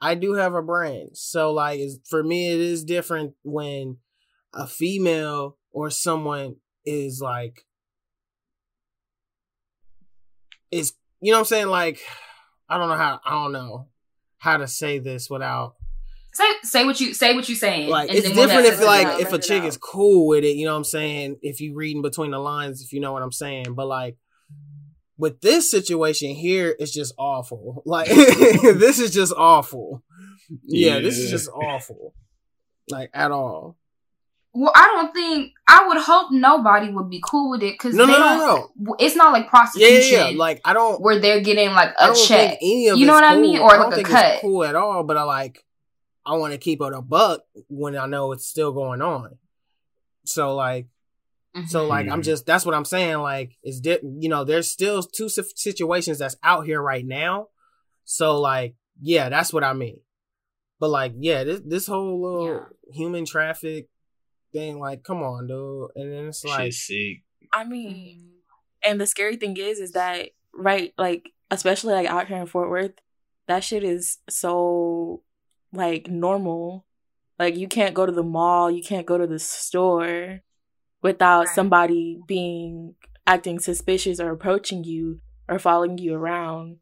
I 0.00 0.14
do 0.14 0.34
have 0.34 0.54
a 0.54 0.60
brain, 0.60 1.14
so 1.14 1.52
like, 1.52 1.80
for 2.06 2.22
me, 2.22 2.52
it 2.52 2.60
is 2.60 2.84
different 2.84 3.32
when 3.42 3.96
a 4.52 4.66
female 4.66 5.56
or 5.72 5.88
someone 5.88 6.56
is 6.84 7.20
like, 7.22 7.64
is 10.70 10.92
you 11.20 11.32
know 11.32 11.38
what 11.38 11.40
I'm 11.40 11.46
saying? 11.46 11.66
Like, 11.68 12.00
I 12.68 12.76
don't 12.76 12.88
know 12.88 12.96
how. 12.96 13.20
I 13.24 13.30
don't 13.30 13.52
know 13.52 13.88
how 14.38 14.58
to 14.58 14.68
say 14.68 14.98
this 14.98 15.30
without 15.30 15.75
say 16.36 16.44
say 16.62 16.84
what 16.84 17.00
you 17.00 17.14
say 17.14 17.34
what 17.34 17.48
you're 17.48 17.56
saying. 17.56 17.88
Like 17.88 18.10
it's 18.12 18.30
different 18.30 18.66
if 18.66 18.82
like 18.82 19.20
if 19.20 19.32
a 19.32 19.38
chick 19.38 19.64
is 19.64 19.76
cool 19.76 20.26
with 20.26 20.44
it, 20.44 20.56
you 20.56 20.66
know 20.66 20.72
what 20.72 20.78
I'm 20.78 20.84
saying? 20.84 21.38
If 21.42 21.60
you 21.60 21.74
reading 21.74 22.02
between 22.02 22.30
the 22.30 22.38
lines, 22.38 22.82
if 22.82 22.92
you 22.92 23.00
know 23.00 23.12
what 23.12 23.22
I'm 23.22 23.32
saying. 23.32 23.74
But 23.74 23.86
like 23.86 24.16
with 25.16 25.40
this 25.40 25.70
situation 25.70 26.34
here, 26.34 26.76
it's 26.78 26.92
just 26.92 27.14
awful. 27.18 27.82
Like 27.86 28.08
this 28.08 28.98
is 28.98 29.12
just 29.12 29.32
awful. 29.36 30.02
Yeah, 30.64 30.94
yeah, 30.94 31.00
this 31.00 31.18
is 31.18 31.30
just 31.30 31.48
awful. 31.48 32.14
Like 32.90 33.10
at 33.14 33.30
all. 33.30 33.76
Well, 34.52 34.72
I 34.74 34.84
don't 34.94 35.12
think 35.12 35.52
I 35.68 35.86
would 35.86 35.98
hope 35.98 36.32
nobody 36.32 36.90
would 36.90 37.10
be 37.10 37.20
cool 37.22 37.50
with 37.50 37.62
it 37.62 37.74
because 37.74 37.94
no, 37.94 38.06
no, 38.06 38.18
no, 38.18 38.70
no. 38.78 38.96
It's 38.98 39.14
not 39.14 39.32
like 39.32 39.48
prostitution. 39.48 40.18
Yeah, 40.18 40.28
yeah, 40.28 40.38
Like 40.38 40.62
I 40.64 40.72
don't 40.72 41.00
where 41.00 41.18
they're 41.18 41.42
getting 41.42 41.72
like 41.72 41.90
a 41.98 42.14
check. 42.14 42.58
you 42.62 42.94
know 43.04 43.12
what 43.12 43.22
cool. 43.22 43.38
I 43.38 43.40
mean, 43.40 43.58
or 43.58 43.74
I 43.74 43.86
like 43.86 43.98
a 43.98 44.02
cut. 44.02 44.40
cool 44.40 44.64
at 44.64 44.74
all, 44.74 45.02
but 45.04 45.16
I 45.18 45.24
like 45.24 45.62
I 46.26 46.34
want 46.34 46.52
to 46.52 46.58
keep 46.58 46.82
it 46.82 46.92
a 46.92 47.00
buck 47.00 47.42
when 47.68 47.96
I 47.96 48.06
know 48.06 48.32
it's 48.32 48.46
still 48.46 48.72
going 48.72 49.00
on. 49.00 49.38
So 50.24 50.56
like, 50.56 50.86
mm-hmm. 51.56 51.66
so 51.66 51.86
like 51.86 52.06
I'm 52.06 52.14
mm-hmm. 52.14 52.22
just 52.22 52.46
that's 52.46 52.66
what 52.66 52.74
I'm 52.74 52.84
saying. 52.84 53.18
Like, 53.18 53.56
is 53.62 53.80
di- 53.80 54.00
you 54.02 54.28
know 54.28 54.44
there's 54.44 54.70
still 54.70 55.02
two 55.02 55.28
situations 55.28 56.18
that's 56.18 56.36
out 56.42 56.66
here 56.66 56.82
right 56.82 57.06
now. 57.06 57.48
So 58.04 58.40
like, 58.40 58.74
yeah, 59.00 59.28
that's 59.28 59.52
what 59.52 59.64
I 59.64 59.72
mean. 59.72 60.00
But 60.80 60.90
like, 60.90 61.14
yeah, 61.18 61.44
this 61.44 61.60
this 61.64 61.86
whole 61.86 62.20
little 62.20 62.54
yeah. 62.54 62.92
human 62.92 63.24
traffic 63.24 63.88
thing. 64.52 64.80
Like, 64.80 65.04
come 65.04 65.22
on, 65.22 65.46
dude. 65.46 65.90
And 65.94 66.12
then 66.12 66.26
it's 66.26 66.44
like, 66.44 66.74
I 67.52 67.64
mean, 67.64 68.30
and 68.82 69.00
the 69.00 69.06
scary 69.06 69.36
thing 69.36 69.56
is, 69.56 69.78
is 69.78 69.92
that 69.92 70.30
right, 70.52 70.92
like 70.98 71.30
especially 71.50 71.94
like 71.94 72.08
out 72.08 72.26
here 72.26 72.38
in 72.38 72.46
Fort 72.46 72.68
Worth, 72.68 72.98
that 73.46 73.62
shit 73.62 73.84
is 73.84 74.18
so 74.28 75.22
like 75.72 76.08
normal. 76.08 76.84
Like 77.38 77.56
you 77.56 77.68
can't 77.68 77.94
go 77.94 78.06
to 78.06 78.12
the 78.12 78.22
mall, 78.22 78.70
you 78.70 78.82
can't 78.82 79.06
go 79.06 79.18
to 79.18 79.26
the 79.26 79.38
store 79.38 80.40
without 81.02 81.46
right. 81.46 81.54
somebody 81.54 82.18
being 82.26 82.94
acting 83.26 83.58
suspicious 83.58 84.20
or 84.20 84.30
approaching 84.30 84.84
you 84.84 85.20
or 85.48 85.58
following 85.58 85.98
you 85.98 86.14
around 86.14 86.78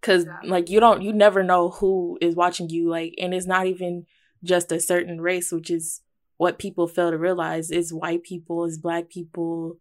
because 0.00 0.26
like 0.44 0.68
you 0.70 0.80
don't 0.80 1.02
you 1.02 1.12
never 1.12 1.42
know 1.42 1.68
who 1.68 2.18
is 2.20 2.34
watching 2.34 2.68
you 2.70 2.88
like 2.88 3.14
and 3.18 3.34
it's 3.34 3.46
not 3.46 3.66
even 3.66 4.06
just 4.42 4.72
a 4.72 4.80
certain 4.80 5.20
race 5.20 5.52
which 5.52 5.70
is 5.70 6.00
what 6.38 6.58
people 6.58 6.86
fail 6.88 7.10
to 7.10 7.18
realize 7.18 7.70
is 7.70 7.92
white 7.92 8.22
people, 8.22 8.64
is 8.64 8.78
black 8.78 9.10
people, 9.10 9.76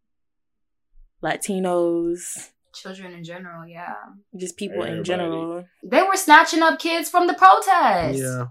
Latinos, 1.24 2.50
children 2.82 3.14
in 3.14 3.24
general, 3.24 3.68
yeah. 3.68 3.94
Just 4.36 4.58
people 4.58 4.78
Everybody. 4.78 4.98
in 4.98 5.04
general. 5.04 5.66
They 5.84 6.04
were 6.04 6.16
snatching 6.16 6.62
up 6.62 6.80
kids 6.80 7.10
from 7.10 7.28
the 7.28 7.34
protest. 7.34 8.20
Yeah. 8.20 8.46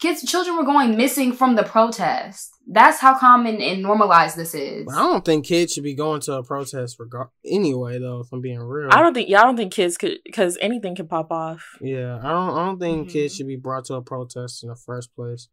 Kids, 0.00 0.22
children 0.22 0.56
were 0.56 0.64
going 0.64 0.96
missing 0.96 1.30
from 1.30 1.56
the 1.56 1.62
protest. 1.62 2.52
That's 2.66 3.00
how 3.00 3.18
common 3.18 3.60
and 3.60 3.82
normalized 3.82 4.34
this 4.34 4.54
is. 4.54 4.86
I 4.90 4.98
don't 5.00 5.24
think 5.24 5.44
kids 5.44 5.74
should 5.74 5.84
be 5.84 5.94
going 5.94 6.22
to 6.22 6.34
a 6.34 6.42
protest 6.42 6.98
regard 6.98 7.28
anyway, 7.44 7.98
though. 7.98 8.20
If 8.20 8.32
I'm 8.32 8.40
being 8.40 8.60
real, 8.60 8.88
I 8.90 9.02
don't 9.02 9.12
think. 9.12 9.28
Yeah, 9.28 9.40
I 9.40 9.44
don't 9.44 9.58
think 9.58 9.74
kids 9.74 9.98
could 9.98 10.18
because 10.24 10.56
anything 10.62 10.94
can 10.94 11.06
pop 11.06 11.30
off. 11.30 11.76
Yeah, 11.82 12.18
I 12.18 12.30
don't. 12.30 12.56
I 12.56 12.64
don't 12.64 12.78
think 12.78 13.00
mm-hmm. 13.00 13.12
kids 13.12 13.36
should 13.36 13.46
be 13.46 13.56
brought 13.56 13.84
to 13.86 13.94
a 13.94 14.02
protest 14.02 14.62
in 14.62 14.70
the 14.70 14.76
first 14.76 15.14
place. 15.14 15.48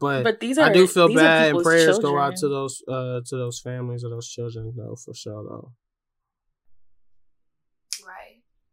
But, 0.00 0.24
but 0.24 0.40
these 0.40 0.58
are, 0.58 0.70
I 0.70 0.72
do 0.72 0.86
feel 0.86 1.14
bad, 1.14 1.54
and 1.54 1.62
prayers 1.62 1.96
children. 1.98 2.12
go 2.12 2.18
out 2.18 2.36
to 2.36 2.48
those 2.48 2.82
uh 2.88 3.20
to 3.26 3.36
those 3.36 3.60
families 3.60 4.02
of 4.02 4.10
those 4.10 4.28
children, 4.28 4.72
though, 4.76 4.96
for 4.96 5.14
sure, 5.14 5.44
though. 5.44 5.72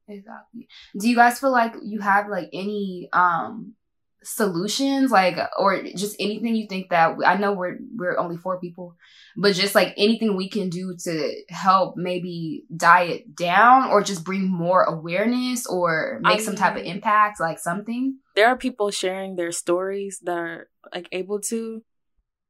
Exactly. 0.07 0.67
Do 0.97 1.09
you 1.09 1.15
guys 1.15 1.39
feel 1.39 1.51
like 1.51 1.73
you 1.83 1.99
have 1.99 2.27
like 2.27 2.49
any 2.53 3.09
um 3.13 3.75
solutions 4.23 5.09
like 5.09 5.35
or 5.57 5.81
just 5.95 6.15
anything 6.19 6.55
you 6.55 6.67
think 6.67 6.89
that 6.89 7.15
I 7.25 7.37
know 7.37 7.53
we're 7.53 7.79
we're 7.95 8.19
only 8.19 8.37
four 8.37 8.59
people 8.59 8.95
but 9.35 9.55
just 9.55 9.73
like 9.73 9.95
anything 9.97 10.35
we 10.35 10.47
can 10.47 10.69
do 10.69 10.95
to 11.05 11.43
help 11.49 11.97
maybe 11.97 12.65
diet 12.75 13.35
down 13.35 13.89
or 13.89 14.03
just 14.03 14.23
bring 14.23 14.47
more 14.47 14.83
awareness 14.83 15.65
or 15.65 16.19
make 16.21 16.33
I 16.33 16.35
mean, 16.35 16.45
some 16.45 16.55
type 16.55 16.75
of 16.75 16.83
impact 16.83 17.39
like 17.39 17.57
something 17.57 18.17
there 18.35 18.47
are 18.47 18.55
people 18.55 18.91
sharing 18.91 19.37
their 19.37 19.51
stories 19.51 20.19
that 20.23 20.37
are 20.37 20.69
like 20.93 21.07
able 21.11 21.39
to 21.41 21.81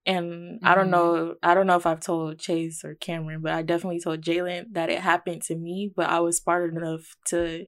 and 0.05 0.31
mm-hmm. 0.31 0.65
I 0.65 0.75
don't 0.75 0.85
mm-hmm. 0.85 0.91
know 0.91 1.35
I 1.43 1.53
don't 1.53 1.67
know 1.67 1.75
if 1.75 1.85
I've 1.85 1.99
told 1.99 2.39
Chase 2.39 2.83
or 2.83 2.95
Cameron 2.95 3.41
but 3.41 3.53
I 3.53 3.61
definitely 3.61 3.99
told 3.99 4.21
Jalen 4.21 4.73
that 4.73 4.89
it 4.89 4.99
happened 4.99 5.41
to 5.43 5.55
me 5.55 5.91
but 5.95 6.09
I 6.09 6.19
was 6.19 6.37
smart 6.37 6.73
enough 6.73 7.15
to 7.27 7.65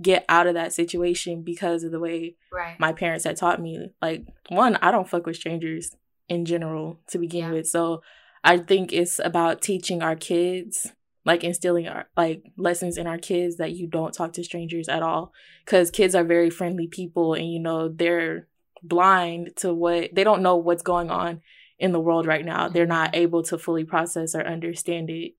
get 0.00 0.24
out 0.28 0.46
of 0.46 0.54
that 0.54 0.72
situation 0.72 1.42
because 1.42 1.82
of 1.82 1.90
the 1.90 2.00
way 2.00 2.36
right. 2.52 2.78
my 2.78 2.92
parents 2.92 3.24
had 3.24 3.36
taught 3.36 3.60
me. 3.60 3.90
Like, 4.02 4.26
one, 4.48 4.76
I 4.76 4.90
don't 4.90 5.08
fuck 5.08 5.26
with 5.26 5.36
strangers 5.36 5.90
in 6.28 6.44
general 6.44 7.00
to 7.08 7.18
begin 7.18 7.46
yeah. 7.46 7.52
with. 7.52 7.66
So 7.66 8.02
I 8.44 8.58
think 8.58 8.92
it's 8.92 9.18
about 9.18 9.62
teaching 9.62 10.02
our 10.02 10.16
kids, 10.16 10.92
like 11.24 11.44
instilling 11.44 11.88
our 11.88 12.06
like 12.16 12.42
lessons 12.56 12.96
in 12.96 13.06
our 13.06 13.18
kids 13.18 13.56
that 13.56 13.72
you 13.72 13.86
don't 13.86 14.12
talk 14.12 14.32
to 14.34 14.44
strangers 14.44 14.88
at 14.88 15.02
all. 15.02 15.32
Cause 15.64 15.90
kids 15.90 16.14
are 16.14 16.24
very 16.24 16.50
friendly 16.50 16.86
people 16.86 17.34
and 17.34 17.50
you 17.50 17.58
know, 17.58 17.88
they're 17.88 18.48
blind 18.88 19.56
to 19.56 19.72
what 19.72 20.14
they 20.14 20.24
don't 20.24 20.42
know 20.42 20.56
what's 20.56 20.82
going 20.82 21.10
on 21.10 21.40
in 21.78 21.92
the 21.92 22.00
world 22.00 22.26
right 22.26 22.44
now. 22.44 22.68
They're 22.68 22.86
not 22.86 23.12
mm-hmm. 23.12 23.22
able 23.22 23.42
to 23.44 23.58
fully 23.58 23.84
process 23.84 24.34
or 24.34 24.46
understand 24.46 25.10
it. 25.10 25.32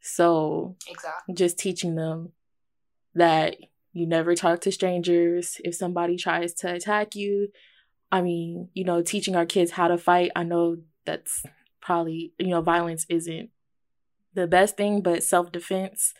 So 0.00 0.76
exactly. 0.88 1.34
just 1.34 1.58
teaching 1.58 1.94
them 1.94 2.32
that 3.14 3.56
you 3.92 4.06
never 4.06 4.34
talk 4.34 4.60
to 4.62 4.72
strangers. 4.72 5.60
If 5.64 5.74
somebody 5.74 6.16
tries 6.16 6.54
to 6.54 6.72
attack 6.72 7.14
you, 7.14 7.48
I 8.12 8.22
mean, 8.22 8.68
you 8.74 8.84
know, 8.84 9.02
teaching 9.02 9.36
our 9.36 9.46
kids 9.46 9.72
how 9.72 9.88
to 9.88 9.98
fight. 9.98 10.30
I 10.34 10.42
know 10.42 10.78
that's 11.04 11.44
probably, 11.80 12.32
you 12.38 12.48
know, 12.48 12.60
violence 12.60 13.06
isn't 13.08 13.50
the 14.34 14.46
best 14.46 14.76
thing, 14.76 15.00
but 15.00 15.24
self 15.24 15.52
defense, 15.52 16.14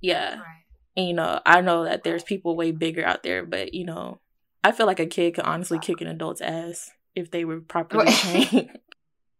yeah. 0.00 0.36
Right. 0.36 0.64
And, 0.96 1.08
you 1.08 1.14
know, 1.14 1.40
I 1.44 1.60
know 1.60 1.84
that 1.84 2.04
there's 2.04 2.22
people 2.22 2.56
way 2.56 2.70
bigger 2.70 3.04
out 3.04 3.22
there, 3.22 3.44
but, 3.44 3.74
you 3.74 3.84
know, 3.84 4.20
I 4.64 4.72
feel 4.72 4.86
like 4.86 4.98
a 4.98 5.06
kid 5.06 5.34
could 5.34 5.44
honestly 5.44 5.78
kick 5.78 6.00
an 6.00 6.08
adult's 6.08 6.40
ass 6.40 6.90
if 7.14 7.30
they 7.30 7.44
were 7.44 7.60
properly 7.60 8.10
trained. 8.10 8.70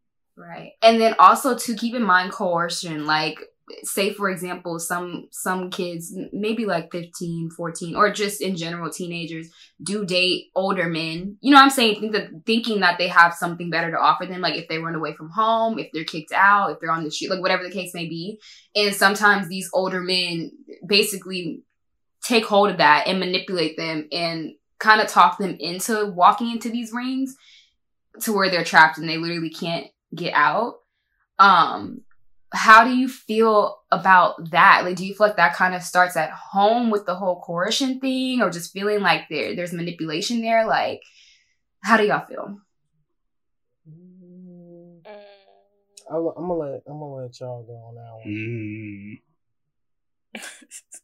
right. 0.37 0.73
And 0.83 1.01
then 1.01 1.15
also 1.19 1.57
to 1.57 1.75
keep 1.75 1.95
in 1.95 2.03
mind 2.03 2.33
coercion, 2.33 3.07
like 3.07 3.39
say 3.83 4.13
for 4.13 4.29
example 4.29 4.79
some 4.79 5.27
some 5.31 5.71
kids 5.71 6.15
maybe 6.35 6.67
like 6.67 6.93
15 6.93 7.49
14 7.57 7.97
or 7.97 8.13
just 8.13 8.43
in 8.43 8.57
general 8.57 8.91
teenagers 8.91 9.49
do 9.83 10.05
date 10.05 10.51
older 10.55 10.87
men. 10.87 11.39
You 11.41 11.53
know 11.53 11.57
what 11.57 11.65
i'm 11.65 11.71
saying? 11.71 11.99
Think 11.99 12.13
that 12.13 12.29
thinking 12.45 12.81
that 12.81 12.99
they 12.99 13.09
have 13.09 13.33
something 13.33 13.71
better 13.71 13.91
to 13.91 13.99
offer 13.99 14.27
them 14.27 14.43
like 14.43 14.57
if 14.57 14.69
they 14.69 14.79
run 14.79 14.95
away 14.95 15.15
from 15.15 15.31
home 15.31 15.79
if 15.79 15.89
they're 15.95 16.05
kicked 16.05 16.33
out 16.33 16.73
if 16.73 16.81
they're 16.81 16.91
on 16.91 17.05
the 17.05 17.11
street 17.11 17.31
like 17.31 17.41
whatever 17.41 17.63
the 17.63 17.71
case 17.71 17.95
may 17.95 18.07
be. 18.07 18.39
And 18.77 18.95
sometimes 18.95 19.49
these 19.49 19.71
older 19.73 20.03
men 20.03 20.51
basically 20.87 21.63
take 22.23 22.45
hold 22.45 22.69
of 22.69 22.77
that 22.79 23.07
and 23.07 23.19
manipulate 23.19 23.79
them 23.79 24.09
and 24.13 24.53
kind 24.85 25.01
of 25.01 25.09
talk 25.09 25.39
them 25.39 25.57
into 25.59 26.07
walking 26.07 26.51
into 26.51 26.71
these 26.71 26.93
rings 26.93 27.37
to 28.21 28.33
where 28.33 28.51
they're 28.51 28.65
trapped 28.65 28.99
and 28.99 29.09
they 29.09 29.19
literally 29.19 29.51
can't 29.51 29.89
get 30.15 30.33
out 30.35 30.75
um 31.39 32.03
how 32.55 32.85
do 32.85 32.97
you 32.97 33.09
feel 33.09 33.81
about 33.91 34.51
that? 34.53 34.85
Like, 34.85 34.97
do 34.97 35.05
you 35.05 35.15
feel 35.15 35.27
like 35.27 35.37
that 35.37 35.57
kind 35.57 35.75
of 35.75 35.83
starts 35.83 36.17
at 36.17 36.31
home 36.31 36.91
with 36.91 37.05
the 37.05 37.17
whole 37.17 37.41
coercion 37.41 38.01
thing, 38.01 38.41
or 38.41 38.51
just 38.51 38.73
feeling 38.73 39.01
like 39.01 39.23
there 39.29 39.57
there's 39.57 39.73
manipulation 39.73 40.41
there? 40.41 40.67
Like, 40.67 41.03
how 41.83 41.97
do 41.97 42.07
y'all 42.07 42.27
feel? 42.27 42.59
I, 46.11 46.17
am 46.17 46.35
gonna 46.35 46.55
let 46.55 46.83
I'm 46.87 47.01
gonna 47.01 47.15
let 47.15 47.41
y'all 47.41 47.65
go 47.65 47.73
on 47.73 47.95
that 47.97 48.15
one. 48.25 49.21
Mm. 50.37 51.01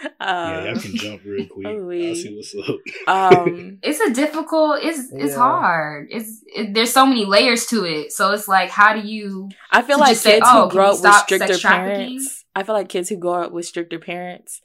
yeah, 0.20 0.64
y'all 0.64 0.80
can 0.80 0.96
jump 0.96 1.22
real 1.24 1.46
quick. 1.50 1.66
Oh, 1.66 1.90
I'll 1.90 2.14
see 2.14 2.34
what's 2.34 2.54
up. 2.54 3.36
Um, 3.36 3.78
it's 3.82 4.00
a 4.00 4.12
difficult. 4.12 4.80
It's 4.82 5.12
it's 5.12 5.32
yeah. 5.32 5.38
hard. 5.38 6.08
It's 6.10 6.42
it, 6.46 6.74
there's 6.74 6.92
so 6.92 7.06
many 7.06 7.24
layers 7.24 7.66
to 7.66 7.84
it. 7.84 8.12
So 8.12 8.32
it's 8.32 8.48
like, 8.48 8.70
how 8.70 8.94
do 8.94 9.06
you? 9.06 9.48
I 9.70 9.82
feel 9.82 9.98
like 9.98 10.10
kids 10.10 10.20
say, 10.20 10.40
oh, 10.42 10.64
who 10.64 10.70
grow 10.70 10.90
up 10.90 11.02
with 11.02 11.14
stricter 11.14 11.58
parents. 11.58 12.44
I 12.54 12.62
feel 12.62 12.74
like 12.74 12.88
kids 12.88 13.08
who 13.08 13.16
grow 13.16 13.44
up 13.44 13.52
with 13.52 13.66
stricter 13.66 13.98
parents 13.98 14.60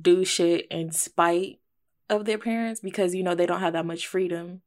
do 0.00 0.24
shit 0.24 0.66
in 0.70 0.92
spite 0.92 1.60
of 2.10 2.24
their 2.24 2.38
parents 2.38 2.80
because 2.80 3.14
you 3.14 3.22
know 3.22 3.34
they 3.34 3.46
don't 3.46 3.60
have 3.60 3.74
that 3.74 3.86
much 3.86 4.06
freedom 4.06 4.62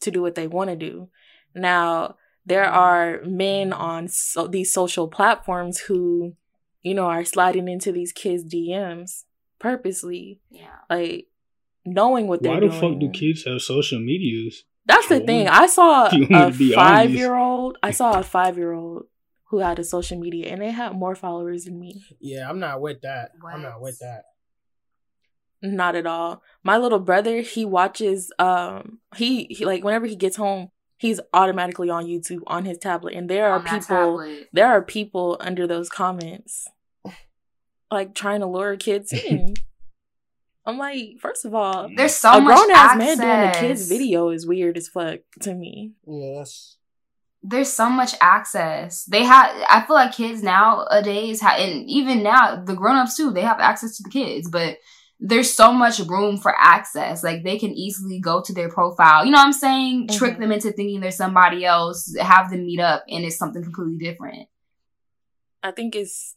to 0.00 0.10
do 0.10 0.22
what 0.22 0.34
they 0.34 0.46
want 0.46 0.70
to 0.70 0.76
do. 0.76 1.08
Now 1.54 2.16
there 2.46 2.64
are 2.64 3.20
men 3.24 3.72
on 3.72 4.08
so, 4.08 4.46
these 4.46 4.72
social 4.72 5.08
platforms 5.08 5.80
who 5.80 6.34
you 6.84 6.94
know, 6.94 7.06
are 7.06 7.24
sliding 7.24 7.66
into 7.66 7.90
these 7.90 8.12
kids' 8.12 8.44
DMs 8.44 9.24
purposely. 9.58 10.40
Yeah. 10.50 10.76
Like 10.88 11.26
knowing 11.84 12.28
what 12.28 12.42
they're 12.42 12.52
doing, 12.60 12.68
Why 12.70 12.74
the 12.74 12.80
doing. 12.80 12.92
fuck 12.92 13.00
do 13.00 13.18
kids 13.18 13.44
have 13.44 13.60
social 13.62 13.98
medias? 13.98 14.62
That's 14.86 15.08
the 15.08 15.20
thing. 15.20 15.48
I 15.48 15.66
saw 15.66 16.06
a 16.12 16.52
five 16.52 17.10
year 17.10 17.34
old. 17.34 17.78
I 17.82 17.90
saw 17.90 18.20
a 18.20 18.22
five 18.22 18.56
year 18.58 18.72
old 18.72 19.06
who 19.48 19.58
had 19.58 19.78
a 19.78 19.84
social 19.84 20.18
media 20.18 20.52
and 20.52 20.60
they 20.60 20.70
had 20.70 20.92
more 20.94 21.14
followers 21.14 21.64
than 21.64 21.80
me. 21.80 22.04
Yeah, 22.20 22.48
I'm 22.48 22.58
not 22.60 22.80
with 22.80 23.00
that. 23.00 23.30
What? 23.40 23.54
I'm 23.54 23.62
not 23.62 23.80
with 23.80 23.98
that. 24.00 24.24
Not 25.62 25.96
at 25.96 26.04
all. 26.06 26.42
My 26.62 26.76
little 26.76 26.98
brother, 26.98 27.40
he 27.40 27.64
watches 27.64 28.30
um 28.38 28.98
he, 29.16 29.44
he 29.44 29.64
like 29.64 29.82
whenever 29.82 30.04
he 30.06 30.16
gets 30.16 30.36
home, 30.36 30.68
he's 30.96 31.20
automatically 31.32 31.90
on 31.90 32.06
YouTube 32.06 32.42
on 32.46 32.64
his 32.64 32.78
tablet 32.78 33.14
and 33.14 33.28
there 33.28 33.50
are 33.52 33.60
people 33.60 34.38
there 34.52 34.66
are 34.68 34.82
people 34.82 35.36
under 35.40 35.66
those 35.66 35.88
comments 35.88 36.68
like 37.94 38.14
trying 38.14 38.40
to 38.40 38.46
lure 38.46 38.76
kids 38.76 39.12
in. 39.28 39.54
I'm 40.66 40.78
like, 40.78 41.18
first 41.20 41.44
of 41.44 41.54
all, 41.54 41.90
there's 41.94 42.14
so 42.16 42.38
a 42.38 42.42
grown 42.42 42.70
ass 42.70 42.96
man 42.96 43.18
doing 43.18 43.30
a 43.30 43.52
kids 43.54 43.88
video 43.88 44.30
is 44.30 44.46
weird 44.46 44.76
as 44.76 44.88
fuck 44.88 45.20
to 45.40 45.54
me. 45.54 45.92
Yes. 46.06 46.76
There's 47.42 47.70
so 47.70 47.90
much 47.90 48.14
access. 48.22 49.04
They 49.04 49.24
have. 49.24 49.54
I 49.68 49.84
feel 49.86 49.96
like 49.96 50.14
kids 50.14 50.42
nowadays, 50.42 51.42
have, 51.42 51.60
and 51.60 51.88
even 51.88 52.22
now, 52.22 52.64
the 52.64 52.74
grown 52.74 52.96
ups 52.96 53.16
too, 53.16 53.30
they 53.30 53.42
have 53.42 53.60
access 53.60 53.98
to 53.98 54.02
the 54.02 54.08
kids. 54.08 54.48
But 54.48 54.78
there's 55.20 55.52
so 55.52 55.72
much 55.72 56.00
room 56.00 56.36
for 56.36 56.54
access. 56.56 57.22
Like 57.24 57.44
they 57.44 57.58
can 57.58 57.72
easily 57.72 58.20
go 58.20 58.42
to 58.42 58.52
their 58.52 58.68
profile. 58.68 59.24
You 59.24 59.32
know 59.32 59.38
what 59.38 59.46
I'm 59.46 59.52
saying? 59.52 60.06
Mm-hmm. 60.06 60.16
Trick 60.16 60.38
them 60.38 60.52
into 60.52 60.72
thinking 60.72 61.00
there's 61.00 61.16
somebody 61.16 61.64
else. 61.64 62.14
Have 62.20 62.50
them 62.50 62.66
meet 62.66 62.80
up, 62.80 63.04
and 63.08 63.24
it's 63.24 63.36
something 63.36 63.62
completely 63.62 63.98
different. 63.98 64.48
I 65.62 65.70
think 65.70 65.96
it's 65.96 66.36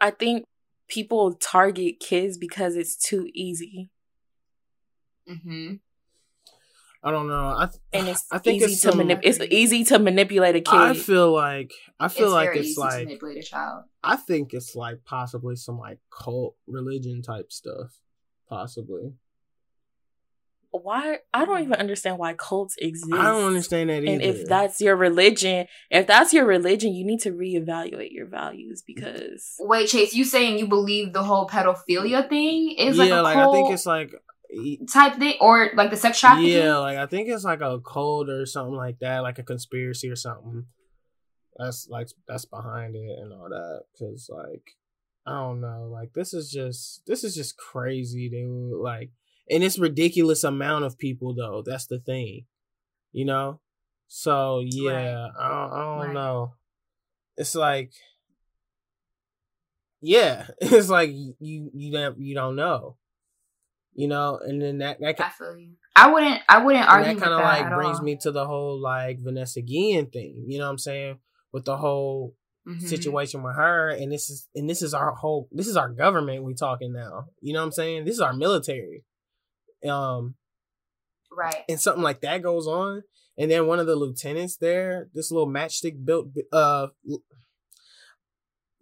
I 0.00 0.10
think 0.10 0.44
people 0.88 1.34
target 1.34 2.00
kids 2.00 2.36
because 2.36 2.76
it's 2.76 2.96
too 2.96 3.28
easy. 3.34 3.90
Mm-hmm. 5.28 5.74
I 7.02 7.10
don't 7.10 7.28
know. 7.28 7.54
I 7.56 7.66
th- 7.66 7.80
and 7.92 8.08
it's 8.08 8.26
I 8.30 8.38
think 8.38 8.62
easy 8.62 8.72
it's 8.72 8.82
to 8.82 8.92
some, 8.92 9.00
manip- 9.00 9.20
It's 9.22 9.40
easy 9.40 9.84
to 9.84 9.98
manipulate 9.98 10.56
a 10.56 10.60
kid. 10.60 10.74
I 10.74 10.94
feel 10.94 11.32
like 11.32 11.72
I 12.00 12.08
feel 12.08 12.26
it's 12.26 12.32
like 12.32 12.56
it's 12.56 12.78
like 12.78 13.04
manipulate 13.04 13.38
a 13.38 13.42
child. 13.42 13.84
I 14.02 14.16
think 14.16 14.54
it's 14.54 14.74
like 14.74 15.04
possibly 15.04 15.56
some 15.56 15.78
like 15.78 15.98
cult 16.10 16.56
religion 16.66 17.22
type 17.22 17.52
stuff, 17.52 18.00
possibly 18.48 19.12
why 20.82 21.18
I 21.32 21.44
don't 21.44 21.62
even 21.62 21.74
understand 21.74 22.18
why 22.18 22.34
cults 22.34 22.76
exist. 22.78 23.12
I 23.12 23.30
don't 23.30 23.46
understand 23.46 23.90
that 23.90 24.02
either. 24.02 24.12
And 24.12 24.22
if 24.22 24.46
that's 24.46 24.80
your 24.80 24.96
religion, 24.96 25.66
if 25.90 26.06
that's 26.06 26.32
your 26.32 26.44
religion, 26.44 26.92
you 26.94 27.04
need 27.04 27.20
to 27.20 27.32
reevaluate 27.32 28.12
your 28.12 28.26
values 28.26 28.82
because 28.86 29.54
Wait, 29.58 29.88
Chase, 29.88 30.14
you 30.14 30.24
saying 30.24 30.58
you 30.58 30.66
believe 30.66 31.12
the 31.12 31.22
whole 31.22 31.48
pedophilia 31.48 32.28
thing 32.28 32.72
is 32.78 32.98
like 32.98 33.08
yeah, 33.08 33.20
like 33.20 33.36
I 33.36 33.50
think 33.50 33.70
it's 33.72 33.86
like 33.86 34.12
type 34.90 35.18
thing 35.18 35.34
or 35.40 35.70
like 35.74 35.90
the 35.90 35.96
sex 35.96 36.20
trafficking? 36.20 36.52
Yeah, 36.52 36.78
like 36.78 36.98
I 36.98 37.06
think 37.06 37.28
it's 37.28 37.44
like 37.44 37.60
a 37.60 37.80
cult 37.80 38.28
or 38.28 38.46
something 38.46 38.74
like 38.74 38.98
that, 39.00 39.22
like 39.22 39.38
a 39.38 39.42
conspiracy 39.42 40.08
or 40.08 40.16
something. 40.16 40.66
That's 41.56 41.88
like 41.88 42.08
that's 42.28 42.44
behind 42.44 42.96
it 42.96 43.18
and 43.18 43.32
all 43.32 43.48
that 43.48 43.84
cuz 43.98 44.28
like 44.32 44.76
I 45.26 45.32
don't 45.32 45.60
know, 45.60 45.88
like 45.90 46.12
this 46.12 46.34
is 46.34 46.50
just 46.50 47.04
this 47.06 47.24
is 47.24 47.34
just 47.34 47.56
crazy 47.56 48.28
dude 48.28 48.80
like 48.80 49.10
and 49.50 49.62
it's 49.62 49.78
ridiculous 49.78 50.44
amount 50.44 50.84
of 50.84 50.98
people 50.98 51.34
though. 51.34 51.62
That's 51.64 51.86
the 51.86 51.98
thing, 51.98 52.46
you 53.12 53.24
know. 53.24 53.60
So 54.08 54.62
yeah, 54.64 54.92
right. 54.92 55.30
I 55.38 55.48
don't, 55.48 55.72
I 55.72 55.84
don't 55.84 56.06
right. 56.06 56.14
know. 56.14 56.54
It's 57.36 57.54
like, 57.54 57.92
yeah, 60.00 60.46
it's 60.60 60.88
like 60.88 61.10
you 61.10 61.34
you 61.40 61.92
don't 61.92 62.18
you 62.18 62.34
don't 62.34 62.56
know, 62.56 62.96
you 63.96 64.06
know, 64.06 64.38
and 64.40 64.62
then 64.62 64.78
that 64.78 65.00
that 65.00 65.20
I 65.20 65.28
feel 65.30 65.56
you. 65.58 65.72
I 65.96 66.12
wouldn't 66.12 66.40
I 66.48 66.62
wouldn't 66.62 66.88
argue. 66.88 67.14
That 67.14 67.22
kind 67.22 67.34
of 67.34 67.40
like 67.40 67.74
brings 67.74 67.98
all. 67.98 68.04
me 68.04 68.16
to 68.22 68.30
the 68.30 68.46
whole 68.46 68.80
like 68.80 69.18
Vanessa 69.20 69.62
Guillen 69.62 70.06
thing. 70.06 70.44
You 70.46 70.58
know 70.58 70.66
what 70.66 70.70
I'm 70.72 70.78
saying? 70.78 71.18
With 71.52 71.64
the 71.64 71.76
whole 71.76 72.34
Mm-hmm. 72.68 72.84
situation 72.84 73.44
with 73.44 73.54
her 73.54 73.90
and 73.90 74.10
this 74.10 74.28
is 74.28 74.48
and 74.56 74.68
this 74.68 74.82
is 74.82 74.92
our 74.92 75.12
whole 75.12 75.48
this 75.52 75.68
is 75.68 75.76
our 75.76 75.88
government 75.88 76.42
we 76.42 76.52
talking 76.52 76.92
now 76.92 77.26
you 77.40 77.52
know 77.52 77.60
what 77.60 77.66
i'm 77.66 77.70
saying 77.70 78.04
this 78.04 78.16
is 78.16 78.20
our 78.20 78.32
military 78.32 79.04
um, 79.88 80.34
right. 81.30 81.64
And 81.68 81.80
something 81.80 82.02
like 82.02 82.20
that 82.22 82.42
goes 82.42 82.66
on, 82.66 83.02
and 83.38 83.50
then 83.50 83.66
one 83.66 83.78
of 83.78 83.86
the 83.86 83.96
lieutenants 83.96 84.56
there, 84.56 85.08
this 85.14 85.30
little 85.30 85.48
matchstick 85.48 86.04
built, 86.04 86.28
uh, 86.52 86.88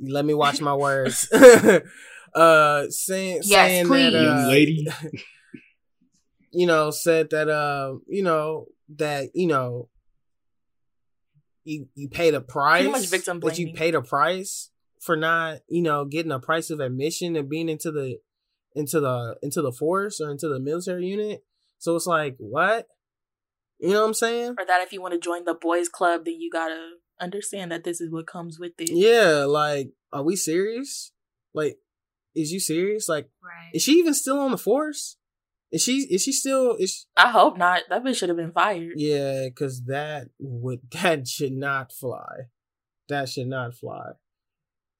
let 0.01 0.25
me 0.25 0.35
watch 0.35 0.61
my 0.61 0.75
words. 0.75 1.29
uh, 2.35 2.87
saying 2.91 3.41
yes, 3.45 3.69
saying 3.69 3.87
please. 3.87 4.13
that, 4.13 4.27
uh, 4.27 4.49
lady. 4.49 4.87
you 6.53 6.67
know, 6.67 6.91
said 6.91 7.31
that, 7.31 7.49
uh, 7.49 7.95
you 8.07 8.23
know, 8.23 8.67
that 8.97 9.31
you 9.35 9.47
know, 9.47 9.89
you 11.65 11.89
you 11.95 12.09
paid 12.09 12.35
a 12.35 12.41
price. 12.41 12.91
much 12.91 13.09
victim 13.09 13.41
blaming. 13.41 13.57
That 13.57 13.61
you 13.61 13.75
paid 13.75 13.95
a 13.95 14.03
price 14.03 14.71
for 15.01 15.17
not, 15.17 15.59
you 15.69 15.83
know, 15.83 16.05
getting 16.05 16.33
a 16.33 16.41
price 16.41 16.71
of 16.71 16.81
admission 16.81 17.37
and 17.37 17.49
being 17.49 17.69
into 17.69 17.91
the 17.91 18.19
into 18.75 19.01
the 19.01 19.37
into 19.43 19.63
the 19.63 19.73
force 19.73 20.21
or 20.21 20.31
into 20.31 20.49
the 20.49 20.61
military 20.61 21.07
unit. 21.07 21.45
So 21.79 21.95
it's 21.97 22.07
like, 22.07 22.37
what? 22.39 22.87
You 23.79 23.91
know 23.91 24.01
what 24.01 24.09
I'm 24.09 24.15
saying? 24.15 24.55
Or 24.59 24.65
that 24.65 24.83
if 24.83 24.93
you 24.93 25.03
want 25.03 25.15
to 25.15 25.21
join 25.21 25.45
the 25.45 25.55
boys 25.55 25.89
club, 25.89 26.25
then 26.25 26.41
you 26.41 26.51
gotta 26.51 26.93
understand 27.21 27.73
that 27.73 27.85
this 27.85 28.01
is 28.01 28.11
what 28.11 28.27
comes 28.27 28.59
with 28.59 28.73
it. 28.79 28.91
Yeah, 28.91 29.45
like, 29.45 29.91
are 30.13 30.23
we 30.23 30.37
serious? 30.37 31.13
Like, 31.53 31.79
is 32.35 32.53
you 32.53 32.61
serious? 32.61 33.09
Like, 33.09 33.29
right. 33.43 33.71
is 33.75 33.83
she 33.83 33.93
even 33.93 34.15
still 34.15 34.41
on 34.41 34.51
the 34.51 34.59
force? 34.59 35.17
Is 35.73 35.83
she? 35.83 36.03
Is 36.11 36.23
she 36.23 36.33
still? 36.33 36.77
Is 36.77 36.93
she... 36.93 37.05
I 37.17 37.31
hope 37.31 37.59
not. 37.59 37.83
That 37.89 38.05
bitch 38.05 38.17
should 38.17 38.29
have 38.29 38.39
been 38.39 38.53
fired. 38.53 38.95
Yeah, 38.97 39.47
because 39.49 39.85
that 39.87 40.29
would 40.39 40.81
that 41.03 41.27
should 41.27 41.53
not 41.53 41.93
fly. 41.93 42.49
That 43.09 43.29
should 43.29 43.49
not 43.49 43.75
fly. 43.75 44.13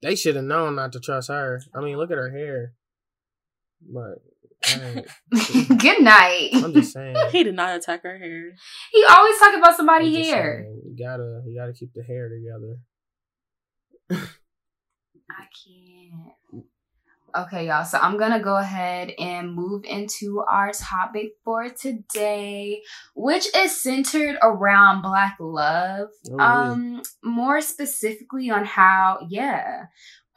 They 0.01 0.15
should 0.15 0.35
have 0.35 0.45
known 0.45 0.75
not 0.75 0.91
to 0.93 0.99
trust 0.99 1.29
her. 1.29 1.61
I 1.73 1.79
mean, 1.81 1.97
look 1.97 2.11
at 2.11 2.17
her 2.17 2.29
hair. 2.29 2.73
But 3.81 4.21
Good 5.77 6.01
night. 6.01 6.49
I'm 6.53 6.73
just 6.73 6.93
saying. 6.93 7.15
He 7.31 7.43
did 7.43 7.55
not 7.55 7.75
attack 7.75 8.03
her 8.03 8.17
hair. 8.17 8.51
He 8.91 9.05
always 9.09 9.39
talk 9.39 9.55
about 9.55 9.75
somebody 9.75 10.13
hair. 10.23 10.63
Saying, 10.63 10.81
you 10.85 11.05
gotta 11.05 11.41
you 11.45 11.57
gotta 11.57 11.73
keep 11.73 11.93
the 11.93 12.03
hair 12.03 12.29
together. 12.29 12.79
I 15.29 15.45
can't. 15.63 16.65
Okay, 17.35 17.67
y'all. 17.67 17.83
So 17.83 17.97
I'm 17.97 18.17
gonna 18.17 18.39
go 18.39 18.55
ahead 18.55 19.11
and 19.19 19.53
move 19.53 19.83
into 19.83 20.41
our 20.49 20.71
topic 20.71 21.33
for 21.43 21.67
today, 21.67 22.81
which 23.13 23.53
is 23.53 23.81
centered 23.81 24.37
around 24.41 25.01
Black 25.01 25.35
love. 25.39 26.09
Oh, 26.31 26.39
um, 26.39 27.01
more 27.23 27.59
specifically 27.59 28.49
on 28.49 28.63
how, 28.63 29.27
yeah, 29.29 29.87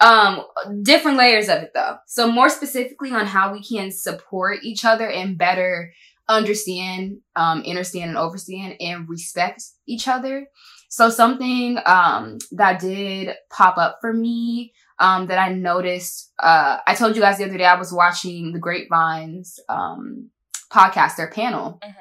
um, 0.01 0.45
different 0.83 1.19
layers 1.19 1.49
of 1.49 1.63
it 1.63 1.71
though. 1.73 1.99
So 2.07 2.31
more 2.31 2.49
specifically 2.49 3.13
on 3.13 3.27
how 3.27 3.53
we 3.53 3.63
can 3.63 3.93
support 3.93 4.59
each 4.63 4.85
other 4.85 5.09
and 5.09 5.39
better 5.39 5.93
understand, 6.29 7.19
um, 7.37 7.63
understand 7.63 8.11
and 8.11 8.19
overstand 8.19 8.77
and 8.81 9.09
respect 9.09 9.63
each 9.87 10.09
other. 10.09 10.49
So 10.89 11.11
something, 11.11 11.79
um, 11.87 12.39
that 12.53 12.81
did 12.81 13.37
pop 13.51 13.79
up 13.79 13.99
for 14.01 14.13
me, 14.13 14.73
um, 14.99 15.27
that 15.29 15.39
I 15.39 15.53
noticed, 15.53 16.33
uh, 16.39 16.79
I 16.87 16.95
told 16.95 17.17
you 17.17 17.23
guys 17.23 17.39
the 17.39 17.45
other 17.45 17.59
day 17.59 17.65
I 17.65 17.79
was 17.79 17.93
watching 17.93 18.53
the 18.53 18.59
Grapevines, 18.59 19.59
um, 19.69 20.31
podcast, 20.73 21.17
their 21.17 21.31
panel. 21.31 21.79
Mm-hmm. 21.83 22.01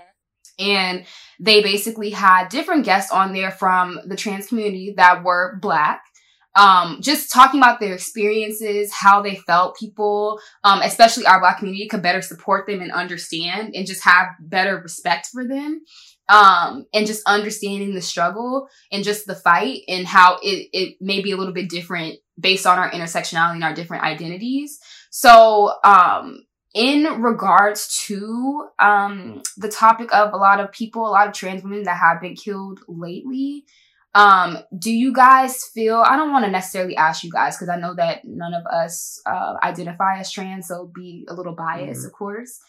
And 0.59 1.05
they 1.39 1.61
basically 1.61 2.09
had 2.09 2.49
different 2.49 2.83
guests 2.83 3.11
on 3.11 3.33
there 3.33 3.51
from 3.51 3.99
the 4.07 4.15
trans 4.15 4.47
community 4.47 4.95
that 4.97 5.23
were 5.23 5.59
black 5.61 6.01
um, 6.57 6.97
just 7.01 7.31
talking 7.31 7.59
about 7.59 7.79
their 7.79 7.93
experiences, 7.93 8.91
how 8.91 9.21
they 9.21 9.35
felt 9.35 9.77
people, 9.77 10.41
um, 10.63 10.81
especially 10.81 11.25
our 11.25 11.39
black 11.39 11.59
community 11.59 11.87
could 11.87 12.01
better 12.01 12.21
support 12.21 12.65
them 12.65 12.81
and 12.81 12.91
understand 12.91 13.75
and 13.75 13.85
just 13.85 14.03
have 14.03 14.27
better 14.39 14.77
respect 14.77 15.27
for 15.31 15.47
them. 15.47 15.81
Um, 16.29 16.85
and 16.93 17.07
just 17.07 17.23
understanding 17.25 17.93
the 17.93 18.01
struggle 18.01 18.67
and 18.91 19.03
just 19.03 19.27
the 19.27 19.35
fight 19.35 19.83
and 19.87 20.05
how 20.05 20.39
it, 20.43 20.67
it 20.73 20.97
may 20.99 21.21
be 21.21 21.31
a 21.31 21.37
little 21.37 21.53
bit 21.53 21.69
different 21.69 22.19
based 22.37 22.67
on 22.67 22.77
our 22.77 22.91
intersectionality 22.91 23.53
and 23.53 23.63
our 23.63 23.73
different 23.73 24.03
identities. 24.03 24.79
So, 25.09 25.73
um, 25.85 26.43
in 26.73 27.21
regards 27.21 28.03
to 28.07 28.67
um, 28.77 29.41
the 29.55 29.69
topic 29.69 30.13
of 30.13 30.33
a 30.33 30.37
lot 30.37 30.59
of 30.59 30.71
people, 30.71 31.07
a 31.07 31.09
lot 31.09 31.27
of 31.27 31.33
trans 31.33 31.63
women 31.63 31.83
that 31.83 31.97
have 31.97 32.21
been 32.21 32.35
killed 32.35 32.81
lately, 32.87 33.65
um, 34.13 34.59
do 34.77 34.91
you 34.91 35.13
guys 35.13 35.63
feel, 35.65 36.03
I 36.05 36.15
don't 36.15 36.31
want 36.31 36.45
to 36.45 36.51
necessarily 36.51 36.95
ask 36.95 37.23
you 37.23 37.31
guys 37.31 37.55
because 37.55 37.69
I 37.69 37.79
know 37.79 37.93
that 37.95 38.25
none 38.25 38.53
of 38.53 38.65
us 38.65 39.21
uh, 39.25 39.55
identify 39.63 40.19
as 40.19 40.31
trans, 40.31 40.67
so 40.67 40.91
be 40.93 41.25
a 41.29 41.33
little 41.33 41.53
biased, 41.53 42.01
mm-hmm. 42.01 42.07
of 42.07 42.13
course. 42.13 42.59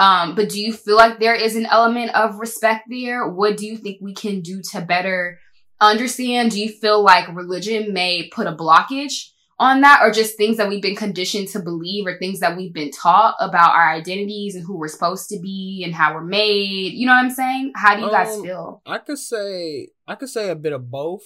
Um, 0.00 0.34
but 0.34 0.48
do 0.48 0.58
you 0.58 0.72
feel 0.72 0.96
like 0.96 1.20
there 1.20 1.34
is 1.34 1.56
an 1.56 1.66
element 1.66 2.14
of 2.14 2.40
respect 2.40 2.88
there? 2.88 3.28
What 3.28 3.58
do 3.58 3.66
you 3.66 3.76
think 3.76 3.98
we 4.00 4.14
can 4.14 4.40
do 4.40 4.62
to 4.72 4.80
better 4.80 5.38
understand? 5.78 6.52
Do 6.52 6.60
you 6.60 6.70
feel 6.70 7.02
like 7.02 7.28
religion 7.28 7.92
may 7.92 8.28
put 8.28 8.46
a 8.46 8.52
blockage 8.52 9.28
on 9.58 9.82
that 9.82 10.00
or 10.02 10.10
just 10.10 10.38
things 10.38 10.56
that 10.56 10.70
we've 10.70 10.80
been 10.80 10.96
conditioned 10.96 11.48
to 11.48 11.60
believe 11.60 12.06
or 12.06 12.16
things 12.16 12.40
that 12.40 12.56
we've 12.56 12.72
been 12.72 12.90
taught 12.90 13.34
about 13.40 13.74
our 13.74 13.90
identities 13.90 14.54
and 14.54 14.64
who 14.64 14.78
we're 14.78 14.88
supposed 14.88 15.28
to 15.28 15.38
be 15.38 15.82
and 15.84 15.94
how 15.94 16.14
we're 16.14 16.24
made. 16.24 16.94
You 16.94 17.04
know 17.04 17.12
what 17.12 17.26
I'm 17.26 17.30
saying? 17.30 17.72
How 17.76 17.94
do 17.94 18.00
you 18.00 18.10
guys 18.10 18.34
um, 18.34 18.42
feel? 18.42 18.82
I 18.86 18.96
could 18.96 19.18
say 19.18 19.88
I 20.08 20.14
could 20.14 20.30
say 20.30 20.48
a 20.48 20.56
bit 20.56 20.72
of 20.72 20.90
both 20.90 21.24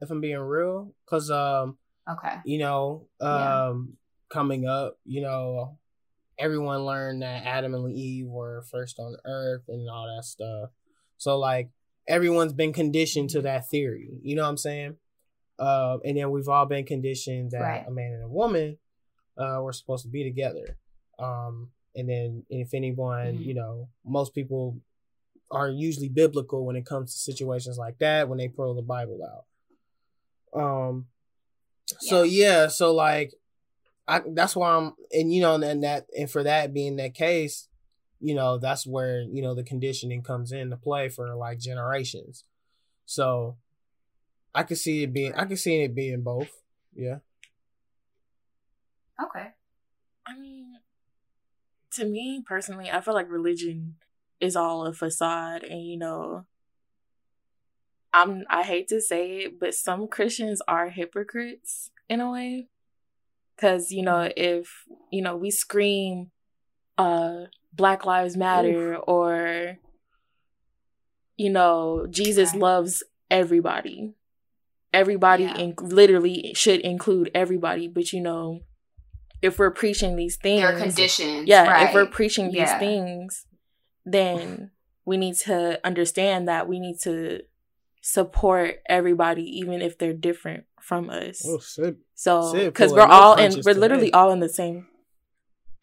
if 0.00 0.12
I'm 0.12 0.20
being 0.20 0.38
real 0.38 0.94
cuz 1.06 1.28
um 1.28 1.76
okay. 2.08 2.36
You 2.44 2.58
know, 2.58 3.08
um 3.20 3.28
yeah. 3.28 3.72
coming 4.28 4.68
up, 4.68 4.96
you 5.04 5.22
know, 5.22 5.76
everyone 6.38 6.84
learned 6.84 7.22
that 7.22 7.44
Adam 7.44 7.74
and 7.74 7.92
Eve 7.92 8.26
were 8.26 8.62
first 8.70 8.98
on 8.98 9.16
earth 9.24 9.62
and 9.68 9.88
all 9.88 10.06
that 10.14 10.24
stuff. 10.24 10.70
So 11.18 11.38
like 11.38 11.70
everyone's 12.08 12.52
been 12.52 12.72
conditioned 12.72 13.30
to 13.30 13.42
that 13.42 13.68
theory. 13.68 14.10
You 14.22 14.36
know 14.36 14.42
what 14.42 14.48
I'm 14.48 14.56
saying? 14.56 14.96
Uh, 15.58 15.98
and 16.04 16.16
then 16.16 16.30
we've 16.30 16.48
all 16.48 16.66
been 16.66 16.84
conditioned 16.84 17.52
that 17.52 17.60
right. 17.60 17.84
a 17.86 17.90
man 17.90 18.12
and 18.12 18.24
a 18.24 18.28
woman 18.28 18.78
uh, 19.38 19.60
were 19.60 19.72
supposed 19.72 20.04
to 20.04 20.10
be 20.10 20.24
together. 20.24 20.76
Um, 21.18 21.70
and 21.94 22.08
then 22.08 22.44
if 22.48 22.74
anyone, 22.74 23.34
mm-hmm. 23.34 23.42
you 23.42 23.54
know, 23.54 23.88
most 24.04 24.34
people 24.34 24.78
are 25.50 25.68
usually 25.68 26.08
biblical 26.08 26.64
when 26.64 26.76
it 26.76 26.86
comes 26.86 27.12
to 27.12 27.18
situations 27.18 27.78
like 27.78 27.98
that 27.98 28.28
when 28.28 28.38
they 28.38 28.48
pull 28.48 28.74
the 28.74 28.82
Bible 28.82 29.20
out. 29.22 30.60
Um, 30.60 31.06
so 32.00 32.22
yeah, 32.22 32.68
so 32.68 32.94
like, 32.94 33.34
I 34.12 34.20
that's 34.34 34.54
why 34.54 34.76
I'm, 34.76 34.92
and 35.10 35.32
you 35.32 35.40
know, 35.40 35.54
and 35.54 35.82
that, 35.84 36.06
and 36.16 36.30
for 36.30 36.42
that 36.42 36.74
being 36.74 36.96
that 36.96 37.14
case, 37.14 37.68
you 38.20 38.34
know, 38.34 38.58
that's 38.58 38.86
where 38.86 39.22
you 39.22 39.40
know 39.40 39.54
the 39.54 39.64
conditioning 39.64 40.22
comes 40.22 40.52
into 40.52 40.76
play 40.76 41.08
for 41.08 41.34
like 41.34 41.58
generations. 41.58 42.44
So 43.06 43.56
I 44.54 44.64
can 44.64 44.76
see 44.76 45.04
it 45.04 45.14
being 45.14 45.34
I 45.34 45.46
can 45.46 45.56
see 45.56 45.82
it 45.82 45.94
being 45.94 46.20
both. 46.20 46.50
Yeah. 46.94 47.20
Okay. 49.22 49.48
I 50.26 50.36
mean, 50.36 50.74
to 51.92 52.04
me 52.04 52.42
personally, 52.46 52.90
I 52.90 53.00
feel 53.00 53.14
like 53.14 53.30
religion 53.30 53.94
is 54.40 54.56
all 54.56 54.84
a 54.84 54.92
facade, 54.92 55.62
and 55.62 55.82
you 55.82 55.96
know, 55.96 56.44
I'm 58.12 58.44
I 58.50 58.62
hate 58.62 58.88
to 58.88 59.00
say 59.00 59.38
it, 59.44 59.58
but 59.58 59.74
some 59.74 60.06
Christians 60.06 60.60
are 60.68 60.90
hypocrites 60.90 61.90
in 62.10 62.20
a 62.20 62.30
way, 62.30 62.68
because 63.62 63.92
you 63.92 64.02
know 64.02 64.30
if 64.36 64.84
you 65.10 65.22
know 65.22 65.36
we 65.36 65.50
scream, 65.50 66.30
uh, 66.98 67.44
Black 67.72 68.04
Lives 68.04 68.36
Matter 68.36 68.94
Oof. 68.94 69.04
or 69.06 69.78
you 71.36 71.50
know 71.50 72.06
Jesus 72.10 72.54
loves 72.54 73.02
everybody 73.30 74.14
everybody 74.92 75.44
yeah. 75.44 75.56
and 75.56 75.80
literally 75.80 76.52
should 76.54 76.80
include 76.80 77.30
everybody 77.34 77.88
but 77.88 78.12
you 78.12 78.20
know 78.20 78.60
if 79.40 79.58
we're 79.58 79.70
preaching 79.70 80.16
these 80.16 80.36
things 80.36 80.60
they're 80.60 80.78
conditioned 80.78 81.48
yeah 81.48 81.66
right. 81.66 81.88
if 81.88 81.94
we're 81.94 82.04
preaching 82.04 82.48
these 82.48 82.56
yeah. 82.56 82.78
things 82.78 83.46
then 84.04 84.70
we 85.06 85.16
need 85.16 85.34
to 85.34 85.80
understand 85.82 86.46
that 86.46 86.68
we 86.68 86.78
need 86.78 86.98
to 87.00 87.40
support 88.02 88.80
everybody 88.86 89.44
even 89.44 89.80
if 89.80 89.96
they're 89.96 90.12
different 90.12 90.64
from 90.78 91.08
us 91.08 91.42
oh, 91.46 91.58
shit. 91.58 91.96
So 92.22 92.52
because 92.52 92.92
we're 92.92 93.02
all 93.02 93.34
in 93.34 93.52
we're 93.64 93.74
literally 93.74 94.12
all 94.12 94.30
in 94.30 94.40
the 94.40 94.48
same 94.48 94.86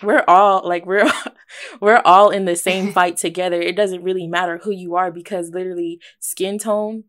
we're 0.01 0.23
all 0.27 0.67
like 0.67 0.85
we're 0.85 1.09
we're 1.81 2.01
all 2.05 2.29
in 2.29 2.45
the 2.45 2.55
same 2.55 2.91
fight 2.93 3.17
together. 3.17 3.61
It 3.61 3.75
doesn't 3.75 4.03
really 4.03 4.27
matter 4.27 4.59
who 4.59 4.71
you 4.71 4.95
are 4.95 5.11
because 5.11 5.49
literally 5.49 5.99
skin 6.19 6.57
tone 6.57 7.05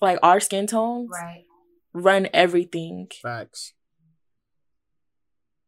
like 0.00 0.18
our 0.22 0.38
skin 0.38 0.66
tones 0.66 1.10
right. 1.12 1.44
run 1.92 2.28
everything. 2.32 3.08
Facts. 3.22 3.72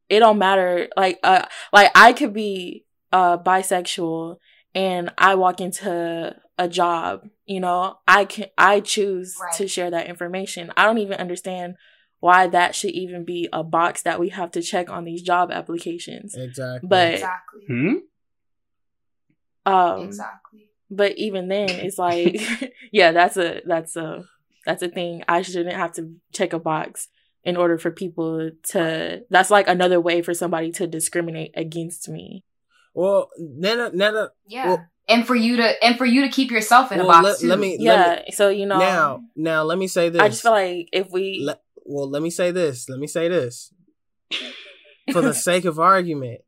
It 0.08 0.20
don't 0.20 0.38
matter. 0.38 0.88
Like 0.96 1.18
uh 1.22 1.46
like 1.72 1.90
i 1.94 2.12
could 2.12 2.32
be 2.32 2.84
uh 3.12 3.38
bisexual 3.38 4.36
and 4.74 5.12
i 5.18 5.34
walk 5.34 5.60
into 5.60 6.36
a 6.58 6.68
job 6.68 7.22
you 7.46 7.58
know? 7.58 7.98
I 8.06 8.26
can 8.26 8.46
i 8.56 8.78
choose 8.78 9.36
right. 9.40 9.52
to 9.54 9.66
share 9.66 9.90
that 9.90 10.06
information. 10.06 10.72
I 10.76 10.84
don't 10.84 10.98
even 10.98 11.18
understand 11.18 11.74
why 12.20 12.46
that 12.46 12.74
should 12.74 12.90
even 12.90 13.24
be 13.24 13.48
a 13.52 13.64
box 13.64 14.02
that 14.02 14.20
we 14.20 14.28
have 14.28 14.50
to 14.50 14.62
check 14.62 14.90
on 14.90 15.04
these 15.04 15.22
job 15.22 15.50
applications 15.50 16.34
exactly 16.34 16.88
but 16.88 17.14
exactly 17.14 17.60
hmm? 17.66 17.94
um 19.66 20.02
exactly 20.02 20.70
but 20.90 21.16
even 21.18 21.48
then, 21.48 21.70
it's 21.70 21.98
like, 21.98 22.40
yeah, 22.92 23.12
that's 23.12 23.36
a 23.36 23.62
that's 23.64 23.96
a 23.96 24.24
that's 24.66 24.82
a 24.82 24.88
thing. 24.88 25.22
I 25.28 25.42
shouldn't 25.42 25.74
have 25.74 25.92
to 25.94 26.14
check 26.32 26.52
a 26.52 26.58
box 26.58 27.08
in 27.44 27.56
order 27.56 27.78
for 27.78 27.90
people 27.90 28.50
to. 28.70 29.22
That's 29.30 29.50
like 29.50 29.68
another 29.68 30.00
way 30.00 30.20
for 30.22 30.34
somebody 30.34 30.72
to 30.72 30.86
discriminate 30.86 31.52
against 31.54 32.08
me. 32.08 32.44
Well, 32.92 33.30
Nana, 33.38 33.92
Nana, 33.94 34.30
yeah. 34.46 34.66
Well, 34.66 34.86
and 35.08 35.26
for 35.26 35.36
you 35.36 35.56
to 35.58 35.84
and 35.84 35.96
for 35.96 36.04
you 36.04 36.22
to 36.22 36.28
keep 36.28 36.50
yourself 36.50 36.90
in 36.90 36.98
well, 36.98 37.06
a 37.08 37.12
box 37.12 37.24
let, 37.24 37.38
too. 37.38 37.48
Let 37.48 37.58
me, 37.60 37.76
yeah. 37.78 37.94
Let 37.94 38.26
me, 38.26 38.32
so 38.32 38.48
you 38.48 38.66
know 38.66 38.78
now, 38.78 39.22
now 39.36 39.62
let 39.62 39.78
me 39.78 39.86
say 39.86 40.08
this. 40.08 40.20
I 40.20 40.28
just 40.28 40.42
feel 40.42 40.52
like 40.52 40.88
if 40.92 41.10
we, 41.12 41.42
let, 41.44 41.62
well, 41.84 42.08
let 42.08 42.22
me 42.22 42.30
say 42.30 42.50
this. 42.50 42.88
Let 42.88 42.98
me 42.98 43.06
say 43.06 43.28
this. 43.28 43.72
For 45.12 45.20
the 45.20 45.34
sake 45.34 45.64
of 45.64 45.78
argument, 45.78 46.40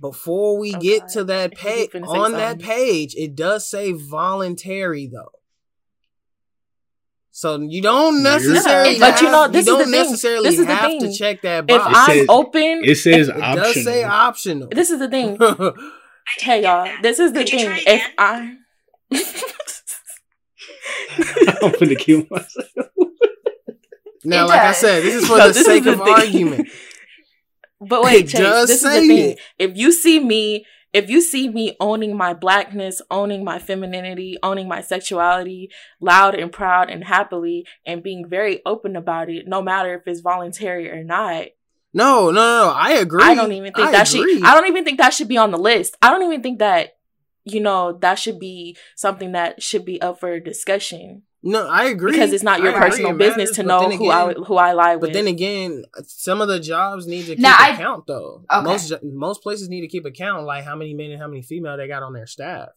before 0.00 0.58
we 0.58 0.74
okay. 0.74 0.80
get 0.80 1.08
to 1.10 1.24
that 1.24 1.54
page 1.54 1.90
on 1.94 2.32
that 2.32 2.58
page, 2.58 3.14
it 3.14 3.34
does 3.34 3.68
say 3.68 3.92
voluntary 3.92 5.08
though. 5.12 5.32
So 7.32 7.60
you 7.60 7.80
don't 7.80 8.22
necessarily, 8.22 8.96
yeah, 8.96 9.12
but 9.12 9.20
you 9.20 9.30
know, 9.30 9.48
this 9.48 9.66
you 9.66 9.78
is 9.78 9.86
the 9.86 9.90
necessarily 9.90 10.50
thing. 10.50 10.50
This 10.50 10.60
is 10.60 10.66
the 10.66 10.76
thing. 10.76 11.00
to 11.00 11.12
check 11.12 11.42
that 11.42 11.66
box. 11.66 12.08
If 12.08 12.28
I'm 12.28 12.30
open, 12.30 12.82
it 12.84 12.96
says 12.96 13.28
it 13.28 13.36
optional. 13.36 13.64
does 13.64 13.84
say 13.84 14.04
optional. 14.04 14.68
This 14.68 14.90
is 14.90 14.98
the 14.98 15.08
thing. 15.08 15.38
hey 16.38 16.62
y'all, 16.62 16.90
this 17.02 17.18
is 17.18 17.32
the 17.32 17.44
thing. 17.44 17.70
If 17.86 18.02
I, 18.18 18.56
I'm 21.62 21.72
gonna 21.78 21.94
kill 21.94 22.26
myself. 22.30 22.66
Now, 24.24 24.44
it 24.44 24.48
like 24.48 24.60
does. 24.60 24.76
I 24.76 24.80
said, 24.80 25.02
this 25.02 25.14
is 25.22 25.28
for 25.28 25.36
the 25.36 25.54
sake 25.54 25.86
of 25.86 25.98
thing. 25.98 26.14
argument. 26.14 26.68
But 27.82 28.02
wait, 28.02 28.28
Chase, 28.28 28.66
this 28.66 28.70
is 28.70 28.82
the 28.82 28.90
thing. 28.90 29.30
It. 29.30 29.40
If 29.58 29.78
you 29.78 29.90
see 29.90 30.20
me 30.20 30.66
if 30.92 31.08
you 31.08 31.20
see 31.20 31.48
me 31.48 31.76
owning 31.78 32.16
my 32.16 32.34
blackness, 32.34 33.00
owning 33.10 33.44
my 33.44 33.58
femininity, 33.58 34.38
owning 34.42 34.66
my 34.66 34.80
sexuality 34.80 35.70
loud 36.00 36.34
and 36.34 36.52
proud 36.52 36.90
and 36.90 37.04
happily 37.04 37.66
and 37.86 38.02
being 38.02 38.28
very 38.28 38.60
open 38.66 38.96
about 38.96 39.30
it, 39.30 39.46
no 39.46 39.62
matter 39.62 39.94
if 39.94 40.02
it's 40.06 40.20
voluntary 40.20 40.90
or 40.90 41.04
not. 41.04 41.46
No, 41.92 42.30
no, 42.30 42.66
no, 42.66 42.72
I 42.74 42.92
agree. 42.94 43.22
I 43.22 43.34
don't 43.34 43.52
even 43.52 43.72
think 43.72 43.88
I 43.88 43.92
that 43.92 44.12
agree. 44.12 44.34
should 44.34 44.44
I 44.44 44.54
don't 44.54 44.68
even 44.68 44.84
think 44.84 44.98
that 44.98 45.14
should 45.14 45.28
be 45.28 45.36
on 45.36 45.50
the 45.50 45.58
list. 45.58 45.96
I 46.02 46.10
don't 46.10 46.22
even 46.24 46.42
think 46.42 46.58
that 46.58 46.96
you 47.44 47.60
know 47.60 47.98
that 48.00 48.18
should 48.18 48.38
be 48.38 48.76
something 48.96 49.32
that 49.32 49.62
should 49.62 49.84
be 49.84 50.00
up 50.00 50.20
for 50.20 50.38
discussion. 50.40 51.22
No, 51.42 51.66
I 51.66 51.86
agree 51.86 52.12
because 52.12 52.32
it's 52.32 52.42
not 52.44 52.60
your 52.60 52.76
I 52.76 52.78
personal 52.78 53.14
business 53.14 53.52
to 53.56 53.62
know 53.62 53.86
again, 53.86 53.98
who 53.98 54.10
I 54.10 54.34
who 54.34 54.56
I 54.56 54.72
lie 54.72 54.96
with. 54.96 55.08
But 55.08 55.12
then 55.14 55.26
again, 55.26 55.84
some 56.04 56.42
of 56.42 56.48
the 56.48 56.60
jobs 56.60 57.06
need 57.06 57.22
to 57.26 57.36
keep 57.36 57.38
now, 57.38 57.54
account 57.54 58.02
I, 58.02 58.12
though. 58.12 58.44
Okay. 58.50 58.62
Most 58.62 58.92
most 59.02 59.42
places 59.42 59.70
need 59.70 59.80
to 59.80 59.88
keep 59.88 60.04
account 60.04 60.44
like 60.44 60.64
how 60.64 60.76
many 60.76 60.92
men 60.92 61.10
and 61.12 61.20
how 61.20 61.28
many 61.28 61.40
female 61.40 61.78
they 61.78 61.88
got 61.88 62.02
on 62.02 62.12
their 62.12 62.26
staff. 62.26 62.68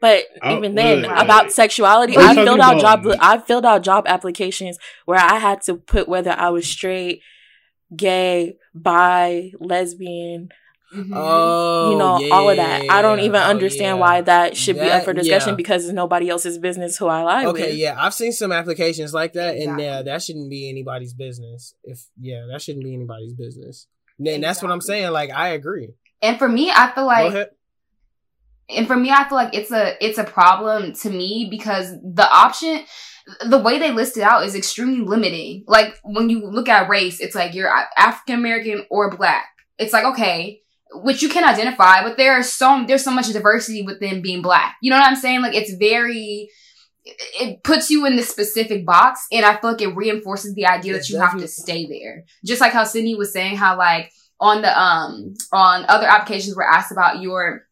But 0.00 0.24
oh, 0.42 0.56
even 0.56 0.74
then, 0.74 1.04
about 1.04 1.52
sexuality, 1.52 2.16
I 2.16 2.34
filled 2.34 2.60
out 2.60 2.80
job 2.80 3.06
I 3.20 3.38
filled 3.38 3.66
out 3.66 3.82
job 3.82 4.04
applications 4.06 4.78
where 5.04 5.20
I 5.20 5.36
had 5.36 5.62
to 5.62 5.76
put 5.76 6.08
whether 6.08 6.30
I 6.30 6.50
was 6.50 6.66
straight, 6.66 7.20
gay, 7.94 8.56
bi, 8.74 9.52
lesbian, 9.58 10.50
Mm-hmm. 10.96 11.12
Oh, 11.14 11.90
you 11.90 11.98
know, 11.98 12.18
yeah, 12.18 12.34
all 12.34 12.48
of 12.48 12.56
that. 12.56 12.90
I 12.90 13.02
don't 13.02 13.20
even 13.20 13.40
oh, 13.40 13.44
understand 13.44 13.98
yeah. 13.98 14.00
why 14.00 14.20
that 14.22 14.56
should 14.56 14.76
that, 14.76 14.84
be 14.84 14.90
up 14.90 15.04
for 15.04 15.12
discussion 15.12 15.50
yeah. 15.50 15.56
because 15.56 15.84
it's 15.84 15.92
nobody 15.92 16.30
else's 16.30 16.58
business 16.58 16.96
who 16.96 17.06
I 17.06 17.22
lie 17.22 17.46
okay, 17.46 17.68
with. 17.70 17.76
Yeah, 17.76 17.96
I've 17.98 18.14
seen 18.14 18.32
some 18.32 18.50
applications 18.50 19.12
like 19.12 19.34
that, 19.34 19.56
exactly. 19.56 19.66
and 19.66 19.80
yeah, 19.80 20.02
that 20.02 20.22
shouldn't 20.22 20.48
be 20.48 20.68
anybody's 20.70 21.12
business. 21.12 21.74
If 21.84 22.06
yeah, 22.18 22.46
that 22.50 22.62
shouldn't 22.62 22.84
be 22.84 22.94
anybody's 22.94 23.34
business. 23.34 23.86
And 24.18 24.26
exactly. 24.26 24.42
that's 24.42 24.62
what 24.62 24.72
I'm 24.72 24.80
saying. 24.80 25.10
Like, 25.12 25.30
I 25.30 25.48
agree. 25.48 25.90
And 26.22 26.38
for 26.38 26.48
me, 26.48 26.70
I 26.74 26.92
feel 26.94 27.04
like, 27.04 27.50
and 28.70 28.86
for 28.86 28.96
me, 28.96 29.10
I 29.10 29.28
feel 29.28 29.36
like 29.36 29.54
it's 29.54 29.70
a 29.70 30.02
it's 30.04 30.18
a 30.18 30.24
problem 30.24 30.94
to 30.94 31.10
me 31.10 31.48
because 31.50 31.92
the 32.02 32.26
option 32.28 32.84
the 33.44 33.58
way 33.58 33.78
they 33.78 33.92
list 33.92 34.16
it 34.16 34.22
out 34.22 34.44
is 34.44 34.54
extremely 34.54 35.04
limiting. 35.04 35.64
Like 35.66 35.98
when 36.04 36.30
you 36.30 36.46
look 36.46 36.68
at 36.68 36.88
race, 36.88 37.20
it's 37.20 37.34
like 37.34 37.54
you're 37.54 37.70
African 37.96 38.36
American 38.36 38.86
or 38.90 39.14
black. 39.16 39.46
It's 39.78 39.92
like, 39.92 40.04
okay, 40.04 40.62
which 40.92 41.22
you 41.22 41.28
can 41.28 41.44
identify, 41.44 42.02
but 42.02 42.16
there 42.16 42.32
are 42.32 42.42
so 42.42 42.84
there's 42.86 43.04
so 43.04 43.10
much 43.10 43.28
diversity 43.28 43.82
within 43.82 44.22
being 44.22 44.42
black. 44.42 44.76
You 44.80 44.90
know 44.90 44.96
what 44.96 45.06
I'm 45.06 45.16
saying? 45.16 45.42
Like 45.42 45.54
it's 45.54 45.74
very 45.74 46.50
it 47.04 47.62
puts 47.62 47.90
you 47.90 48.04
in 48.04 48.16
this 48.16 48.28
specific 48.28 48.84
box 48.84 49.26
and 49.30 49.44
I 49.44 49.56
feel 49.56 49.72
like 49.72 49.82
it 49.82 49.94
reinforces 49.94 50.54
the 50.54 50.66
idea 50.66 50.92
that 50.94 51.08
you 51.08 51.20
have 51.20 51.38
to 51.38 51.48
stay 51.48 51.86
there. 51.86 52.24
Just 52.44 52.60
like 52.60 52.72
how 52.72 52.84
Sydney 52.84 53.14
was 53.14 53.32
saying 53.32 53.56
how 53.56 53.76
like 53.78 54.12
on 54.40 54.62
the 54.62 54.80
um 54.80 55.34
on 55.52 55.84
other 55.88 56.06
applications 56.06 56.56
were 56.56 56.68
asked 56.68 56.92
about 56.92 57.20
your 57.20 57.66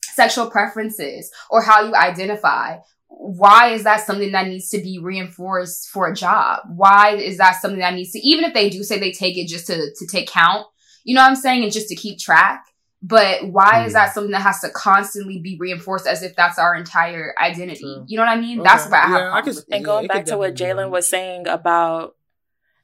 sexual 0.00 0.50
preferences 0.50 1.30
or 1.50 1.62
how 1.62 1.84
you 1.84 1.94
identify. 1.94 2.76
Why 3.08 3.70
is 3.70 3.84
that 3.84 4.06
something 4.06 4.32
that 4.32 4.46
needs 4.46 4.68
to 4.70 4.78
be 4.78 4.98
reinforced 5.02 5.88
for 5.88 6.08
a 6.08 6.14
job? 6.14 6.60
Why 6.68 7.16
is 7.16 7.38
that 7.38 7.60
something 7.60 7.80
that 7.80 7.94
needs 7.94 8.12
to 8.12 8.18
even 8.20 8.44
if 8.44 8.54
they 8.54 8.70
do 8.70 8.82
say 8.82 8.98
they 8.98 9.12
take 9.12 9.36
it 9.36 9.48
just 9.48 9.66
to 9.66 9.76
to 9.94 10.06
take 10.06 10.28
count, 10.28 10.66
you 11.08 11.14
know 11.14 11.22
what 11.22 11.28
I'm 11.28 11.36
saying? 11.36 11.62
And 11.62 11.72
just 11.72 11.88
to 11.88 11.94
keep 11.94 12.18
track. 12.18 12.66
But 13.00 13.48
why 13.48 13.76
mm. 13.76 13.86
is 13.86 13.94
that 13.94 14.12
something 14.12 14.32
that 14.32 14.42
has 14.42 14.60
to 14.60 14.68
constantly 14.68 15.38
be 15.38 15.56
reinforced 15.58 16.06
as 16.06 16.22
if 16.22 16.36
that's 16.36 16.58
our 16.58 16.74
entire 16.74 17.34
identity? 17.40 17.80
True. 17.80 18.04
You 18.06 18.18
know 18.18 18.24
what 18.24 18.36
I 18.36 18.38
mean? 18.38 18.60
Okay. 18.60 18.68
That's 18.68 18.84
what 18.84 18.92
I 18.92 19.06
have. 19.06 19.46
Yeah, 19.46 19.52
I 19.54 19.76
and 19.76 19.84
going 19.86 20.04
yeah, 20.04 20.14
back 20.14 20.26
to 20.26 20.36
what 20.36 20.54
Jalen 20.54 20.90
was 20.90 21.08
saying 21.08 21.48
about, 21.48 22.14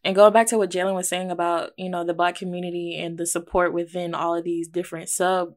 and 0.03 0.17
going 0.17 0.33
back 0.33 0.47
to 0.49 0.57
what 0.57 0.71
Jalen 0.71 0.95
was 0.95 1.07
saying 1.07 1.31
about, 1.31 1.73
you 1.77 1.91
know, 1.91 2.03
the 2.03 2.15
black 2.15 2.37
community 2.37 2.99
and 2.99 3.19
the 3.19 3.27
support 3.27 3.75
within 3.75 4.15
all 4.15 4.35
of 4.35 4.45
these 4.45 4.69
different 4.69 5.11
sub 5.11 5.57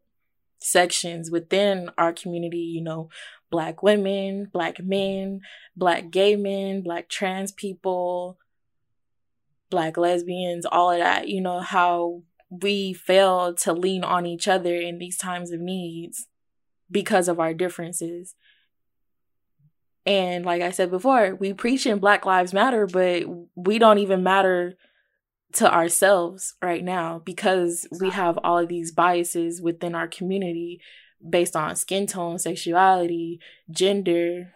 sections 0.60 1.32
within 1.32 1.90
our 1.98 2.12
community, 2.12 2.58
you 2.58 2.82
know, 2.82 3.10
black 3.50 3.82
women, 3.82 4.50
black 4.52 4.84
men, 4.84 5.40
black 5.78 6.10
gay 6.10 6.36
men, 6.36 6.82
black 6.82 7.08
trans 7.08 7.54
people, 7.54 8.38
black 9.70 9.96
lesbians, 9.96 10.66
all 10.66 10.92
of 10.92 11.00
that, 11.00 11.30
you 11.30 11.40
know, 11.40 11.62
how 11.62 12.24
we 12.50 12.94
fail 12.94 13.54
to 13.54 13.74
lean 13.74 14.04
on 14.04 14.26
each 14.26 14.48
other 14.48 14.76
in 14.76 15.00
these 15.00 15.18
times 15.18 15.52
of 15.52 15.60
needs 15.60 16.28
because 16.90 17.28
of 17.28 17.40
our 17.40 17.54
differences. 17.54 18.36
And 20.06 20.46
like 20.46 20.62
I 20.62 20.72
said 20.72 20.90
before, 20.90 21.36
we 21.36 21.54
preach 21.54 21.86
in 21.86 22.00
Black 22.00 22.26
Lives 22.26 22.54
Matter, 22.54 22.88
but 22.88 23.24
we 23.56 23.78
don't 23.78 23.98
even 23.98 24.24
matter 24.24 24.76
to 25.54 25.74
ourselves 25.74 26.56
right 26.62 26.84
now 26.84 27.22
because 27.26 27.88
we 28.00 28.10
have 28.12 28.40
all 28.44 28.60
of 28.60 28.70
these 28.70 28.92
biases 28.92 29.62
within 29.62 29.96
our 29.96 30.08
community 30.08 30.80
based 31.28 31.56
on 31.56 31.76
skin 31.76 32.08
tone, 32.08 32.40
sexuality, 32.40 33.40
gender, 33.70 34.54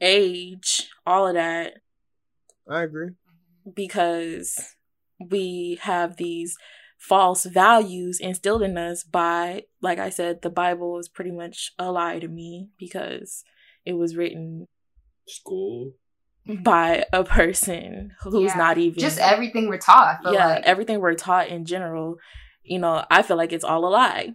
age, 0.00 0.88
all 1.06 1.26
of 1.26 1.34
that. 1.34 1.74
I 2.68 2.82
agree. 2.82 3.10
Because 3.74 4.76
we 5.18 5.78
have 5.82 6.16
these 6.16 6.56
false 7.08 7.44
values 7.44 8.18
instilled 8.18 8.62
in 8.62 8.78
us 8.78 9.04
by, 9.04 9.64
like 9.82 9.98
I 9.98 10.08
said, 10.08 10.40
the 10.40 10.48
Bible 10.48 10.98
is 10.98 11.08
pretty 11.08 11.32
much 11.32 11.72
a 11.78 11.92
lie 11.92 12.18
to 12.18 12.28
me 12.28 12.70
because 12.78 13.44
it 13.84 13.92
was 13.92 14.16
written 14.16 14.68
school 15.28 15.92
by 16.46 17.04
a 17.12 17.22
person 17.22 18.12
who's 18.22 18.52
yeah. 18.52 18.56
not 18.56 18.78
even 18.78 18.98
just 18.98 19.18
everything 19.18 19.68
we're 19.68 19.76
taught. 19.76 20.20
yeah, 20.24 20.46
like. 20.46 20.64
everything 20.64 21.00
we're 21.00 21.14
taught 21.14 21.48
in 21.48 21.66
general. 21.66 22.16
You 22.62 22.78
know, 22.78 23.04
I 23.10 23.20
feel 23.22 23.36
like 23.36 23.52
it's 23.52 23.64
all 23.64 23.86
a 23.86 23.90
lie 23.90 24.32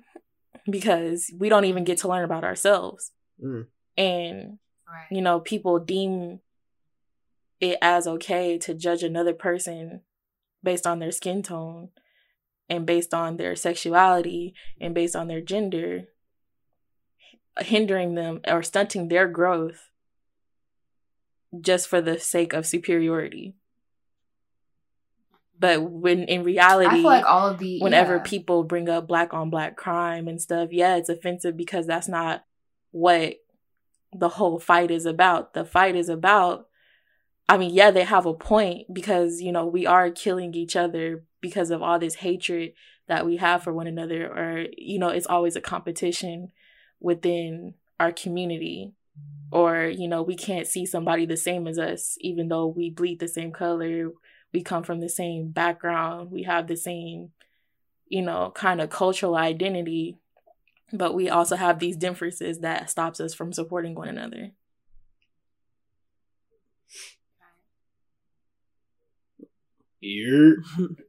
because 0.70 1.34
we 1.40 1.50
don't 1.50 1.66
even 1.66 1.84
get 1.84 1.98
to 2.00 2.08
learn 2.08 2.24
about 2.24 2.44
ourselves, 2.44 3.12
mm. 3.44 3.66
and 3.98 4.60
right. 4.88 5.08
you 5.10 5.22
know, 5.22 5.40
people 5.40 5.80
deem 5.80 6.40
it 7.60 7.80
as 7.82 8.06
okay 8.06 8.60
to 8.60 8.76
judge 8.76 9.02
another 9.02 9.34
person 9.34 10.02
based 10.62 10.86
on 10.86 11.00
their 11.00 11.12
skin 11.12 11.42
tone 11.42 11.90
and 12.70 12.86
based 12.86 13.14
on 13.14 13.38
their 13.38 13.56
sexuality 13.56 14.54
and 14.80 14.94
based 14.94 15.16
on 15.16 15.28
their 15.28 15.42
gender, 15.42 16.06
hindering 17.60 18.16
them 18.16 18.42
or 18.48 18.62
stunting 18.64 19.08
their 19.08 19.28
growth 19.28 19.90
just 21.60 21.88
for 21.88 22.02
the 22.02 22.20
sake 22.20 22.54
of 22.54 22.66
superiority. 22.66 23.56
But 25.60 25.84
when 25.84 26.24
in 26.24 26.44
reality, 26.44 26.90
I 26.90 26.94
feel 26.94 27.04
like 27.04 27.26
all 27.26 27.50
of 27.50 27.58
the 27.58 27.80
whenever 27.80 28.18
yeah. 28.18 28.24
people 28.24 28.64
bring 28.64 28.88
up 28.88 29.08
black 29.08 29.34
on 29.34 29.50
black 29.50 29.76
crime 29.76 30.28
and 30.28 30.42
stuff, 30.42 30.70
yeah, 30.72 30.96
it's 30.96 31.10
offensive 31.10 31.58
because 31.58 31.86
that's 31.86 32.08
not 32.08 32.46
what 32.92 33.36
the 34.14 34.30
whole 34.30 34.60
fight 34.60 34.90
is 34.90 35.06
about. 35.06 35.54
The 35.54 35.66
fight 35.66 35.96
is 35.96 36.08
about 36.08 36.68
I 37.50 37.58
mean, 37.58 37.74
yeah, 37.74 37.90
they 37.90 38.04
have 38.04 38.28
a 38.28 38.34
point 38.34 38.94
because, 38.94 39.42
you 39.42 39.52
know, 39.52 39.66
we 39.66 39.88
are 39.88 40.12
killing 40.12 40.54
each 40.54 40.76
other 40.76 41.24
because 41.42 41.72
of 41.72 41.82
all 41.82 42.00
this 42.00 42.16
hatred 42.16 42.74
that 43.08 43.26
we 43.26 43.38
have 43.38 43.64
for 43.64 43.74
one 43.74 43.88
another, 43.88 44.28
or, 44.28 44.66
you 44.78 45.00
know, 45.00 45.10
it's 45.10 45.28
always 45.28 45.56
a 45.56 45.62
competition 45.62 46.52
within 47.00 47.74
our 48.00 48.12
community. 48.12 48.94
Or, 49.52 49.86
you 49.86 50.08
know, 50.08 50.22
we 50.22 50.36
can't 50.36 50.68
see 50.68 50.86
somebody 50.86 51.26
the 51.26 51.36
same 51.36 51.68
as 51.68 51.80
us, 51.80 52.18
even 52.22 52.50
though 52.50 52.68
we 52.68 52.90
bleed 52.90 53.20
the 53.20 53.28
same 53.28 53.52
color, 53.52 54.12
we 54.54 54.62
come 54.62 54.84
from 54.84 55.00
the 55.00 55.10
same 55.10 55.50
background, 55.50 56.32
we 56.32 56.44
have 56.44 56.68
the 56.68 56.78
same, 56.78 57.32
you 58.08 58.22
know, 58.22 58.52
kind 58.56 58.80
of 58.80 58.90
cultural 58.90 59.36
identity. 59.36 60.18
But 60.92 61.14
we 61.14 61.30
also 61.30 61.56
have 61.56 61.80
these 61.80 61.98
differences 61.98 62.60
that 62.60 62.90
stops 62.90 63.20
us 63.20 63.34
from 63.34 63.54
supporting 63.54 63.96
one 63.96 64.08
another. 64.08 64.52
Here. 70.00 70.58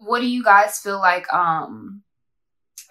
what 0.00 0.20
do 0.20 0.28
you 0.28 0.42
guys 0.42 0.78
feel 0.78 0.98
like 0.98 1.32
um 1.32 2.02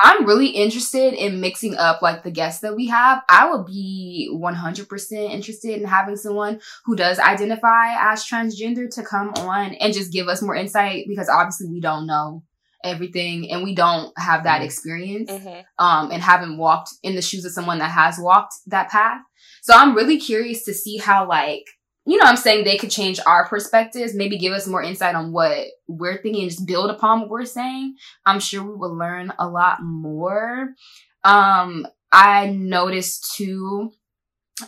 I'm 0.02 0.26
really 0.26 0.48
interested 0.48 1.14
in 1.14 1.42
mixing 1.42 1.76
up 1.76 2.02
like 2.02 2.24
the 2.24 2.32
guests 2.32 2.62
that 2.62 2.76
we 2.76 2.88
have. 2.88 3.22
I 3.28 3.52
would 3.52 3.66
be 3.66 4.32
100% 4.34 5.30
interested 5.30 5.78
in 5.78 5.86
having 5.86 6.16
someone 6.16 6.62
who 6.86 6.96
does 6.96 7.20
identify 7.20 7.96
as 8.12 8.24
transgender 8.24 8.90
to 8.92 9.04
come 9.04 9.34
on 9.36 9.74
and 9.74 9.94
just 9.94 10.14
give 10.14 10.30
us 10.30 10.42
more 10.42 10.56
insight 10.56 11.06
because 11.10 11.28
obviously 11.28 11.68
we 11.68 11.82
don't 11.82 12.08
know 12.08 12.44
everything 12.84 13.52
and 13.52 13.64
we 13.64 13.76
don't 13.76 14.14
have 14.18 14.44
that 14.44 14.58
mm-hmm. 14.58 14.66
experience 14.66 15.30
mm-hmm. 15.30 15.86
um 15.86 16.12
and 16.12 16.22
haven't 16.22 16.58
walked 16.58 16.92
in 17.04 17.14
the 17.14 17.22
shoes 17.22 17.44
of 17.44 17.52
someone 17.52 17.80
that 17.80 17.92
has 17.92 18.18
walked 18.18 18.54
that 18.68 18.90
path 18.90 19.20
so 19.62 19.74
i'm 19.76 19.94
really 19.94 20.18
curious 20.18 20.64
to 20.64 20.74
see 20.74 20.96
how 20.96 21.28
like 21.28 21.66
you 22.06 22.18
know 22.18 22.26
i'm 22.26 22.38
saying? 22.38 22.64
They 22.64 22.78
could 22.78 22.92
change 22.92 23.20
our 23.26 23.48
perspectives 23.48 24.14
maybe 24.14 24.38
give 24.38 24.54
us 24.54 24.68
more 24.68 24.84
insight 24.84 25.16
on 25.16 25.32
what 25.32 25.68
we're 25.88 26.22
thinking 26.22 26.44
and 26.44 26.52
just 26.52 26.68
build 26.68 26.90
upon 26.90 27.22
what 27.22 27.30
we're 27.30 27.46
saying. 27.46 27.96
I'm 28.26 28.40
sure 28.40 28.64
we 28.64 28.76
will 28.76 28.98
learn 28.98 29.34
a 29.40 29.48
lot 29.48 29.82
more. 29.82 30.70
Um 31.24 31.88
i 32.12 32.48
noticed 32.48 33.36
too 33.36 33.92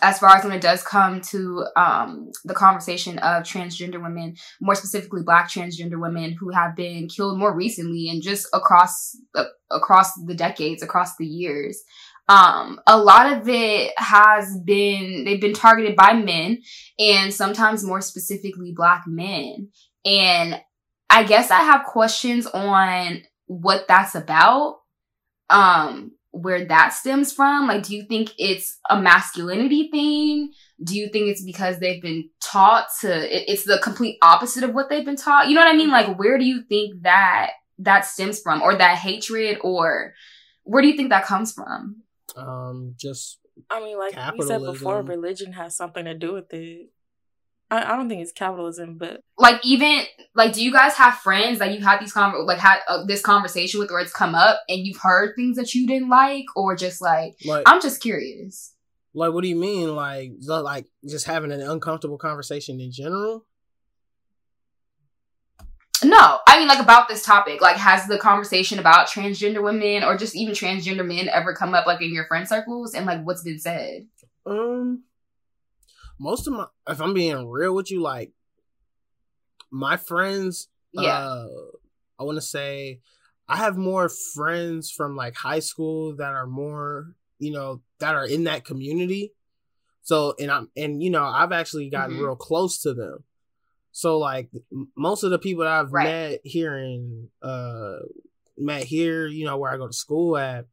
as 0.00 0.18
far 0.18 0.36
as 0.36 0.44
when 0.44 0.52
it 0.52 0.62
does 0.62 0.82
come 0.82 1.20
to 1.20 1.66
um, 1.76 2.30
the 2.44 2.54
conversation 2.54 3.18
of 3.18 3.42
transgender 3.42 4.02
women, 4.02 4.36
more 4.60 4.74
specifically 4.74 5.22
Black 5.22 5.50
transgender 5.50 6.00
women 6.00 6.32
who 6.32 6.50
have 6.50 6.74
been 6.74 7.08
killed 7.08 7.38
more 7.38 7.54
recently 7.54 8.08
and 8.08 8.22
just 8.22 8.46
across 8.54 9.16
across 9.70 10.12
the 10.26 10.34
decades, 10.34 10.82
across 10.82 11.16
the 11.16 11.26
years, 11.26 11.82
um, 12.28 12.80
a 12.86 12.96
lot 12.96 13.32
of 13.32 13.48
it 13.48 13.92
has 13.96 14.58
been 14.64 15.24
they've 15.24 15.40
been 15.40 15.54
targeted 15.54 15.96
by 15.96 16.12
men 16.12 16.62
and 16.98 17.34
sometimes 17.34 17.84
more 17.84 18.00
specifically 18.00 18.72
Black 18.74 19.04
men. 19.06 19.68
And 20.04 20.60
I 21.10 21.24
guess 21.24 21.50
I 21.50 21.60
have 21.60 21.84
questions 21.84 22.46
on 22.46 23.22
what 23.46 23.86
that's 23.88 24.14
about. 24.14 24.78
Um, 25.50 26.12
where 26.30 26.64
that 26.64 26.94
stems 26.94 27.30
from? 27.30 27.68
Like, 27.68 27.82
do 27.82 27.94
you 27.94 28.04
think 28.04 28.30
it's 28.38 28.78
a 28.88 28.98
masculinity 28.98 29.90
thing? 29.92 30.52
Do 30.82 30.96
you 30.96 31.10
think 31.10 31.28
it's 31.28 31.44
because 31.44 31.78
they've 31.78 32.00
been 32.00 32.30
taught 32.40 32.86
to, 33.02 33.50
it's 33.50 33.64
the 33.64 33.78
complete 33.82 34.16
opposite 34.22 34.64
of 34.64 34.74
what 34.74 34.88
they've 34.88 35.04
been 35.04 35.16
taught? 35.16 35.48
You 35.48 35.54
know 35.54 35.60
what 35.60 35.72
I 35.72 35.76
mean? 35.76 35.90
Like, 35.90 36.18
where 36.18 36.38
do 36.38 36.46
you 36.46 36.62
think 36.62 37.02
that, 37.02 37.50
that 37.80 38.06
stems 38.06 38.40
from 38.40 38.62
or 38.62 38.74
that 38.74 38.96
hatred 38.96 39.58
or 39.60 40.14
where 40.64 40.80
do 40.80 40.88
you 40.88 40.96
think 40.96 41.10
that 41.10 41.26
comes 41.26 41.52
from? 41.52 42.02
Um, 42.36 42.94
just, 42.96 43.38
I 43.70 43.80
mean, 43.80 43.98
like 43.98 44.14
you 44.14 44.46
said 44.46 44.62
before, 44.62 45.02
religion 45.02 45.52
has 45.52 45.76
something 45.76 46.04
to 46.04 46.14
do 46.14 46.32
with 46.32 46.52
it. 46.52 46.90
I, 47.70 47.92
I 47.92 47.96
don't 47.96 48.08
think 48.08 48.22
it's 48.22 48.32
capitalism, 48.32 48.98
but 48.98 49.20
like 49.38 49.64
even 49.64 50.02
like, 50.34 50.52
do 50.52 50.62
you 50.62 50.72
guys 50.72 50.94
have 50.94 51.14
friends 51.14 51.58
that 51.58 51.72
you've 51.72 51.82
had 51.82 52.00
these 52.00 52.12
con 52.12 52.46
like 52.46 52.58
had 52.58 52.80
uh, 52.86 53.04
this 53.06 53.22
conversation 53.22 53.80
with, 53.80 53.90
or 53.90 54.00
it's 54.00 54.12
come 54.12 54.34
up 54.34 54.60
and 54.68 54.86
you've 54.86 55.00
heard 55.00 55.34
things 55.36 55.56
that 55.56 55.74
you 55.74 55.86
didn't 55.86 56.10
like, 56.10 56.44
or 56.54 56.76
just 56.76 57.00
like, 57.00 57.34
like 57.44 57.62
I'm 57.66 57.80
just 57.80 58.02
curious. 58.02 58.74
Like, 59.14 59.32
what 59.32 59.42
do 59.42 59.48
you 59.48 59.56
mean? 59.56 59.94
Like, 59.94 60.32
like 60.46 60.86
just 61.08 61.26
having 61.26 61.52
an 61.52 61.60
uncomfortable 61.60 62.18
conversation 62.18 62.80
in 62.80 62.92
general? 62.92 63.46
No, 66.04 66.38
I 66.46 66.58
mean 66.58 66.68
like 66.68 66.80
about 66.80 67.08
this 67.08 67.24
topic. 67.24 67.60
Like, 67.60 67.76
has 67.76 68.06
the 68.06 68.18
conversation 68.18 68.78
about 68.78 69.08
transgender 69.08 69.62
women 69.62 70.02
or 70.02 70.16
just 70.16 70.36
even 70.36 70.54
transgender 70.54 71.06
men 71.06 71.28
ever 71.28 71.54
come 71.54 71.74
up 71.74 71.86
like 71.86 72.02
in 72.02 72.12
your 72.12 72.26
friend 72.26 72.48
circles 72.48 72.94
and 72.94 73.06
like 73.06 73.22
what's 73.24 73.42
been 73.42 73.58
said? 73.58 74.06
Um, 74.44 75.04
most 76.18 76.46
of 76.46 76.54
my 76.54 76.66
if 76.88 77.00
I'm 77.00 77.14
being 77.14 77.48
real 77.48 77.74
with 77.74 77.90
you, 77.90 78.00
like 78.00 78.32
my 79.70 79.96
friends, 79.96 80.68
yeah. 80.92 81.16
Uh, 81.16 81.48
I 82.18 82.24
want 82.24 82.36
to 82.36 82.42
say 82.42 83.00
I 83.48 83.56
have 83.56 83.76
more 83.76 84.08
friends 84.08 84.90
from 84.90 85.16
like 85.16 85.34
high 85.34 85.58
school 85.58 86.16
that 86.16 86.32
are 86.32 86.46
more, 86.46 87.14
you 87.38 87.52
know, 87.52 87.82
that 87.98 88.14
are 88.14 88.26
in 88.26 88.44
that 88.44 88.64
community. 88.64 89.32
So, 90.02 90.34
and 90.38 90.50
I'm, 90.50 90.70
and 90.76 91.02
you 91.02 91.10
know, 91.10 91.24
I've 91.24 91.52
actually 91.52 91.90
gotten 91.90 92.16
mm-hmm. 92.16 92.24
real 92.24 92.36
close 92.36 92.80
to 92.82 92.94
them. 92.94 93.24
So, 93.92 94.18
like, 94.18 94.50
most 94.96 95.22
of 95.22 95.30
the 95.30 95.38
people 95.38 95.64
that 95.64 95.72
I've 95.72 95.92
right. 95.92 96.04
met 96.04 96.40
here 96.44 96.76
in, 96.76 97.28
uh, 97.42 97.98
met 98.56 98.84
here, 98.84 99.26
you 99.26 99.44
know, 99.44 99.58
where 99.58 99.70
I 99.70 99.76
go 99.76 99.86
to 99.86 99.92
school 99.92 100.36
at, 100.36 100.66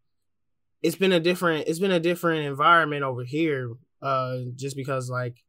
it's 0.81 0.95
been 0.95 1.11
a 1.11 1.19
different, 1.19 1.67
it's 1.67 1.79
been 1.79 1.91
a 1.91 1.99
different 1.99 2.45
environment 2.45 3.03
over 3.03 3.23
here 3.23 3.75
uh 4.01 4.39
just 4.55 4.75
because 4.75 5.09
like 5.09 5.43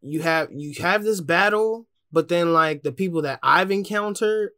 you 0.00 0.20
have 0.20 0.48
you 0.52 0.74
have 0.80 1.04
this 1.04 1.20
battle 1.20 1.86
but 2.10 2.28
then 2.28 2.52
like 2.52 2.82
the 2.82 2.92
people 2.92 3.22
that 3.22 3.38
I've 3.42 3.70
encountered 3.70 4.50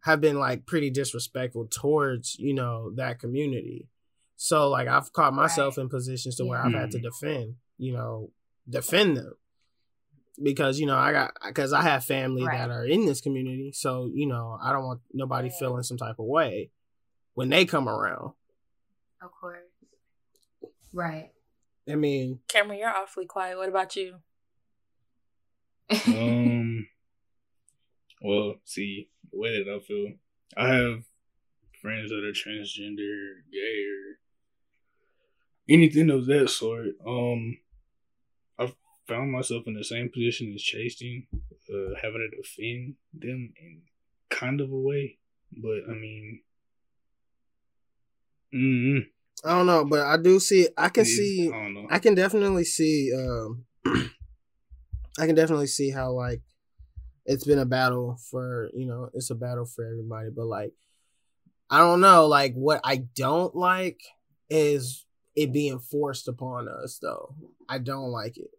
have 0.00 0.20
been 0.20 0.38
like 0.38 0.66
pretty 0.66 0.90
disrespectful 0.90 1.66
towards 1.66 2.38
you 2.38 2.54
know 2.54 2.92
that 2.94 3.18
community 3.18 3.88
so 4.36 4.68
like 4.68 4.86
I've 4.86 5.12
caught 5.12 5.34
myself 5.34 5.76
right. 5.76 5.82
in 5.82 5.88
positions 5.88 6.36
to 6.36 6.44
where 6.44 6.60
I've 6.60 6.72
had 6.72 6.92
to 6.92 6.98
mm-hmm. 6.98 7.06
defend 7.06 7.54
you 7.76 7.92
know 7.92 8.30
defend 8.68 9.16
them 9.16 9.34
because 10.42 10.78
you 10.78 10.86
know 10.86 10.96
I 10.96 11.12
got 11.12 11.32
because 11.46 11.72
I 11.72 11.82
have 11.82 12.04
family 12.04 12.44
right. 12.44 12.58
that 12.58 12.70
are 12.70 12.84
in 12.84 13.06
this 13.06 13.20
community 13.20 13.72
so 13.72 14.10
you 14.12 14.26
know 14.26 14.58
I 14.62 14.72
don't 14.72 14.84
want 14.84 15.00
nobody 15.12 15.48
yeah. 15.48 15.54
feeling 15.58 15.82
some 15.82 15.96
type 15.96 16.18
of 16.18 16.26
way 16.26 16.70
when 17.34 17.48
they 17.48 17.64
come 17.64 17.88
around 17.88 18.32
of 19.22 19.30
course 19.40 19.62
right 20.92 21.30
I 21.88 21.94
mean, 21.94 22.40
Cameron, 22.48 22.80
you're 22.80 22.90
awfully 22.90 23.26
quiet. 23.26 23.58
What 23.58 23.68
about 23.68 23.94
you? 23.94 24.16
um, 26.08 26.88
well, 28.20 28.56
see, 28.64 29.08
the 29.30 29.38
way 29.38 29.62
that 29.62 29.72
I 29.72 29.78
feel, 29.78 30.14
I 30.56 30.68
have 30.68 31.04
friends 31.80 32.10
that 32.10 32.24
are 32.24 32.32
transgender, 32.32 33.42
gay, 33.52 33.84
or 33.84 34.18
anything 35.68 36.10
of 36.10 36.26
that 36.26 36.50
sort. 36.50 36.88
Um, 37.06 37.58
I've 37.58 37.65
found 39.06 39.32
myself 39.32 39.64
in 39.66 39.74
the 39.74 39.84
same 39.84 40.10
position 40.12 40.52
as 40.54 40.62
Chasing, 40.62 41.26
uh, 41.32 41.94
having 42.02 42.28
to 42.30 42.36
defend 42.36 42.94
them 43.12 43.52
in 43.60 43.82
kind 44.30 44.60
of 44.60 44.70
a 44.70 44.76
way, 44.76 45.18
but 45.52 45.80
I 45.88 45.94
mean, 45.94 46.40
mm 48.54 49.00
I 49.44 49.50
don't 49.50 49.66
know, 49.66 49.84
but 49.84 50.00
I 50.00 50.16
do 50.16 50.40
see. 50.40 50.68
I 50.76 50.88
can 50.88 51.04
see. 51.04 51.52
I, 51.52 51.96
I, 51.96 51.98
can 51.98 52.14
definitely 52.14 52.64
see. 52.64 53.12
Um, 53.14 53.66
I 55.18 55.26
can 55.26 55.34
definitely 55.34 55.66
see 55.66 55.90
how 55.90 56.12
like 56.12 56.40
it's 57.26 57.44
been 57.44 57.58
a 57.58 57.66
battle 57.66 58.18
for 58.30 58.70
you 58.74 58.86
know 58.86 59.10
it's 59.12 59.30
a 59.30 59.34
battle 59.34 59.66
for 59.66 59.84
everybody, 59.84 60.30
but 60.34 60.46
like 60.46 60.72
I 61.68 61.78
don't 61.78 62.00
know. 62.00 62.26
Like 62.26 62.54
what 62.54 62.80
I 62.82 63.04
don't 63.14 63.54
like 63.54 64.00
is 64.48 65.04
it 65.34 65.52
being 65.52 65.78
forced 65.78 66.28
upon 66.28 66.68
us, 66.68 66.98
though. 67.00 67.34
I 67.68 67.78
don't 67.78 68.10
like 68.10 68.38
it. 68.38 68.50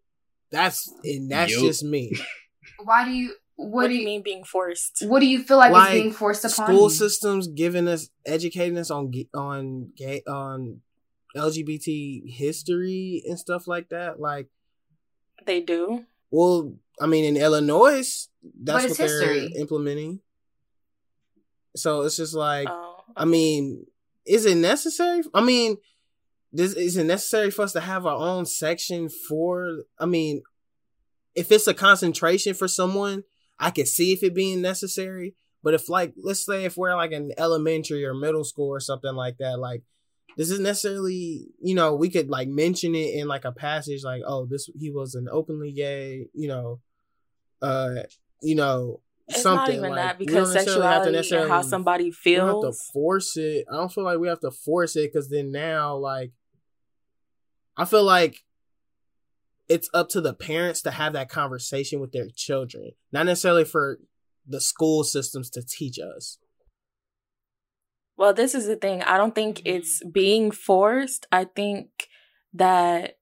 That's 0.51 0.91
and 1.03 1.29
that's 1.29 1.51
yep. 1.51 1.61
just 1.61 1.83
me. 1.83 2.13
Why 2.83 3.05
do 3.05 3.11
you? 3.11 3.35
What, 3.55 3.71
what 3.71 3.87
do 3.87 3.95
you 3.95 4.05
mean 4.05 4.21
being 4.21 4.43
forced? 4.43 5.03
What 5.07 5.19
do 5.19 5.25
you 5.25 5.41
feel 5.43 5.57
like, 5.57 5.71
like 5.71 5.95
is 5.95 6.01
being 6.01 6.13
forced 6.13 6.45
upon 6.45 6.67
school 6.67 6.83
you? 6.83 6.89
systems 6.91 7.47
giving 7.47 7.87
us 7.87 8.09
educating 8.25 8.77
us 8.77 8.91
on 8.91 9.11
on 9.33 9.91
gay 9.97 10.21
on 10.27 10.81
LGBT 11.35 12.21
history 12.27 13.23
and 13.27 13.39
stuff 13.39 13.67
like 13.67 13.89
that? 13.89 14.19
Like 14.19 14.47
they 15.45 15.61
do. 15.61 16.05
Well, 16.29 16.75
I 17.01 17.07
mean, 17.07 17.25
in 17.25 17.41
Illinois, 17.41 18.27
that's 18.63 18.87
what 18.87 18.97
they're 18.97 19.49
implementing. 19.57 20.19
So 21.75 22.01
it's 22.01 22.17
just 22.17 22.33
like, 22.33 22.67
oh, 22.69 22.97
okay. 23.09 23.13
I 23.15 23.25
mean, 23.25 23.85
is 24.25 24.45
it 24.45 24.55
necessary? 24.55 25.21
I 25.33 25.41
mean, 25.41 25.77
this 26.51 26.73
is 26.73 26.97
it 26.97 27.05
necessary 27.05 27.51
for 27.51 27.63
us 27.63 27.73
to 27.73 27.81
have 27.81 28.05
our 28.05 28.17
own 28.17 28.45
section 28.45 29.09
for? 29.09 29.83
I 29.99 30.05
mean, 30.05 30.41
if 31.35 31.51
it's 31.51 31.67
a 31.67 31.73
concentration 31.73 32.53
for 32.53 32.67
someone, 32.67 33.23
I 33.59 33.71
could 33.71 33.87
see 33.87 34.13
if 34.13 34.23
it 34.23 34.35
being 34.35 34.61
necessary. 34.61 35.35
But 35.63 35.73
if 35.73 35.89
like 35.89 36.13
let's 36.17 36.45
say 36.45 36.65
if 36.65 36.77
we're 36.77 36.95
like 36.95 37.11
in 37.11 37.31
elementary 37.37 38.05
or 38.05 38.13
middle 38.13 38.43
school 38.43 38.69
or 38.69 38.79
something 38.79 39.13
like 39.13 39.37
that, 39.39 39.59
like 39.59 39.83
this 40.37 40.51
is 40.51 40.59
necessarily 40.59 41.47
you 41.61 41.75
know 41.75 41.95
we 41.95 42.09
could 42.09 42.29
like 42.29 42.47
mention 42.47 42.95
it 42.95 43.15
in 43.15 43.27
like 43.27 43.43
a 43.43 43.51
passage 43.51 44.03
like 44.03 44.21
oh 44.25 44.45
this 44.45 44.69
he 44.79 44.91
was 44.91 45.15
an 45.15 45.27
openly 45.31 45.71
gay 45.71 46.27
you 46.33 46.47
know 46.47 46.79
uh 47.61 47.95
you 48.41 48.55
know 48.55 49.01
it's 49.27 49.41
something 49.41 49.75
not 49.75 49.85
even 49.85 49.89
like, 49.91 49.95
that 49.95 50.19
because 50.19 50.53
sexuality 50.53 51.35
and 51.35 51.49
how 51.49 51.61
somebody 51.61 52.11
feels. 52.11 52.63
have 52.63 52.73
to 52.73 52.79
force 52.93 53.35
it. 53.37 53.65
I 53.71 53.75
don't 53.75 53.91
feel 53.91 54.03
like 54.03 54.19
we 54.19 54.27
have 54.27 54.39
to 54.41 54.51
force 54.51 54.95
it 54.95 55.11
because 55.11 55.29
then 55.29 55.51
now, 55.51 55.95
like, 55.95 56.31
I 57.75 57.85
feel 57.85 58.03
like 58.03 58.43
it's 59.67 59.89
up 59.93 60.09
to 60.09 60.21
the 60.21 60.33
parents 60.33 60.81
to 60.83 60.91
have 60.91 61.13
that 61.13 61.29
conversation 61.29 61.99
with 61.99 62.13
their 62.13 62.27
children, 62.33 62.91
not 63.11 63.25
necessarily 63.25 63.65
for 63.65 63.99
the 64.47 64.61
school 64.61 65.03
systems 65.03 65.49
to 65.51 65.61
teach 65.61 65.99
us. 65.99 66.37
Well, 68.15 68.33
this 68.33 68.55
is 68.55 68.65
the 68.65 68.75
thing. 68.77 69.03
I 69.03 69.17
don't 69.17 69.35
think 69.35 69.61
it's 69.65 69.99
mm-hmm. 70.01 70.11
being 70.11 70.51
forced. 70.51 71.27
I 71.31 71.43
think 71.43 72.07
that 72.53 73.16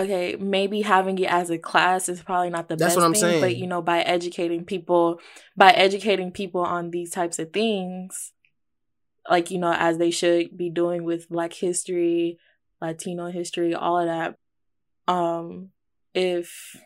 okay, 0.00 0.36
maybe 0.36 0.82
having 0.82 1.18
it 1.18 1.30
as 1.30 1.50
a 1.50 1.58
class 1.58 2.08
is 2.08 2.22
probably 2.22 2.50
not 2.50 2.68
the 2.68 2.76
That's 2.76 2.94
best 2.96 3.04
thing, 3.12 3.14
saying. 3.20 3.40
but 3.40 3.56
you 3.56 3.66
know, 3.66 3.82
by 3.82 4.00
educating 4.02 4.64
people, 4.64 5.20
by 5.56 5.70
educating 5.72 6.30
people 6.32 6.62
on 6.62 6.90
these 6.90 7.10
types 7.10 7.38
of 7.38 7.52
things, 7.52 8.32
like 9.28 9.50
you 9.50 9.58
know, 9.58 9.72
as 9.72 9.98
they 9.98 10.10
should 10.10 10.56
be 10.56 10.70
doing 10.70 11.04
with 11.04 11.28
Black 11.28 11.52
history, 11.52 12.38
Latino 12.80 13.30
history, 13.30 13.74
all 13.74 13.98
of 13.98 14.06
that, 14.06 14.36
um 15.12 15.70
if 16.14 16.76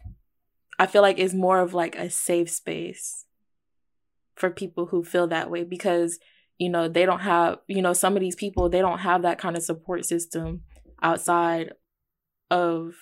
I 0.79 0.87
feel 0.87 1.03
like 1.03 1.19
it's 1.19 1.35
more 1.35 1.61
of 1.61 1.73
like 1.73 1.97
a 1.97 2.11
safe 2.11 2.51
space. 2.51 3.25
for 4.35 4.51
people 4.51 4.87
who 4.87 5.05
feel 5.05 5.29
that 5.29 5.49
way 5.51 5.63
because 5.63 6.19
you 6.59 6.69
know 6.69 6.89
they 6.89 7.07
don't 7.07 7.21
have 7.21 7.59
you 7.69 7.81
know 7.81 7.93
some 7.93 8.17
of 8.17 8.21
these 8.21 8.35
people 8.35 8.69
they 8.69 8.81
don't 8.81 8.99
have 8.99 9.23
that 9.23 9.39
kind 9.39 9.57
of 9.57 9.63
support 9.63 10.05
system 10.05 10.63
outside 11.03 11.73
of 12.51 12.95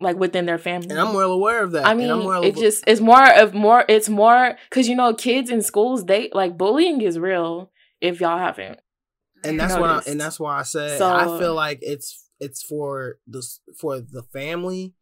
like 0.00 0.16
within 0.16 0.46
their 0.46 0.58
family. 0.58 0.90
And 0.90 0.98
I'm 0.98 1.14
well 1.14 1.32
aware 1.32 1.62
of 1.62 1.72
that. 1.72 1.86
I 1.86 1.94
mean, 1.94 2.24
well 2.24 2.42
it 2.42 2.56
just 2.56 2.84
it's 2.86 3.00
more 3.00 3.26
of 3.34 3.54
more. 3.54 3.84
It's 3.88 4.08
more 4.08 4.56
because 4.68 4.88
you 4.88 4.96
know 4.96 5.14
kids 5.14 5.50
in 5.50 5.62
schools 5.62 6.06
they 6.06 6.30
like 6.32 6.56
bullying 6.56 7.00
is 7.00 7.18
real. 7.18 7.70
If 8.00 8.20
y'all 8.20 8.38
haven't, 8.38 8.80
and 9.44 9.58
that's 9.58 9.74
noticed. 9.74 9.80
what 9.80 10.08
I, 10.08 10.10
and 10.10 10.20
that's 10.20 10.38
why 10.38 10.58
I 10.58 10.62
said 10.62 10.98
so, 10.98 11.10
I 11.10 11.38
feel 11.38 11.54
like 11.54 11.78
it's 11.80 12.28
it's 12.38 12.62
for 12.62 13.18
the 13.26 13.42
for 13.78 14.00
the 14.00 14.22
family 14.22 14.94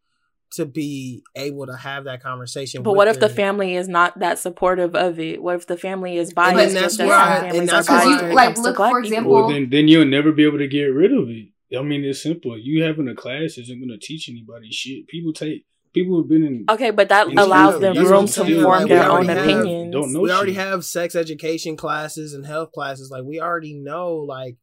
to 0.52 0.66
be 0.66 1.22
able 1.34 1.66
to 1.66 1.76
have 1.76 2.04
that 2.04 2.22
conversation. 2.22 2.82
But 2.82 2.94
what 2.94 3.08
if 3.08 3.18
the 3.18 3.28
family 3.28 3.74
is 3.74 3.88
not 3.88 4.18
that 4.18 4.38
supportive 4.38 4.94
of 4.94 5.18
it? 5.18 5.42
What 5.42 5.56
if 5.56 5.66
the 5.66 5.76
family 5.76 6.18
is 6.18 6.32
biased? 6.32 6.76
And 6.76 6.76
that's 6.76 6.98
why, 6.98 7.50
and 7.54 7.68
that's 7.68 7.88
why, 7.88 8.04
you, 8.04 8.34
like, 8.34 8.58
look 8.58 8.76
for 8.76 8.98
example. 9.00 9.32
Well, 9.32 9.48
then, 9.48 9.70
then 9.70 9.88
you'll 9.88 10.04
never 10.04 10.30
be 10.30 10.44
able 10.44 10.58
to 10.58 10.68
get 10.68 10.84
rid 10.84 11.12
of 11.12 11.28
it. 11.30 11.48
I 11.78 11.82
mean, 11.82 12.04
it's 12.04 12.22
simple. 12.22 12.58
You 12.58 12.84
having 12.84 13.08
a 13.08 13.14
class 13.14 13.58
isn't 13.58 13.78
going 13.78 13.88
to 13.88 13.98
teach 13.98 14.28
anybody 14.28 14.70
shit. 14.70 15.08
People 15.08 15.32
take 15.32 15.64
people 15.92 16.20
have 16.20 16.28
been 16.28 16.44
in. 16.44 16.64
Okay, 16.68 16.90
but 16.90 17.08
that 17.08 17.28
allows 17.28 17.80
them 17.80 17.96
room 17.96 18.26
to 18.26 18.62
form 18.62 18.88
their 18.88 19.10
own 19.10 19.26
have, 19.26 19.38
opinions. 19.38 19.92
Don't 19.92 20.12
know. 20.12 20.20
We 20.20 20.28
shit. 20.28 20.36
already 20.36 20.54
have 20.54 20.84
sex 20.84 21.14
education 21.14 21.76
classes 21.76 22.34
and 22.34 22.46
health 22.46 22.72
classes. 22.72 23.10
Like 23.10 23.24
we 23.24 23.40
already 23.40 23.74
know 23.74 24.16
like 24.16 24.56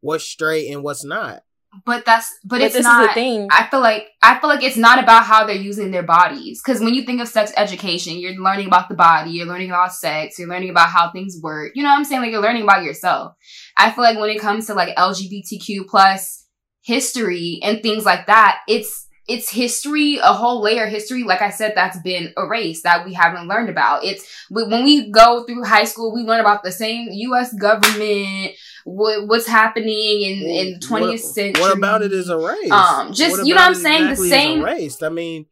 what's 0.00 0.24
straight 0.24 0.70
and 0.72 0.82
what's 0.82 1.04
not. 1.04 1.42
But 1.86 2.04
that's 2.04 2.36
but, 2.42 2.58
but 2.58 2.62
it's 2.62 2.80
not. 2.80 3.14
thing. 3.14 3.46
I 3.52 3.68
feel 3.68 3.78
like 3.78 4.08
I 4.22 4.40
feel 4.40 4.50
like 4.50 4.64
it's 4.64 4.76
not 4.76 5.00
about 5.00 5.24
how 5.24 5.46
they're 5.46 5.54
using 5.54 5.92
their 5.92 6.02
bodies. 6.02 6.60
Because 6.64 6.80
when 6.80 6.94
you 6.94 7.04
think 7.04 7.20
of 7.20 7.28
sex 7.28 7.52
education, 7.56 8.18
you're 8.18 8.34
learning 8.34 8.66
about 8.66 8.88
the 8.88 8.96
body, 8.96 9.30
you're 9.30 9.46
learning 9.46 9.70
about 9.70 9.92
sex, 9.92 10.36
you're 10.36 10.48
learning 10.48 10.70
about 10.70 10.88
how 10.88 11.12
things 11.12 11.38
work. 11.40 11.70
You 11.76 11.84
know 11.84 11.90
what 11.90 11.98
I'm 11.98 12.04
saying? 12.04 12.22
Like 12.22 12.32
you're 12.32 12.42
learning 12.42 12.64
about 12.64 12.82
yourself. 12.82 13.34
I 13.76 13.92
feel 13.92 14.02
like 14.02 14.18
when 14.18 14.30
it 14.30 14.40
comes 14.40 14.66
to 14.66 14.74
like 14.74 14.96
LGBTQ 14.96 15.86
plus 15.86 16.39
history 16.82 17.60
and 17.62 17.82
things 17.82 18.04
like 18.04 18.26
that, 18.26 18.60
it's 18.68 19.08
it's 19.30 19.48
history, 19.48 20.16
a 20.16 20.32
whole 20.32 20.60
layer 20.60 20.84
of 20.84 20.90
history, 20.90 21.22
like 21.22 21.40
I 21.40 21.50
said, 21.50 21.74
that's 21.76 22.00
been 22.00 22.32
erased 22.36 22.82
that 22.82 23.04
we 23.04 23.14
haven't 23.14 23.46
learned 23.46 23.70
about. 23.70 24.04
It's 24.04 24.26
when 24.50 24.82
we 24.82 25.08
go 25.12 25.44
through 25.44 25.62
high 25.62 25.84
school, 25.84 26.12
we 26.12 26.22
learn 26.22 26.40
about 26.40 26.64
the 26.64 26.72
same 26.72 27.06
U.S. 27.10 27.54
government, 27.54 28.56
what, 28.84 29.28
what's 29.28 29.46
happening 29.46 30.22
in 30.22 30.40
well, 30.44 30.60
in 30.60 30.72
the 30.72 30.78
twentieth 30.80 31.20
century. 31.20 31.62
What 31.62 31.76
about 31.76 32.02
it 32.02 32.12
is 32.12 32.28
erased? 32.28 32.72
Um, 32.72 33.12
just 33.12 33.46
you 33.46 33.54
know 33.54 33.60
what 33.60 33.68
I'm 33.68 33.74
saying. 33.76 34.08
Exactly 34.08 34.28
the 34.28 34.30
same 34.30 34.62
erased. 34.62 35.02
I 35.04 35.10
mean, 35.10 35.46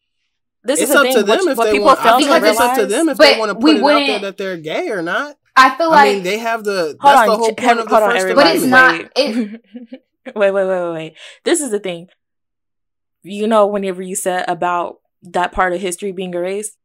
this 0.64 0.80
it's 0.80 0.90
is 0.90 0.96
up 0.96 1.02
thing, 1.04 1.14
to 1.14 1.22
them 1.22 1.38
what, 1.44 1.66
if 1.68 1.72
they 1.72 1.78
want. 1.78 2.00
I 2.00 2.18
feel 2.18 2.30
like 2.30 2.42
it's 2.42 2.60
up 2.60 2.76
to 2.78 2.86
them 2.86 3.08
if 3.08 3.18
they 3.18 3.38
want 3.38 3.50
to 3.50 3.54
put 3.54 3.76
it 3.76 3.82
out 3.82 4.06
there 4.06 4.18
that 4.18 4.36
they're 4.38 4.56
gay 4.56 4.88
or 4.88 5.02
not. 5.02 5.36
I 5.54 5.76
feel 5.76 5.90
like 5.90 6.08
I 6.08 6.12
mean, 6.14 6.22
they 6.24 6.38
have 6.38 6.64
the. 6.64 6.96
Hold 7.00 7.14
that's 7.14 7.20
on, 7.20 7.26
the 7.28 7.36
whole 7.36 7.54
point 7.54 7.78
of 7.78 7.88
the 7.88 7.96
first. 7.96 8.34
But 8.34 8.56
it's 8.56 8.64
not. 8.64 9.12
It, 9.14 10.02
wait, 10.34 10.50
wait, 10.50 10.52
wait, 10.52 10.66
wait, 10.66 10.92
wait. 10.92 11.16
This 11.44 11.60
is 11.60 11.70
the 11.70 11.80
thing. 11.80 12.08
You 13.22 13.46
know, 13.46 13.66
whenever 13.66 14.02
you 14.02 14.14
said 14.14 14.44
about 14.48 14.96
that 15.22 15.52
part 15.52 15.72
of 15.72 15.80
history 15.80 16.12
being 16.12 16.34
erased, 16.34 16.76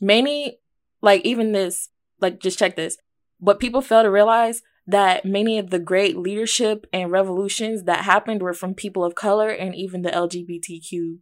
many, 0.00 0.58
like 1.02 1.22
even 1.24 1.52
this, 1.52 1.90
like 2.20 2.40
just 2.40 2.58
check 2.58 2.76
this. 2.76 2.96
What 3.38 3.60
people 3.60 3.82
fail 3.82 4.02
to 4.02 4.10
realize 4.10 4.62
that 4.86 5.24
many 5.24 5.58
of 5.58 5.70
the 5.70 5.78
great 5.78 6.16
leadership 6.16 6.86
and 6.92 7.12
revolutions 7.12 7.84
that 7.84 8.04
happened 8.04 8.42
were 8.42 8.54
from 8.54 8.74
people 8.74 9.04
of 9.04 9.14
color 9.14 9.50
and 9.50 9.74
even 9.74 10.00
the 10.00 10.10
LGBTQ 10.10 11.18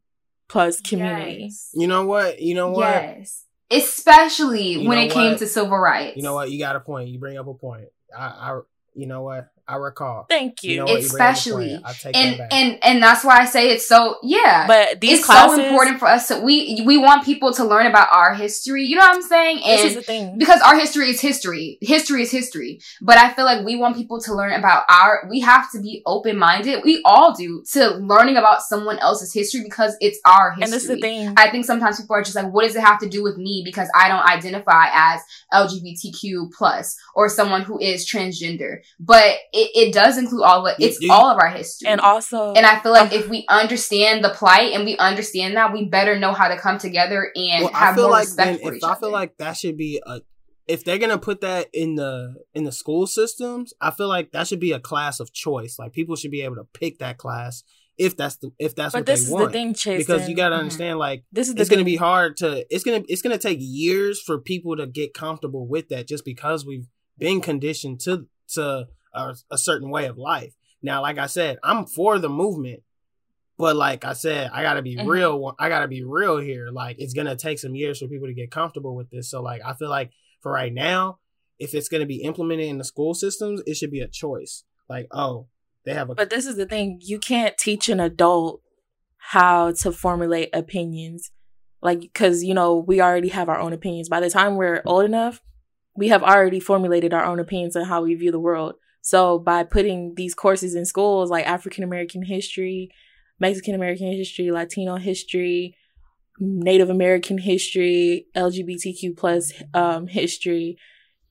plus 0.48 0.80
community. 0.80 1.42
Yes. 1.42 1.70
You 1.74 1.88
know 1.88 2.06
what? 2.06 2.40
You 2.40 2.54
know 2.54 2.70
what? 2.70 2.86
Yes. 2.86 3.44
Especially 3.68 4.74
you 4.74 4.88
when 4.88 4.98
it 4.98 5.06
what? 5.06 5.14
came 5.14 5.36
to 5.36 5.46
civil 5.48 5.76
rights. 5.76 6.16
You 6.16 6.22
know 6.22 6.34
what? 6.34 6.52
You 6.52 6.60
got 6.60 6.76
a 6.76 6.80
point. 6.80 7.08
You 7.08 7.18
bring 7.18 7.36
up 7.36 7.48
a 7.48 7.54
point. 7.54 7.88
I, 8.16 8.24
I 8.24 8.60
you 8.94 9.06
know 9.06 9.22
what? 9.22 9.48
I 9.68 9.76
recall. 9.76 10.26
Thank 10.28 10.62
you. 10.62 10.70
you 10.70 10.76
know 10.84 10.94
Especially, 10.94 11.74
and 12.14 12.40
and 12.52 12.78
and 12.82 13.02
that's 13.02 13.24
why 13.24 13.38
I 13.38 13.46
say 13.46 13.70
it's 13.70 13.88
so 13.88 14.16
yeah. 14.22 14.66
But 14.66 15.00
these 15.00 15.18
it's 15.18 15.26
classes, 15.26 15.56
so 15.56 15.62
important 15.64 15.98
for 15.98 16.06
us 16.06 16.28
to 16.28 16.40
we 16.40 16.82
we 16.86 16.96
want 16.98 17.24
people 17.24 17.52
to 17.54 17.64
learn 17.64 17.86
about 17.86 18.08
our 18.12 18.34
history. 18.34 18.84
You 18.84 18.96
know 18.96 19.02
what 19.02 19.16
I'm 19.16 19.22
saying? 19.22 19.56
And 19.64 19.78
this 19.78 19.84
is 19.84 19.94
the 19.96 20.02
thing 20.02 20.38
because 20.38 20.60
our 20.62 20.78
history 20.78 21.10
is 21.10 21.20
history. 21.20 21.78
History 21.80 22.22
is 22.22 22.30
history. 22.30 22.80
But 23.00 23.18
I 23.18 23.32
feel 23.32 23.44
like 23.44 23.64
we 23.64 23.76
want 23.76 23.96
people 23.96 24.20
to 24.20 24.34
learn 24.34 24.52
about 24.52 24.84
our. 24.88 25.26
We 25.28 25.40
have 25.40 25.70
to 25.72 25.80
be 25.80 26.02
open 26.06 26.38
minded. 26.38 26.82
We 26.84 27.02
all 27.04 27.34
do 27.34 27.64
to 27.72 27.90
learning 27.96 28.36
about 28.36 28.62
someone 28.62 28.98
else's 29.00 29.32
history 29.32 29.62
because 29.64 29.96
it's 30.00 30.20
our 30.24 30.50
history. 30.50 30.64
And 30.64 30.72
this 30.72 30.82
is 30.82 30.88
the 30.88 31.00
thing. 31.00 31.34
I 31.36 31.50
think 31.50 31.64
sometimes 31.64 32.00
people 32.00 32.14
are 32.14 32.22
just 32.22 32.36
like, 32.36 32.52
what 32.52 32.62
does 32.62 32.76
it 32.76 32.82
have 32.82 33.00
to 33.00 33.08
do 33.08 33.22
with 33.22 33.36
me 33.36 33.62
because 33.64 33.88
I 33.96 34.08
don't 34.08 34.24
identify 34.24 34.86
as 34.92 35.22
LGBTQ 35.52 36.52
plus 36.52 36.96
or 37.14 37.28
someone 37.28 37.62
who 37.62 37.78
is 37.80 38.08
transgender. 38.08 38.78
But 39.00 39.36
it, 39.56 39.88
it 39.88 39.94
does 39.94 40.18
include 40.18 40.42
all 40.42 40.66
of 40.66 40.74
it. 40.78 40.84
It's 40.84 40.98
all 41.10 41.30
of 41.30 41.38
our 41.40 41.48
history. 41.48 41.88
And 41.88 42.00
also 42.00 42.52
And 42.52 42.66
I 42.66 42.80
feel 42.80 42.92
like 42.92 43.12
if 43.12 43.28
we 43.28 43.44
understand 43.48 44.22
the 44.22 44.30
plight 44.30 44.72
and 44.72 44.84
we 44.84 44.96
understand 44.98 45.56
that, 45.56 45.72
we 45.72 45.88
better 45.88 46.18
know 46.18 46.32
how 46.32 46.48
to 46.48 46.58
come 46.58 46.78
together 46.78 47.32
and 47.34 47.64
well, 47.64 47.72
have 47.72 47.96
more 47.96 48.10
like 48.10 48.26
respect 48.26 48.62
for 48.62 48.74
each 48.74 48.84
I 48.84 48.90
other. 48.90 49.00
feel 49.00 49.12
like 49.12 49.36
that 49.38 49.56
should 49.56 49.76
be 49.76 50.00
a 50.04 50.20
if 50.66 50.84
they're 50.84 50.98
gonna 50.98 51.18
put 51.18 51.42
that 51.42 51.68
in 51.72 51.94
the 51.94 52.34
in 52.54 52.64
the 52.64 52.72
school 52.72 53.06
systems, 53.06 53.72
I 53.80 53.90
feel 53.90 54.08
like 54.08 54.32
that 54.32 54.48
should 54.48 54.60
be 54.60 54.72
a 54.72 54.80
class 54.80 55.20
of 55.20 55.32
choice. 55.32 55.78
Like 55.78 55.92
people 55.92 56.16
should 56.16 56.32
be 56.32 56.42
able 56.42 56.56
to 56.56 56.66
pick 56.74 56.98
that 56.98 57.18
class 57.18 57.62
if 57.98 58.16
that's 58.16 58.36
the 58.36 58.50
if 58.58 58.74
that's 58.74 58.92
but 58.92 59.00
what 59.00 59.06
this 59.06 59.20
they 59.20 59.26
is 59.26 59.30
want. 59.30 59.44
The 59.46 59.52
thing, 59.52 59.74
Chase, 59.74 60.06
because 60.06 60.28
you 60.28 60.34
got 60.34 60.48
to 60.48 60.54
mm-hmm. 60.54 60.60
understand, 60.60 60.92
mm-hmm. 60.92 60.98
like 60.98 61.24
this 61.32 61.48
is 61.48 61.54
it's 61.54 61.70
going 61.70 61.78
to 61.78 61.84
be 61.84 61.96
hard 61.96 62.36
to. 62.38 62.66
It's 62.68 62.84
gonna 62.84 63.02
it's 63.08 63.22
gonna 63.22 63.38
take 63.38 63.58
years 63.60 64.20
for 64.20 64.38
people 64.38 64.76
to 64.76 64.86
get 64.86 65.14
comfortable 65.14 65.66
with 65.66 65.88
that, 65.90 66.08
just 66.08 66.24
because 66.24 66.66
we've 66.66 66.86
been 67.18 67.40
conditioned 67.40 68.00
to 68.00 68.26
to 68.54 68.86
a, 69.16 69.34
a 69.50 69.58
certain 69.58 69.90
way 69.90 70.06
of 70.06 70.18
life. 70.18 70.54
Now, 70.82 71.02
like 71.02 71.18
I 71.18 71.26
said, 71.26 71.58
I'm 71.62 71.86
for 71.86 72.18
the 72.18 72.28
movement, 72.28 72.82
but 73.58 73.76
like 73.76 74.04
I 74.04 74.12
said, 74.12 74.50
I 74.52 74.62
gotta 74.62 74.82
be 74.82 74.96
mm-hmm. 74.96 75.08
real. 75.08 75.54
I 75.58 75.68
gotta 75.68 75.88
be 75.88 76.04
real 76.04 76.38
here. 76.38 76.68
Like 76.70 76.96
it's 76.98 77.14
gonna 77.14 77.36
take 77.36 77.58
some 77.58 77.74
years 77.74 77.98
for 77.98 78.08
people 78.08 78.28
to 78.28 78.34
get 78.34 78.50
comfortable 78.50 78.94
with 78.94 79.10
this. 79.10 79.30
So 79.30 79.42
like 79.42 79.62
I 79.64 79.74
feel 79.74 79.88
like 79.88 80.10
for 80.42 80.52
right 80.52 80.72
now, 80.72 81.18
if 81.58 81.74
it's 81.74 81.88
gonna 81.88 82.06
be 82.06 82.22
implemented 82.22 82.66
in 82.66 82.78
the 82.78 82.84
school 82.84 83.14
systems, 83.14 83.62
it 83.66 83.76
should 83.76 83.90
be 83.90 84.00
a 84.00 84.08
choice. 84.08 84.64
Like 84.88 85.08
oh, 85.10 85.48
they 85.84 85.94
have 85.94 86.10
a. 86.10 86.14
But 86.14 86.30
this 86.30 86.46
is 86.46 86.56
the 86.56 86.66
thing: 86.66 87.00
you 87.02 87.18
can't 87.18 87.56
teach 87.56 87.88
an 87.88 88.00
adult 88.00 88.60
how 89.30 89.72
to 89.72 89.90
formulate 89.90 90.50
opinions, 90.52 91.30
like 91.80 92.00
because 92.00 92.44
you 92.44 92.52
know 92.52 92.76
we 92.76 93.00
already 93.00 93.28
have 93.28 93.48
our 93.48 93.58
own 93.58 93.72
opinions. 93.72 94.08
By 94.08 94.20
the 94.20 94.30
time 94.30 94.56
we're 94.56 94.82
old 94.84 95.06
enough, 95.06 95.40
we 95.96 96.08
have 96.08 96.22
already 96.22 96.60
formulated 96.60 97.14
our 97.14 97.24
own 97.24 97.40
opinions 97.40 97.74
on 97.74 97.86
how 97.86 98.02
we 98.02 98.14
view 98.14 98.30
the 98.30 98.38
world. 98.38 98.74
So 99.06 99.38
by 99.38 99.62
putting 99.62 100.16
these 100.16 100.34
courses 100.34 100.74
in 100.74 100.84
schools 100.84 101.30
like 101.30 101.46
African 101.46 101.84
American 101.84 102.22
history, 102.22 102.90
Mexican 103.38 103.76
American 103.76 104.10
history, 104.10 104.50
Latino 104.50 104.96
history, 104.96 105.76
Native 106.40 106.90
American 106.90 107.38
history, 107.38 108.26
LGBTQ 108.34 109.16
plus 109.16 109.52
um, 109.74 110.08
history, 110.08 110.76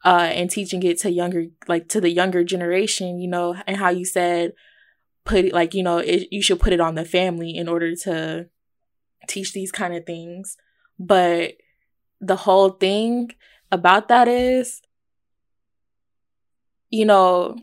uh, 0.05 0.29
and 0.31 0.49
teaching 0.49 0.83
it 0.83 0.99
to 0.99 1.11
younger, 1.11 1.47
like 1.67 1.89
to 1.89 1.99
the 1.99 2.09
younger 2.09 2.45
generation, 2.45 3.19
you 3.19 3.27
know, 3.27 3.57
and 3.67 3.75
how 3.75 3.89
you 3.89 4.05
said, 4.05 4.53
put 5.25 5.43
it 5.43 5.53
like, 5.53 5.73
you 5.73 5.83
know, 5.83 5.97
it, 5.97 6.29
you 6.31 6.41
should 6.41 6.61
put 6.61 6.71
it 6.71 6.79
on 6.79 6.95
the 6.95 7.03
family 7.03 7.57
in 7.57 7.67
order 7.67 7.93
to 7.93 8.45
teach 9.27 9.51
these 9.51 9.73
kind 9.73 9.93
of 9.93 10.05
things. 10.05 10.55
But 10.97 11.55
the 12.21 12.37
whole 12.37 12.69
thing 12.69 13.31
about 13.69 14.07
that 14.07 14.29
is 14.29 14.81
you 16.95 17.05
know, 17.05 17.57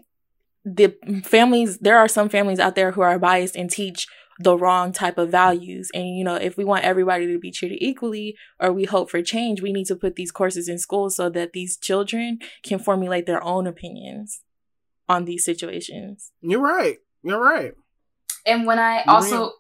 the 0.64 0.95
families, 1.24 1.78
there 1.78 1.99
are 1.99 2.09
some 2.09 2.28
families 2.28 2.59
out 2.59 2.76
there 2.76 2.93
who 2.93 3.01
are 3.01 3.18
biased 3.18 3.57
and 3.57 3.70
teach 3.70 4.07
the 4.39 4.57
wrong 4.57 4.93
type 4.93 5.18
of 5.18 5.30
values. 5.30 5.91
And, 5.95 6.16
you 6.16 6.24
know, 6.24 6.35
if 6.35 6.57
we 6.57 6.64
want 6.64 6.85
everybody 6.85 7.26
to 7.26 7.39
be 7.39 7.51
treated 7.51 7.78
equally 7.80 8.37
or 8.61 8.72
we 8.72 8.85
hope 8.85 9.11
for 9.11 9.22
change, 9.22 9.62
we 9.62 9.72
need 9.72 9.87
to 9.87 9.97
put 9.97 10.16
these 10.16 10.30
courses 10.30 10.68
in 10.68 10.78
schools 10.78 11.16
so 11.16 11.30
that 11.30 11.53
these 11.53 11.76
children 11.76 12.39
can 12.62 12.78
formulate 12.78 13.26
their 13.26 13.43
own 13.43 13.66
opinions 13.66 14.43
on 15.09 15.24
these 15.24 15.45
situations. 15.45 16.30
You're 16.41 16.61
right. 16.61 16.99
You're 17.22 17.43
right. 17.43 17.72
And 18.45 18.66
when 18.66 18.78
I 18.78 19.03
also 19.05 19.53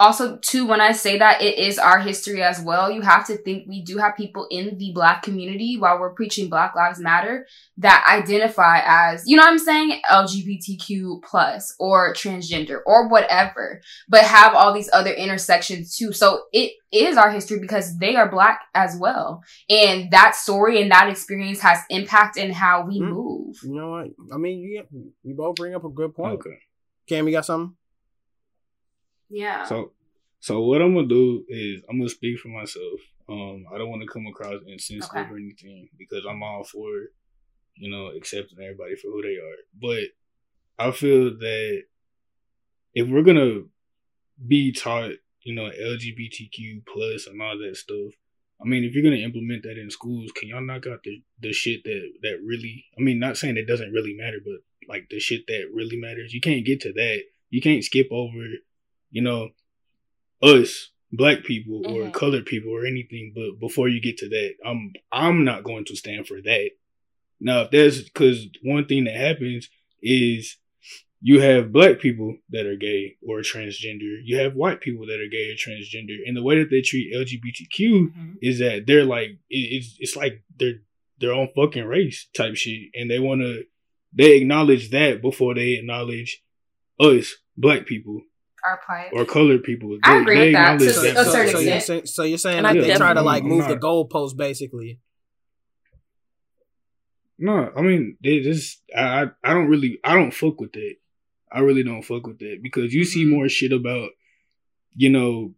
also 0.00 0.38
too 0.38 0.66
when 0.66 0.80
i 0.80 0.92
say 0.92 1.18
that 1.18 1.42
it 1.42 1.58
is 1.58 1.78
our 1.78 2.00
history 2.00 2.42
as 2.42 2.60
well. 2.60 2.90
You 2.90 3.02
have 3.02 3.26
to 3.26 3.36
think 3.36 3.68
we 3.68 3.82
do 3.82 3.98
have 3.98 4.16
people 4.16 4.46
in 4.50 4.78
the 4.78 4.92
black 4.94 5.22
community 5.22 5.76
while 5.78 6.00
we're 6.00 6.14
preaching 6.14 6.48
black 6.48 6.74
lives 6.74 6.98
matter 6.98 7.46
that 7.76 8.04
identify 8.10 8.80
as 8.84 9.22
you 9.26 9.36
know 9.36 9.42
what 9.42 9.50
i'm 9.50 9.58
saying? 9.58 10.00
Lgbtq 10.10 11.22
plus 11.22 11.74
or 11.78 12.14
transgender 12.14 12.78
or 12.86 13.08
whatever 13.08 13.82
but 14.08 14.24
have 14.24 14.54
all 14.54 14.72
these 14.72 14.90
other 14.92 15.12
intersections 15.12 15.94
too. 15.94 16.12
So 16.12 16.44
it 16.52 16.72
is 16.90 17.18
our 17.18 17.30
history 17.30 17.60
because 17.60 17.98
they 17.98 18.16
are 18.16 18.28
black 18.28 18.62
as 18.74 18.96
well. 18.98 19.42
And 19.68 20.10
that 20.10 20.34
story 20.34 20.80
and 20.80 20.90
that 20.90 21.10
experience 21.10 21.60
has 21.60 21.78
impact 21.90 22.38
in 22.38 22.52
how 22.52 22.86
we 22.86 23.00
mm-hmm. 23.00 23.12
move. 23.12 23.56
You 23.62 23.74
know 23.74 23.90
what? 23.90 24.06
I 24.32 24.38
mean 24.38 24.60
you, 24.60 25.12
you 25.22 25.34
both 25.34 25.56
bring 25.56 25.74
up 25.74 25.84
a 25.84 25.90
good 25.90 26.14
point. 26.14 26.40
Okay. 26.40 26.58
Cam 27.06 27.28
you 27.28 27.34
got 27.34 27.44
something 27.44 27.76
yeah. 29.30 29.64
So, 29.64 29.92
so 30.40 30.62
what 30.62 30.82
I'm 30.82 30.94
gonna 30.94 31.06
do 31.06 31.44
is 31.48 31.82
I'm 31.88 31.98
gonna 31.98 32.10
speak 32.10 32.38
for 32.38 32.48
myself. 32.48 33.00
Um, 33.28 33.64
I 33.72 33.78
don't 33.78 33.88
want 33.88 34.02
to 34.02 34.08
come 34.08 34.26
across 34.26 34.60
insensitive 34.66 35.08
okay. 35.10 35.30
or 35.30 35.36
anything 35.36 35.88
because 35.96 36.24
I'm 36.28 36.42
all 36.42 36.64
for, 36.64 36.88
you 37.76 37.90
know, 37.90 38.08
accepting 38.08 38.58
everybody 38.58 38.96
for 38.96 39.08
who 39.08 39.22
they 39.22 39.36
are. 39.36 39.56
But 39.80 40.84
I 40.84 40.90
feel 40.90 41.38
that 41.38 41.82
if 42.94 43.08
we're 43.08 43.22
gonna 43.22 43.62
be 44.46 44.72
taught, 44.72 45.12
you 45.42 45.54
know, 45.54 45.70
LGBTQ 45.70 46.84
plus 46.86 47.26
and 47.26 47.40
all 47.40 47.56
that 47.58 47.76
stuff, 47.76 48.12
I 48.60 48.66
mean, 48.66 48.84
if 48.84 48.94
you're 48.94 49.04
gonna 49.04 49.16
implement 49.16 49.62
that 49.62 49.78
in 49.78 49.90
schools, 49.90 50.32
can 50.32 50.48
y'all 50.48 50.60
knock 50.60 50.86
out 50.86 51.02
the 51.04 51.22
the 51.40 51.52
shit 51.52 51.84
that 51.84 52.10
that 52.22 52.40
really? 52.44 52.86
I 52.98 53.02
mean, 53.02 53.18
not 53.20 53.36
saying 53.36 53.56
it 53.56 53.68
doesn't 53.68 53.92
really 53.92 54.14
matter, 54.14 54.38
but 54.44 54.56
like 54.88 55.08
the 55.08 55.20
shit 55.20 55.46
that 55.46 55.70
really 55.72 55.96
matters. 55.96 56.34
You 56.34 56.40
can't 56.40 56.66
get 56.66 56.80
to 56.80 56.92
that. 56.92 57.22
You 57.50 57.60
can't 57.60 57.84
skip 57.84 58.08
over, 58.10 58.44
you 59.10 59.22
know, 59.22 59.50
us 60.42 60.90
black 61.12 61.44
people 61.44 61.82
or 61.86 62.02
mm-hmm. 62.02 62.10
colored 62.12 62.46
people 62.46 62.72
or 62.72 62.86
anything. 62.86 63.32
But 63.34 63.60
before 63.60 63.88
you 63.88 64.00
get 64.00 64.18
to 64.18 64.28
that, 64.28 64.54
I'm 64.64 64.92
I'm 65.12 65.44
not 65.44 65.64
going 65.64 65.84
to 65.86 65.96
stand 65.96 66.26
for 66.26 66.40
that. 66.40 66.70
Now, 67.40 67.62
if 67.62 67.70
that's 67.70 68.00
because 68.02 68.46
one 68.62 68.86
thing 68.86 69.04
that 69.04 69.16
happens 69.16 69.68
is 70.02 70.56
you 71.22 71.40
have 71.40 71.72
black 71.72 71.98
people 71.98 72.36
that 72.50 72.66
are 72.66 72.76
gay 72.76 73.16
or 73.26 73.40
transgender. 73.40 74.20
You 74.24 74.38
have 74.38 74.54
white 74.54 74.80
people 74.80 75.06
that 75.06 75.20
are 75.20 75.28
gay 75.28 75.50
or 75.50 75.54
transgender, 75.54 76.16
and 76.26 76.36
the 76.36 76.42
way 76.42 76.58
that 76.58 76.70
they 76.70 76.80
treat 76.80 77.14
LGBTQ 77.14 77.90
mm-hmm. 77.90 78.32
is 78.40 78.58
that 78.60 78.86
they're 78.86 79.04
like 79.04 79.38
it's 79.48 79.96
it's 79.98 80.16
like 80.16 80.42
they're 80.58 80.80
their 81.18 81.32
own 81.32 81.50
fucking 81.54 81.84
race 81.84 82.28
type 82.34 82.56
shit, 82.56 82.90
and 82.94 83.10
they 83.10 83.18
want 83.18 83.42
to 83.42 83.64
they 84.12 84.38
acknowledge 84.38 84.90
that 84.90 85.22
before 85.22 85.54
they 85.54 85.72
acknowledge 85.72 86.42
us 86.98 87.36
black 87.56 87.86
people 87.86 88.22
our 88.64 88.80
plight 88.84 89.10
or 89.12 89.24
colored 89.24 89.62
people. 89.62 89.90
They, 89.90 89.98
I 90.04 90.20
agree 90.20 90.38
with 90.38 90.52
that 90.52 90.78
to 90.78 90.84
that. 90.84 91.16
a 91.16 91.24
certain 91.24 91.52
so, 91.52 91.58
extent. 91.58 91.64
You're 91.64 91.80
saying, 91.80 92.06
so 92.06 92.22
you're 92.22 92.38
saying 92.38 92.62
like 92.62 92.80
they 92.80 92.94
try 92.94 93.14
to 93.14 93.22
like 93.22 93.44
move 93.44 93.68
the 93.68 93.76
goalpost 93.76 94.36
basically. 94.36 95.00
No, 97.38 97.72
I 97.74 97.80
mean 97.80 98.16
they 98.22 98.40
just 98.40 98.82
I 98.94 99.30
I 99.42 99.54
don't 99.54 99.68
really 99.68 99.98
I 100.04 100.14
don't 100.14 100.32
fuck 100.32 100.60
with 100.60 100.72
that. 100.72 100.94
I 101.52 101.60
really 101.60 101.82
don't 101.82 102.02
fuck 102.02 102.26
with 102.26 102.38
that 102.38 102.60
because 102.62 102.92
you 102.92 103.04
see 103.04 103.24
mm-hmm. 103.24 103.34
more 103.34 103.48
shit 103.48 103.72
about 103.72 104.10
you 104.94 105.10
know 105.10 105.54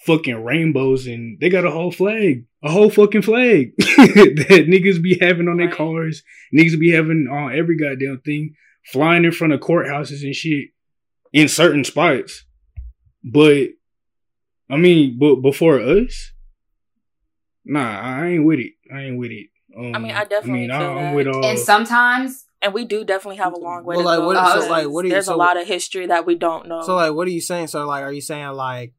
fucking 0.00 0.42
rainbows 0.42 1.06
and 1.06 1.38
they 1.40 1.48
got 1.48 1.64
a 1.64 1.70
whole 1.70 1.92
flag, 1.92 2.44
a 2.62 2.70
whole 2.70 2.90
fucking 2.90 3.22
flag 3.22 3.72
that 3.78 4.66
niggas 4.68 5.00
be 5.00 5.16
having 5.20 5.48
on 5.48 5.58
their 5.58 5.68
right. 5.68 5.76
cars, 5.76 6.22
niggas 6.52 6.78
be 6.78 6.90
having 6.90 7.28
on 7.30 7.56
every 7.56 7.76
goddamn 7.76 8.20
thing, 8.24 8.54
flying 8.84 9.24
in 9.24 9.30
front 9.30 9.52
of 9.52 9.60
courthouses 9.60 10.24
and 10.24 10.34
shit 10.34 10.70
in 11.32 11.48
certain 11.48 11.84
spots. 11.84 12.44
But 13.24 13.68
I 14.70 14.76
mean, 14.76 15.18
but 15.18 15.36
before 15.36 15.80
us, 15.80 16.32
nah, 17.64 18.00
I 18.00 18.28
ain't 18.28 18.44
with 18.44 18.58
it. 18.58 18.72
I 18.92 19.02
ain't 19.02 19.18
with 19.18 19.30
it. 19.30 19.48
Um, 19.76 19.94
I 19.94 19.98
mean, 19.98 20.12
I 20.12 20.24
definitely 20.24 20.70
I 20.70 20.78
mean, 20.78 20.90
feel 20.90 20.98
I'm 20.98 21.14
with 21.14 21.26
all. 21.28 21.44
And 21.44 21.58
sometimes, 21.58 22.44
and 22.60 22.74
we 22.74 22.84
do 22.84 23.04
definitely 23.04 23.36
have 23.36 23.54
a 23.54 23.58
long 23.58 23.84
way 23.84 23.96
well, 23.96 24.04
to 24.04 24.08
like, 24.08 24.18
go. 24.18 24.26
What, 24.26 24.62
so, 24.62 24.70
like, 24.70 24.88
what 24.88 25.04
are 25.04 25.08
you, 25.08 25.14
There's 25.14 25.26
so, 25.26 25.34
a 25.34 25.36
lot 25.36 25.60
of 25.60 25.66
history 25.66 26.06
that 26.06 26.26
we 26.26 26.34
don't 26.34 26.68
know. 26.68 26.82
So, 26.82 26.96
like, 26.96 27.12
what 27.12 27.26
are 27.26 27.30
you 27.30 27.40
saying? 27.40 27.68
So, 27.68 27.86
like, 27.86 28.02
are 28.02 28.12
you 28.12 28.20
saying 28.20 28.52
like, 28.52 28.92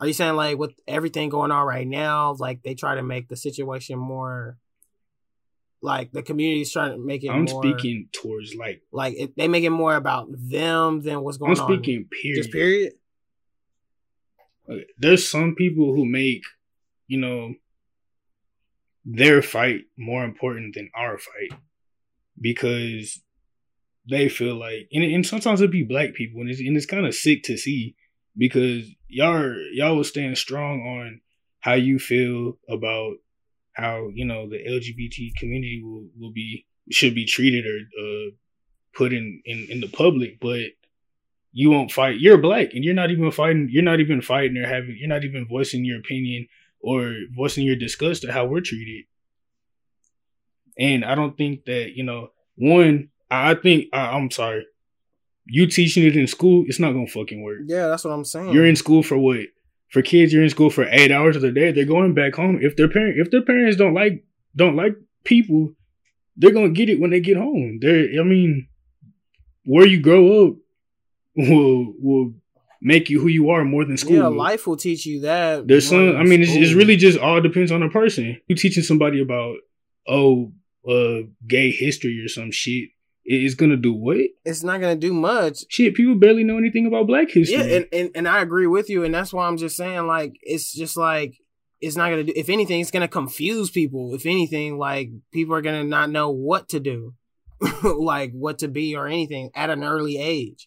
are 0.00 0.06
you 0.06 0.12
saying 0.12 0.36
like 0.36 0.58
with 0.58 0.72
everything 0.86 1.28
going 1.28 1.50
on 1.50 1.66
right 1.66 1.86
now, 1.86 2.36
like 2.38 2.62
they 2.62 2.74
try 2.74 2.94
to 2.94 3.02
make 3.02 3.28
the 3.28 3.36
situation 3.36 3.98
more 3.98 4.58
like 5.80 6.12
the 6.12 6.22
community's 6.22 6.72
trying 6.72 6.92
to 6.92 6.98
make 6.98 7.24
it. 7.24 7.30
I'm 7.30 7.44
more, 7.44 7.62
speaking 7.62 8.08
towards 8.12 8.54
like 8.54 8.82
like 8.92 9.14
it, 9.16 9.36
they 9.36 9.48
make 9.48 9.64
it 9.64 9.70
more 9.70 9.94
about 9.94 10.28
them 10.30 11.00
than 11.02 11.22
what's 11.22 11.36
going 11.36 11.52
I'm 11.52 11.60
on. 11.60 11.72
I'm 11.72 11.78
speaking 11.78 12.08
period. 12.22 12.36
Just 12.36 12.52
period. 12.52 12.92
There's 14.98 15.28
some 15.28 15.54
people 15.54 15.94
who 15.94 16.04
make 16.04 16.42
you 17.06 17.18
know 17.18 17.54
their 19.04 19.40
fight 19.40 19.82
more 19.96 20.24
important 20.24 20.74
than 20.74 20.90
our 20.94 21.18
fight 21.18 21.58
because 22.40 23.20
they 24.08 24.28
feel 24.28 24.54
like 24.54 24.88
and, 24.92 25.04
and 25.04 25.26
sometimes 25.26 25.60
it 25.60 25.70
be 25.70 25.82
black 25.82 26.14
people 26.14 26.40
and 26.40 26.50
it's, 26.50 26.60
and 26.60 26.76
it's 26.76 26.86
kind 26.86 27.06
of 27.06 27.14
sick 27.14 27.42
to 27.44 27.56
see 27.56 27.94
because 28.36 28.88
y'all 29.08 29.54
y'all 29.72 29.96
will 29.96 30.04
stand 30.04 30.36
strong 30.36 30.80
on 30.80 31.20
how 31.60 31.74
you 31.74 31.98
feel 31.98 32.58
about 32.68 33.16
how 33.78 34.10
you 34.12 34.24
know 34.24 34.48
the 34.48 34.58
LGBT 34.58 35.36
community 35.36 35.80
will, 35.82 36.08
will 36.18 36.32
be 36.32 36.66
should 36.90 37.14
be 37.14 37.24
treated 37.24 37.64
or 37.64 37.78
uh, 38.02 38.30
put 38.92 39.12
in, 39.12 39.40
in 39.44 39.68
in 39.70 39.80
the 39.80 39.88
public, 39.88 40.40
but 40.40 40.70
you 41.52 41.70
won't 41.70 41.92
fight. 41.92 42.20
You're 42.20 42.38
black, 42.38 42.74
and 42.74 42.84
you're 42.84 42.94
not 42.94 43.10
even 43.10 43.30
fighting. 43.30 43.68
You're 43.70 43.84
not 43.84 44.00
even 44.00 44.20
fighting 44.20 44.56
or 44.58 44.66
having. 44.66 44.96
You're 44.98 45.08
not 45.08 45.24
even 45.24 45.46
voicing 45.46 45.84
your 45.84 45.98
opinion 45.98 46.48
or 46.80 47.14
voicing 47.34 47.64
your 47.64 47.76
disgust 47.76 48.24
at 48.24 48.30
how 48.30 48.46
we're 48.46 48.60
treated. 48.60 49.04
And 50.78 51.04
I 51.04 51.14
don't 51.14 51.36
think 51.36 51.64
that 51.66 51.92
you 51.96 52.04
know. 52.04 52.30
One, 52.60 53.10
I 53.30 53.54
think 53.54 53.86
I, 53.92 54.16
I'm 54.16 54.32
sorry. 54.32 54.66
You 55.46 55.68
teaching 55.68 56.04
it 56.04 56.16
in 56.16 56.26
school, 56.26 56.64
it's 56.66 56.80
not 56.80 56.92
gonna 56.92 57.06
fucking 57.06 57.42
work. 57.42 57.60
Yeah, 57.66 57.86
that's 57.86 58.04
what 58.04 58.10
I'm 58.12 58.24
saying. 58.24 58.52
You're 58.52 58.66
in 58.66 58.74
school 58.74 59.04
for 59.04 59.16
what? 59.16 59.46
For 59.88 60.02
kids 60.02 60.32
you're 60.32 60.42
in 60.42 60.50
school 60.50 60.70
for 60.70 60.86
eight 60.90 61.10
hours 61.10 61.36
of 61.36 61.42
the 61.42 61.52
day 61.52 61.72
they're 61.72 61.84
going 61.84 62.14
back 62.14 62.34
home. 62.34 62.58
If 62.60 62.76
their 62.76 62.88
parent 62.88 63.18
if 63.18 63.30
their 63.30 63.42
parents 63.42 63.76
don't 63.76 63.94
like 63.94 64.24
don't 64.54 64.76
like 64.76 64.94
people 65.24 65.72
they're 66.36 66.52
gonna 66.52 66.70
get 66.70 66.88
it 66.88 67.00
when 67.00 67.10
they 67.10 67.20
get 67.20 67.36
home. 67.36 67.78
They're 67.80 68.20
i 68.20 68.24
mean 68.24 68.68
where 69.64 69.86
you 69.86 70.00
grow 70.00 70.46
up 70.46 70.54
will 71.36 71.94
will 72.00 72.32
make 72.80 73.10
you 73.10 73.20
who 73.20 73.28
you 73.28 73.50
are 73.50 73.64
more 73.64 73.84
than 73.84 73.96
school 73.96 74.16
yeah 74.16 74.28
life 74.28 74.66
will 74.66 74.76
teach 74.76 75.04
you 75.04 75.22
that 75.22 75.66
there's 75.66 75.88
some 75.88 76.16
i 76.16 76.22
mean 76.22 76.42
it's, 76.42 76.52
it's, 76.52 76.74
really 76.74 76.96
just 76.96 77.18
all 77.18 77.40
depends 77.40 77.72
on 77.72 77.80
the 77.80 77.88
person. 77.88 78.40
You 78.46 78.56
teaching 78.56 78.82
somebody 78.82 79.20
about 79.20 79.56
oh 80.06 80.52
uh 80.88 81.26
gay 81.46 81.70
history 81.70 82.20
or 82.24 82.28
some 82.28 82.50
shit 82.50 82.90
it's 83.30 83.54
gonna 83.54 83.76
do 83.76 83.92
what? 83.92 84.16
It's 84.46 84.62
not 84.62 84.80
gonna 84.80 84.96
do 84.96 85.12
much. 85.12 85.64
Shit, 85.68 85.94
people 85.94 86.14
barely 86.14 86.44
know 86.44 86.56
anything 86.56 86.86
about 86.86 87.06
Black 87.06 87.30
history. 87.30 87.58
Yeah, 87.58 87.76
and, 87.76 87.86
and, 87.92 88.10
and 88.14 88.28
I 88.28 88.40
agree 88.40 88.66
with 88.66 88.88
you, 88.88 89.04
and 89.04 89.14
that's 89.14 89.34
why 89.34 89.46
I'm 89.46 89.58
just 89.58 89.76
saying, 89.76 90.06
like, 90.06 90.38
it's 90.42 90.72
just 90.72 90.96
like 90.96 91.38
it's 91.82 91.94
not 91.94 92.08
gonna 92.08 92.24
do. 92.24 92.32
If 92.34 92.48
anything, 92.48 92.80
it's 92.80 92.90
gonna 92.90 93.06
confuse 93.06 93.70
people. 93.70 94.14
If 94.14 94.24
anything, 94.24 94.78
like 94.78 95.10
people 95.30 95.54
are 95.54 95.60
gonna 95.60 95.84
not 95.84 96.08
know 96.08 96.30
what 96.30 96.70
to 96.70 96.80
do, 96.80 97.14
like 97.82 98.32
what 98.32 98.60
to 98.60 98.68
be 98.68 98.96
or 98.96 99.06
anything 99.06 99.50
at 99.54 99.68
an 99.68 99.84
early 99.84 100.16
age. 100.16 100.66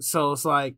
So 0.00 0.32
it's 0.32 0.44
like 0.44 0.76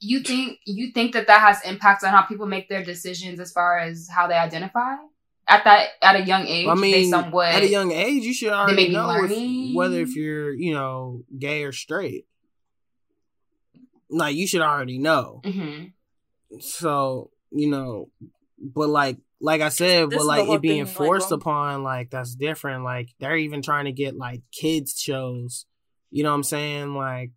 you 0.00 0.20
think 0.20 0.60
you 0.64 0.90
think 0.92 1.12
that 1.12 1.26
that 1.26 1.40
has 1.40 1.62
impact 1.64 2.02
on 2.02 2.10
how 2.10 2.22
people 2.22 2.46
make 2.46 2.70
their 2.70 2.82
decisions 2.82 3.40
as 3.40 3.52
far 3.52 3.78
as 3.78 4.08
how 4.10 4.26
they 4.26 4.34
identify 4.34 4.94
at 5.46 5.64
that 5.64 5.88
at 6.02 6.16
a 6.16 6.22
young 6.22 6.46
age. 6.46 6.66
I 6.66 6.74
mean, 6.74 6.92
based 6.92 7.14
on 7.14 7.30
what 7.30 7.54
at 7.54 7.62
a 7.62 7.68
young 7.68 7.92
age, 7.92 8.24
you 8.24 8.34
should 8.34 8.52
already 8.52 8.88
know 8.90 9.24
if, 9.24 9.74
whether 9.74 10.00
if 10.00 10.16
you're 10.16 10.52
you 10.52 10.74
know 10.74 11.22
gay 11.38 11.64
or 11.64 11.72
straight. 11.72 12.26
Like 14.10 14.36
you 14.36 14.46
should 14.46 14.60
already 14.60 14.98
know. 14.98 15.40
Mm-hmm. 15.44 16.58
So 16.60 17.30
you 17.50 17.68
know, 17.70 18.10
but 18.58 18.88
like 18.88 19.18
like 19.40 19.60
I 19.60 19.68
said, 19.68 20.10
this 20.10 20.18
but 20.18 20.26
like 20.26 20.48
it 20.48 20.62
being 20.62 20.86
thing, 20.86 20.94
forced 20.94 21.30
like, 21.30 21.40
upon, 21.40 21.82
like 21.82 22.10
that's 22.10 22.34
different. 22.34 22.84
Like 22.84 23.10
they're 23.20 23.36
even 23.36 23.62
trying 23.62 23.84
to 23.84 23.92
get 23.92 24.16
like 24.16 24.42
kids 24.52 24.98
shows. 24.98 25.66
You 26.10 26.22
know 26.22 26.30
what 26.30 26.36
I'm 26.36 26.42
saying? 26.44 26.94
Like 26.94 27.32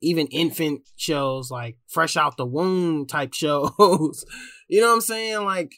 even 0.00 0.26
infant 0.28 0.82
shows, 0.96 1.50
like 1.50 1.76
fresh 1.88 2.16
out 2.16 2.36
the 2.36 2.46
womb 2.46 3.06
type 3.06 3.32
shows. 3.34 4.24
you 4.68 4.80
know 4.80 4.88
what 4.88 4.94
I'm 4.94 5.00
saying? 5.00 5.44
Like 5.44 5.72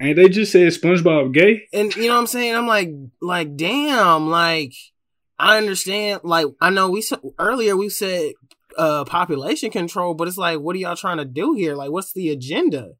and 0.00 0.16
they 0.16 0.30
just 0.30 0.50
said 0.50 0.66
SpongeBob 0.68 1.32
gay. 1.32 1.68
And 1.74 1.94
you 1.94 2.06
know 2.06 2.14
what 2.14 2.20
I'm 2.20 2.26
saying? 2.26 2.56
I'm 2.56 2.66
like, 2.66 2.90
like, 3.20 3.54
damn, 3.56 4.30
like, 4.30 4.72
I 5.38 5.58
understand. 5.58 6.22
Like, 6.24 6.46
I 6.60 6.70
know 6.70 6.90
we 6.90 7.02
said 7.02 7.20
earlier 7.38 7.76
we 7.76 7.90
said 7.90 8.32
uh 8.78 9.04
population 9.04 9.70
control, 9.70 10.14
but 10.14 10.26
it's 10.26 10.38
like, 10.38 10.58
what 10.58 10.74
are 10.74 10.78
y'all 10.78 10.96
trying 10.96 11.18
to 11.18 11.26
do 11.26 11.52
here? 11.52 11.74
Like, 11.74 11.90
what's 11.90 12.14
the 12.14 12.30
agenda? 12.30 12.92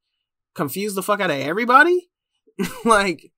Confuse 0.55 0.95
the 0.95 1.03
fuck 1.03 1.21
out 1.21 1.31
of 1.31 1.41
everybody? 1.41 2.11
like, 2.85 3.33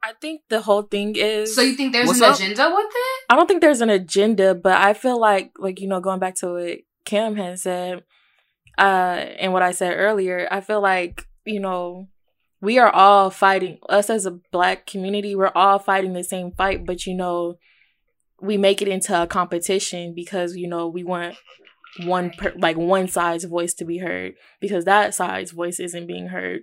I 0.00 0.12
think 0.20 0.42
the 0.48 0.60
whole 0.60 0.82
thing 0.82 1.16
is. 1.16 1.56
So 1.56 1.62
you 1.62 1.74
think 1.74 1.92
there's 1.92 2.10
an 2.10 2.22
up? 2.22 2.36
agenda 2.36 2.70
with 2.72 2.86
it? 2.88 3.24
I 3.30 3.34
don't 3.34 3.48
think 3.48 3.62
there's 3.62 3.80
an 3.80 3.90
agenda, 3.90 4.54
but 4.54 4.76
I 4.76 4.94
feel 4.94 5.18
like, 5.18 5.50
like 5.58 5.80
you 5.80 5.88
know, 5.88 6.00
going 6.00 6.20
back 6.20 6.36
to 6.36 6.52
what 6.52 6.78
Kim 7.04 7.34
had 7.34 7.58
said, 7.58 8.04
uh, 8.78 9.24
and 9.40 9.52
what 9.52 9.62
I 9.62 9.72
said 9.72 9.94
earlier, 9.96 10.46
I 10.52 10.60
feel 10.60 10.80
like 10.80 11.26
you 11.44 11.58
know 11.58 12.08
we 12.60 12.78
are 12.78 12.90
all 12.90 13.30
fighting 13.30 13.78
us 13.88 14.10
as 14.10 14.26
a 14.26 14.38
black 14.52 14.86
community 14.86 15.34
we're 15.34 15.52
all 15.54 15.78
fighting 15.78 16.12
the 16.12 16.24
same 16.24 16.52
fight 16.52 16.84
but 16.84 17.06
you 17.06 17.14
know 17.14 17.56
we 18.40 18.56
make 18.56 18.80
it 18.80 18.88
into 18.88 19.20
a 19.20 19.26
competition 19.26 20.14
because 20.14 20.56
you 20.56 20.68
know 20.68 20.86
we 20.86 21.02
want 21.02 21.36
one 22.04 22.30
per, 22.30 22.52
like 22.56 22.76
one 22.76 23.08
side's 23.08 23.44
voice 23.44 23.74
to 23.74 23.84
be 23.84 23.98
heard 23.98 24.34
because 24.60 24.84
that 24.84 25.14
side's 25.14 25.52
voice 25.52 25.80
isn't 25.80 26.06
being 26.06 26.28
heard. 26.28 26.62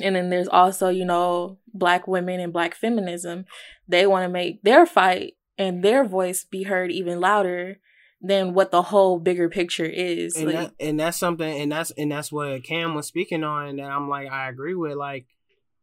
And 0.00 0.14
then 0.14 0.30
there's 0.30 0.48
also 0.48 0.88
you 0.88 1.04
know 1.04 1.58
black 1.72 2.06
women 2.06 2.40
and 2.40 2.52
black 2.52 2.74
feminism. 2.74 3.46
They 3.88 4.06
want 4.06 4.24
to 4.24 4.28
make 4.28 4.62
their 4.62 4.86
fight 4.86 5.34
and 5.58 5.82
their 5.82 6.04
voice 6.04 6.44
be 6.44 6.64
heard 6.64 6.92
even 6.92 7.20
louder 7.20 7.78
than 8.26 8.54
what 8.54 8.70
the 8.70 8.82
whole 8.82 9.18
bigger 9.18 9.48
picture 9.48 9.84
is. 9.84 10.36
And, 10.36 10.46
like, 10.46 10.54
that, 10.54 10.72
and 10.80 10.98
that's 10.98 11.16
something, 11.16 11.60
and 11.60 11.72
that's 11.72 11.90
and 11.92 12.10
that's 12.10 12.32
what 12.32 12.64
Cam 12.64 12.94
was 12.94 13.06
speaking 13.06 13.44
on, 13.44 13.68
and 13.68 13.80
I'm 13.80 14.08
like, 14.08 14.30
I 14.30 14.48
agree 14.48 14.74
with. 14.74 14.96
Like, 14.96 15.26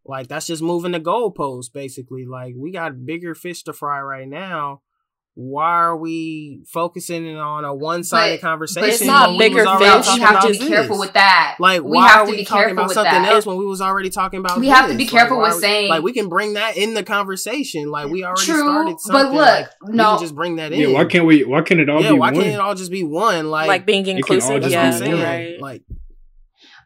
like 0.06 0.28
that's 0.28 0.48
just 0.48 0.62
moving 0.62 0.92
the 0.92 1.00
goalposts, 1.00 1.72
basically. 1.72 2.26
Like 2.26 2.56
we 2.58 2.72
got 2.72 3.06
bigger 3.06 3.36
fish 3.36 3.64
to 3.64 3.74
fry 3.74 4.02
right 4.02 4.28
now. 4.28 4.82
Why 5.36 5.66
are 5.72 5.98
we 5.98 6.62
focusing 6.68 7.36
on 7.38 7.66
a 7.66 7.74
one-sided 7.74 8.40
But- 8.40 8.48
conversation? 8.48 8.84
But 8.88 8.90
it's 8.94 9.04
not 9.04 9.30
when 9.30 9.38
we 9.40 9.44
bigger 9.50 9.64
was 9.66 9.80
fish. 9.80 10.16
We 10.16 10.22
have 10.22 10.42
to 10.42 10.48
about 10.48 10.52
be 10.52 10.58
careful 10.68 11.00
with 11.00 11.14
that. 11.14 11.56
Like, 11.60 11.82
we 11.82 11.90
why 11.98 12.08
have 12.08 12.20
are 12.22 12.26
to 12.26 12.32
we 12.32 12.38
be 12.38 12.46
talking 12.46 12.60
careful 12.60 12.74
about 12.78 12.88
with 12.90 12.94
something 12.94 13.22
that. 13.24 13.32
else 13.34 13.46
when 13.48 13.58
we 13.58 13.66
was 13.66 13.82
already 13.82 14.12
talking 14.12 14.40
about? 14.42 14.60
We 14.60 14.68
have 14.68 14.92
to 14.92 14.96
be 14.96 15.08
careful 15.08 15.38
why 15.40 15.50
with 15.50 15.60
saying- 15.60 15.90
like 15.90 16.04
we 16.04 16.14
can 16.14 16.30
bring 16.30 16.54
that 16.54 16.78
in 16.78 16.94
the 16.94 17.02
conversation. 17.02 17.90
Like 17.90 18.10
we 18.10 18.24
already 18.24 18.44
True, 18.46 18.60
started 18.60 18.96
but 19.08 19.26
look, 19.34 19.36
like, 19.36 19.70
we 19.88 19.96
no. 19.96 20.12
can 20.12 20.20
just 20.22 20.36
bring 20.36 20.58
that 20.58 20.72
in. 20.72 20.80
Yeah, 20.82 20.88
why 20.90 21.06
can't 21.06 21.26
we? 21.26 21.44
Why 21.44 21.62
can't 21.64 21.80
it 21.80 21.90
all 21.90 22.04
yeah, 22.04 22.12
be 22.12 22.18
why 22.20 22.28
one? 22.32 22.36
can't 22.42 22.54
it 22.54 22.60
all 22.60 22.76
just 22.76 22.92
be 22.92 23.04
one? 23.04 23.50
Like, 23.50 23.68
like 23.68 23.86
being 23.88 24.04
can 24.04 24.12
all 24.14 24.18
inclusive. 24.18 24.62
just 24.62 24.72
Yeah, 24.72 24.84
what 24.86 24.94
I'm 24.94 25.00
saying. 25.00 25.16
you're 25.18 25.26
right. 25.26 25.60
Like, 25.60 25.82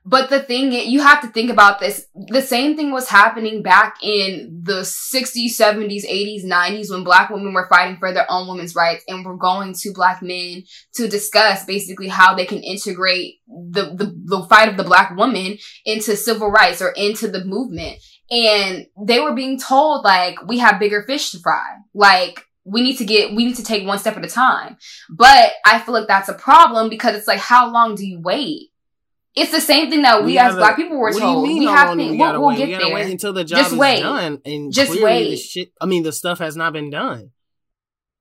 But 0.10 0.30
the 0.30 0.41
thing 0.41 0.72
you 0.72 1.01
have 1.01 1.20
to 1.22 1.28
think 1.28 1.51
about 1.51 1.82
this. 1.82 2.05
The 2.16 2.41
same 2.41 2.78
thing 2.78 2.91
was 2.91 3.10
happening 3.10 3.62
back 3.62 3.97
in 4.01 4.62
the 4.64 4.82
60s, 4.82 5.51
70s, 5.60 6.05
80s, 6.05 6.45
90s 6.45 6.89
when 6.89 7.03
black 7.03 7.30
women 7.30 7.53
were 7.53 7.68
fighting 7.70 7.97
for 7.97 8.14
their 8.14 8.26
own 8.30 8.47
women's 8.47 8.74
rights 8.74 9.03
and 9.10 9.26
were 9.26 9.36
going 9.36 9.74
to 9.74 9.93
black 9.93 10.22
men 10.22 10.64
to 10.93 11.10
discuss 11.10 11.66
basically 11.66 12.08
how 12.08 12.36
they 12.36 12.45
can 12.45 12.60
integrate 12.60 13.36
the, 13.47 13.95
the, 13.95 14.16
the 14.24 14.47
fight 14.47 14.70
of 14.70 14.78
the 14.78 14.86
black 14.86 15.14
woman 15.18 15.58
into 15.84 16.16
civil 16.16 16.49
rights 16.51 16.82
or 16.82 16.91
into 16.91 17.28
the 17.28 17.43
movement. 17.43 17.97
And 18.32 18.86
they 19.05 19.20
were 19.20 19.36
being 19.36 19.60
told 19.60 20.05
like, 20.05 20.41
we 20.47 20.60
have 20.60 20.80
bigger 20.80 21.03
fish 21.03 21.32
to 21.32 21.39
fry. 21.39 21.68
Like, 21.93 22.45
we 22.64 22.82
need 22.82 22.97
to 22.97 23.05
get, 23.05 23.36
we 23.36 23.43
need 23.43 23.58
to 23.58 23.64
take 23.64 23.86
one 23.86 23.99
step 23.99 24.16
at 24.16 24.24
a 24.24 24.30
time. 24.30 24.78
But 25.10 25.51
I 25.66 25.80
feel 25.80 25.93
like 25.93 26.08
that's 26.08 26.30
a 26.30 26.34
problem 26.34 26.89
because 26.89 27.14
it's 27.18 27.28
like, 27.28 27.39
how 27.39 27.70
long 27.74 27.95
do 27.95 28.05
you 28.05 28.22
wait? 28.22 28.70
It's 29.38 29.51
the 29.51 29.61
same 29.61 29.89
thing 29.89 30.01
that 30.01 30.21
we, 30.21 30.33
We 30.33 30.38
as 30.39 30.47
gotta- 30.53 30.57
black 30.57 30.75
people 30.75 30.97
were 30.97 31.11
what 31.11 31.19
told. 31.19 31.45
do 31.45 31.49
you 31.51 31.55
mean? 31.55 31.59
we 31.59 31.65
how 31.67 31.88
have 31.88 31.91
to. 31.91 31.95
we 31.97 32.17
we'll, 32.17 32.31
we'll 32.33 32.47
wait? 32.49 32.57
get 32.57 32.67
we 32.67 32.85
there. 32.85 32.93
wait 32.93 33.11
until 33.11 33.33
the 33.33 33.43
job 33.43 33.59
Just 33.59 33.71
is 33.73 33.77
wait. 33.77 33.99
done, 34.01 34.41
and 34.45 34.73
Just 34.73 34.91
clearly 34.91 35.23
the 35.23 35.29
wait. 35.31 35.39
shit. 35.39 35.71
I 35.79 35.85
mean, 35.85 36.03
the 36.03 36.11
stuff 36.11 36.39
has 36.39 36.55
not 36.55 36.73
been 36.73 36.89
done. 36.89 37.31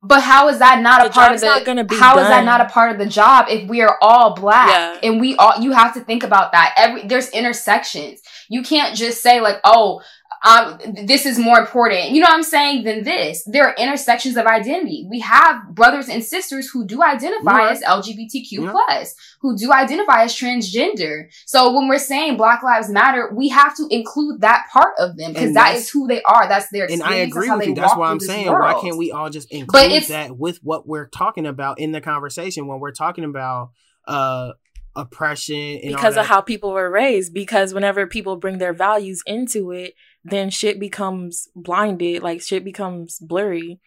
But 0.02 0.20
how 0.22 0.48
is 0.50 0.58
that 0.60 0.82
not 0.82 1.00
The 1.02 1.08
a 1.08 1.10
part 1.12 1.34
of 1.34 1.40
the? 1.40 1.62
gonna 1.64 1.82
be 1.82 1.96
How 1.96 2.18
is 2.18 2.28
that 2.28 2.44
not 2.44 2.60
a 2.60 2.66
part 2.66 2.92
of 2.92 2.98
the 2.98 3.06
job 3.06 3.46
if 3.48 3.68
we 3.68 3.80
are 3.80 3.96
all 4.00 4.34
black 4.36 4.68
Yeah. 5.02 5.08
and 5.10 5.20
we 5.20 5.34
all? 5.36 5.54
You 5.60 5.72
have 5.72 5.94
to 5.94 6.00
think 6.00 6.22
about 6.22 6.52
that. 6.52 6.74
Every 6.76 7.06
there's 7.08 7.30
intersections. 7.30 8.20
You 8.48 8.62
can't 8.62 8.94
just 8.94 9.20
say 9.22 9.40
like, 9.40 9.56
oh, 9.64 10.02
um, 10.46 10.78
this 11.06 11.26
is 11.26 11.38
more 11.38 11.58
important. 11.58 12.10
You 12.10 12.20
know 12.20 12.26
what 12.26 12.34
I'm 12.34 12.42
saying 12.44 12.84
than 12.84 13.02
this. 13.02 13.42
There 13.44 13.66
are 13.66 13.74
intersections 13.76 14.36
of 14.36 14.46
identity. 14.46 15.06
We 15.10 15.18
have 15.20 15.74
brothers 15.74 16.08
and 16.08 16.22
sisters 16.22 16.70
who 16.70 16.86
do 16.86 17.02
identify 17.02 17.50
Right. 17.58 17.72
as 17.72 17.82
LGBTQ 17.82 18.62
Yeah. 18.64 18.70
plus, 18.70 19.14
who 19.40 19.56
do 19.56 19.72
identify 19.72 20.22
as 20.22 20.34
transgender. 20.34 21.24
So 21.46 21.72
when 21.72 21.88
we're 21.88 21.98
saying 21.98 22.36
Black 22.36 22.62
Lives 22.62 22.88
Matter, 22.88 23.30
we 23.34 23.48
have 23.48 23.74
to 23.76 23.88
include 23.90 24.40
that 24.42 24.66
part 24.72 24.94
of 24.98 25.16
them 25.16 25.32
because 25.32 25.52
that's- 25.52 25.88
who 25.90 26.06
they 26.06 26.22
are. 26.22 26.48
That's 26.48 26.68
their 26.70 26.86
And. 26.90 27.02
I 27.02 27.16
agree 27.16 27.48
how 27.48 27.58
with 27.58 27.66
you. 27.68 27.74
That's 27.74 27.96
why 27.96 28.10
I'm 28.10 28.18
this 28.18 28.28
saying, 28.28 28.46
why 28.46 28.78
can't 28.80 28.96
we 28.96 29.10
all 29.10 29.30
just 29.30 29.50
include 29.50 29.84
it's- 29.86 30.08
that 30.08 30.36
with 30.38 30.58
what 30.62 30.86
we're 30.86 31.08
talking 31.08 31.46
about 31.46 31.80
in 31.80 31.90
the 31.92 32.00
conversation 32.00 32.66
when 32.68 32.78
we're 32.80 32.92
talking 32.92 33.24
about 33.24 33.70
uh 34.06 34.52
oppression 34.94 35.56
and 35.82 35.90
all 35.94 35.96
because 35.96 36.16
of 36.16 36.26
how 36.26 36.40
people 36.40 36.72
were 36.72 36.90
raised. 36.90 37.34
Because 37.34 37.74
whenever 37.74 38.06
people 38.06 38.36
bring 38.36 38.58
their 38.58 38.72
values 38.72 39.22
into 39.26 39.70
it, 39.70 39.94
then 40.30 40.50
shit 40.50 40.80
becomes 40.80 41.48
blinded. 41.54 42.22
Like 42.22 42.42
shit 42.42 42.64
becomes 42.64 43.18
blurry, 43.18 43.80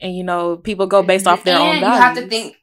and 0.00 0.16
you 0.16 0.24
know 0.24 0.56
people 0.56 0.86
go 0.86 1.02
based 1.02 1.26
off 1.26 1.44
their 1.44 1.58
own. 1.58 1.76
and 1.76 1.84
own 1.84 1.92
you 1.92 1.98
have 1.98 2.16
to 2.16 2.26
think 2.28 2.56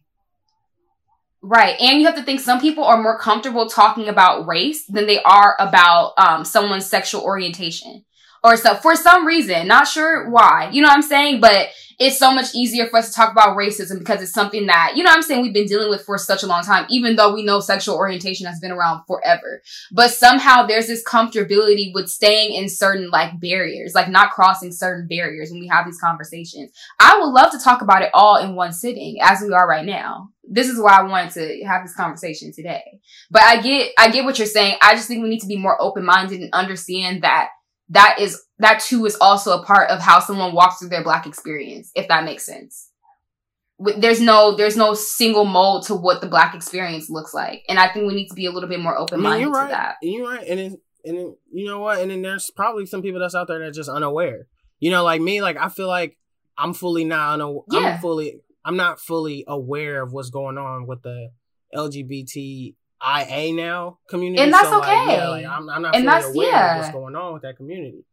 right 1.42 1.80
and 1.80 2.00
you 2.00 2.06
have 2.06 2.16
to 2.16 2.24
think 2.24 2.40
some 2.40 2.60
people 2.60 2.84
are 2.84 3.02
more 3.02 3.18
comfortable 3.18 3.68
talking 3.70 4.10
about 4.10 4.46
race 4.46 4.86
than 4.88 5.08
they 5.08 5.22
are 5.24 5.56
about 5.60 6.14
um, 6.18 6.44
someone's 6.44 6.86
sexual 6.86 7.22
orientation 7.22 8.04
or 8.44 8.58
so 8.58 8.76
for 8.76 8.96
some 8.96 9.26
reason 9.26 9.68
not 9.68 9.88
sure 9.88 10.30
why 10.30 10.70
you 10.72 10.82
know 10.82 10.88
what 10.88 10.96
i'm 10.96 11.02
saying 11.02 11.40
but 11.40 11.68
it's 12.00 12.18
so 12.18 12.32
much 12.32 12.56
easier 12.56 12.88
for 12.88 12.98
us 12.98 13.10
to 13.10 13.14
talk 13.14 13.30
about 13.32 13.58
racism 13.58 14.00
because 14.00 14.22
it's 14.22 14.32
something 14.32 14.68
that 14.68 14.94
you 14.96 15.04
know 15.04 15.10
what 15.10 15.18
i'm 15.18 15.24
saying 15.24 15.42
we've 15.42 15.54
been 15.54 15.66
dealing 15.66 15.90
with 15.90 16.04
for 16.04 16.18
such 16.18 16.44
a 16.44 16.48
long 16.48 16.64
time 16.64 16.86
even 16.90 17.16
though 17.16 17.34
we 17.34 17.44
know 17.44 17.60
sexual 17.60 17.96
orientation 17.96 18.46
has 18.46 18.60
been 18.60 18.72
around 18.72 19.04
forever 19.06 19.62
but 19.92 20.12
somehow 20.12 20.66
there's 20.66 20.88
this 20.88 21.04
comfortability 21.04 21.94
with 21.94 22.10
staying 22.10 22.54
in 22.54 22.70
certain 22.70 23.10
like 23.10 23.40
barriers 23.40 23.94
like 23.94 24.10
not 24.10 24.32
crossing 24.32 24.72
certain 24.72 25.08
barriers 25.08 25.52
when 25.52 25.60
we 25.60 25.68
have 25.68 25.86
these 25.86 26.00
conversations 26.00 26.72
I 27.00 27.20
would 27.20 27.32
love 27.32 27.52
to 27.52 27.60
talk 27.60 27.82
about 27.82 28.02
it 28.02 28.12
all 28.14 28.38
in 28.38 28.56
one 28.56 28.74
sitting 28.74 29.18
as 29.22 29.42
we 29.42 29.54
are 29.54 29.68
right 29.68 29.86
now. 29.86 30.30
This 30.44 30.68
is 30.68 30.80
why 30.80 30.98
I 30.98 31.04
wanted 31.04 31.32
to 31.34 31.66
have 31.66 31.84
this 31.84 31.96
conversation 31.96 32.52
today. 32.52 33.00
But 33.30 33.44
I 33.44 33.62
get, 33.62 33.92
I 33.98 34.10
get 34.10 34.26
what 34.26 34.40
you're 34.40 34.48
saying. 34.48 34.78
I 34.82 34.96
just 34.96 35.08
think 35.08 35.22
we 35.22 35.30
need 35.30 35.42
to 35.42 35.48
be 35.48 35.58
more 35.58 35.80
open 35.82 36.04
minded 36.04 36.42
and 36.42 36.54
understand 36.54 37.22
that 37.24 37.50
that 37.90 38.18
is, 38.20 38.42
that 38.60 38.82
too 38.82 39.06
is 39.06 39.18
also 39.20 39.60
a 39.60 39.64
part 39.66 39.90
of 39.90 40.00
how 40.00 40.20
someone 40.20 40.54
walks 40.54 40.80
through 40.80 40.90
their 40.90 41.04
black 41.04 41.26
experience, 41.26 41.92
if 41.96 42.08
that 42.08 42.24
makes 42.24 42.46
sense. 42.46 42.92
There's 43.98 44.20
no, 44.20 44.56
there's 44.56 44.76
no 44.76 44.94
single 44.94 45.46
mold 45.46 45.86
to 45.88 45.96
what 45.96 46.22
the 46.22 46.28
black 46.28 46.54
experience 46.54 47.10
looks 47.10 47.34
like. 47.34 47.64
And 47.70 47.80
I 47.80 47.88
think 47.88 48.08
we 48.08 48.14
need 48.14 48.28
to 48.28 48.36
be 48.36 48.46
a 48.46 48.52
little 48.52 48.70
bit 48.70 48.80
more 48.80 48.98
I 48.98 49.00
open 49.00 49.20
mean, 49.20 49.24
minded 49.30 49.46
you're 49.46 49.54
to 49.54 49.60
right. 49.60 49.70
that. 49.70 49.96
You're 50.02 50.30
right, 50.30 50.46
and 50.48 50.60
then, 50.60 50.78
and 51.06 51.18
then, 51.18 51.36
you 51.52 51.66
know 51.66 51.80
what? 51.80 52.00
And 52.00 52.12
then 52.12 52.22
there's 52.22 52.52
probably 52.54 52.86
some 52.86 53.02
people 53.02 53.22
that's 53.22 53.36
out 53.36 53.48
there 53.48 53.60
that's 53.60 53.78
just 53.78 53.90
unaware. 53.90 54.48
You 54.82 54.92
know, 54.92 55.04
like 55.04 55.22
me. 55.22 55.42
Like 55.42 55.58
I 55.58 55.70
feel 55.70 55.88
like 55.88 56.18
I'm 56.58 56.74
fully 56.74 57.06
not. 57.06 57.40
Unaw- 57.40 57.64
Yeah. 57.72 57.80
I'm 57.80 58.00
fully. 58.00 58.42
I'm 58.66 58.76
not 58.76 59.00
fully 59.00 59.46
aware 59.48 60.02
of 60.04 60.12
what's 60.12 60.30
going 60.30 60.58
on 60.58 60.86
with 60.86 61.02
the 61.02 61.30
LGBTIA 63.02 63.56
now 63.56 64.00
community. 64.10 64.42
And 64.44 64.54
that's 64.54 64.70
so, 64.70 64.80
like, 64.80 64.90
okay. 65.08 65.16
yeah, 65.18 65.30
like 65.30 65.46
I'm, 65.46 65.70
I'm 65.70 65.82
not 65.82 65.96
And 65.96 66.04
fully 66.06 66.16
that's- 66.16 66.34
aware 66.36 66.48
yeah. 66.50 66.72
of 66.76 66.80
what's 66.82 66.94
going 66.94 67.16
on 67.16 67.34
with 67.34 67.42
that 67.44 67.58
community. 67.58 68.06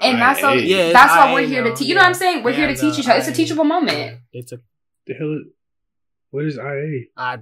And 0.00 0.20
that's, 0.20 0.40
so, 0.40 0.52
Yeah, 0.52 0.92
that's 0.92 1.10
why 1.12 1.34
we're 1.34 1.46
here 1.48 1.64
to 1.64 1.74
teach. 1.74 1.88
You 1.88 1.94
know 1.96 2.02
what 2.02 2.08
I'm 2.08 2.14
saying? 2.14 2.44
We're 2.44 2.52
They 2.52 2.58
here 2.58 2.68
to 2.68 2.76
teach 2.76 2.98
each 3.00 3.08
other. 3.08 3.18
It's 3.18 3.26
a 3.28 3.32
teachable 3.32 3.64
moment. 3.64 4.20
It's 4.32 4.52
a. 4.52 4.60
The 5.06 5.14
hell? 5.14 5.32
is- 5.40 5.46
What 6.30 6.44
is 6.44 6.56
IA? 6.56 7.06
I. 7.16 7.38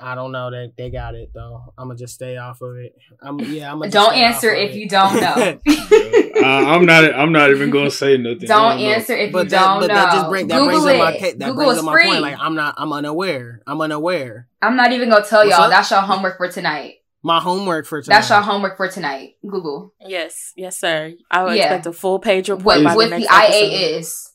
I 0.00 0.14
don't 0.14 0.30
know 0.30 0.50
that 0.50 0.74
they 0.76 0.90
got 0.90 1.14
it 1.16 1.30
though. 1.34 1.72
I'm 1.76 1.88
gonna 1.88 1.98
just 1.98 2.14
stay 2.14 2.36
off 2.36 2.60
of 2.62 2.76
it. 2.76 2.94
I'm 3.20 3.38
yeah. 3.40 3.72
I'm 3.72 3.80
gonna 3.80 3.90
Don't 3.90 4.14
answer 4.14 4.54
if 4.54 4.74
you 4.76 4.88
don't 4.88 5.20
know. 5.20 5.34
I, 5.36 5.58
uh, 6.40 6.70
I'm 6.70 6.86
not. 6.86 7.12
I'm 7.14 7.32
not 7.32 7.50
even 7.50 7.70
gonna 7.70 7.90
say 7.90 8.16
nothing. 8.16 8.44
I 8.44 8.46
Don't 8.46 8.78
know. 8.80 8.84
answer 8.92 9.14
if 9.16 9.28
you 9.28 9.32
but 9.32 9.50
that, 9.50 9.60
don't 9.60 9.74
know, 9.80 9.80
but 9.80 9.88
know. 9.88 9.94
that 9.94 10.12
just 10.12 10.28
bring, 10.28 10.46
that 10.48 10.58
Google 10.60 10.68
brings 10.82 10.84
it. 10.84 11.00
up 11.00 11.14
my 11.14 11.20
that 11.20 11.38
Google 11.38 11.54
brings 11.54 11.72
is 11.72 11.78
up 11.80 11.84
my 11.84 11.92
free. 11.92 12.04
point. 12.08 12.22
Like 12.22 12.36
I'm 12.38 12.54
not. 12.54 12.74
I'm 12.78 12.92
unaware. 12.92 13.60
I'm 13.66 13.80
unaware. 13.80 14.48
I'm 14.62 14.76
not 14.76 14.92
even 14.92 15.08
gonna 15.10 15.24
tell 15.24 15.40
What's 15.44 15.50
y'all. 15.56 15.64
up? 15.66 15.70
That's 15.70 15.90
your 15.90 16.00
homework 16.02 16.36
for 16.36 16.48
tonight. 16.48 16.94
My 17.24 17.40
homework 17.40 17.84
for 17.86 18.00
tonight. 18.00 18.14
That's 18.18 18.30
your 18.30 18.40
homework 18.40 18.76
for 18.76 18.88
tonight. 18.88 19.34
Google 19.42 19.92
Yes, 20.00 20.52
yes, 20.56 20.78
sir. 20.78 21.14
I 21.28 21.42
would 21.42 21.56
Yeah. 21.56 21.64
expect 21.64 21.86
a 21.86 21.92
full 21.92 22.20
page 22.20 22.48
report 22.48 22.64
what 22.64 22.84
by 22.84 22.94
what 22.94 23.10
the 23.10 23.16
the 23.16 23.22
IA 23.24 23.48
episode. 23.48 23.96
is. 23.98 24.30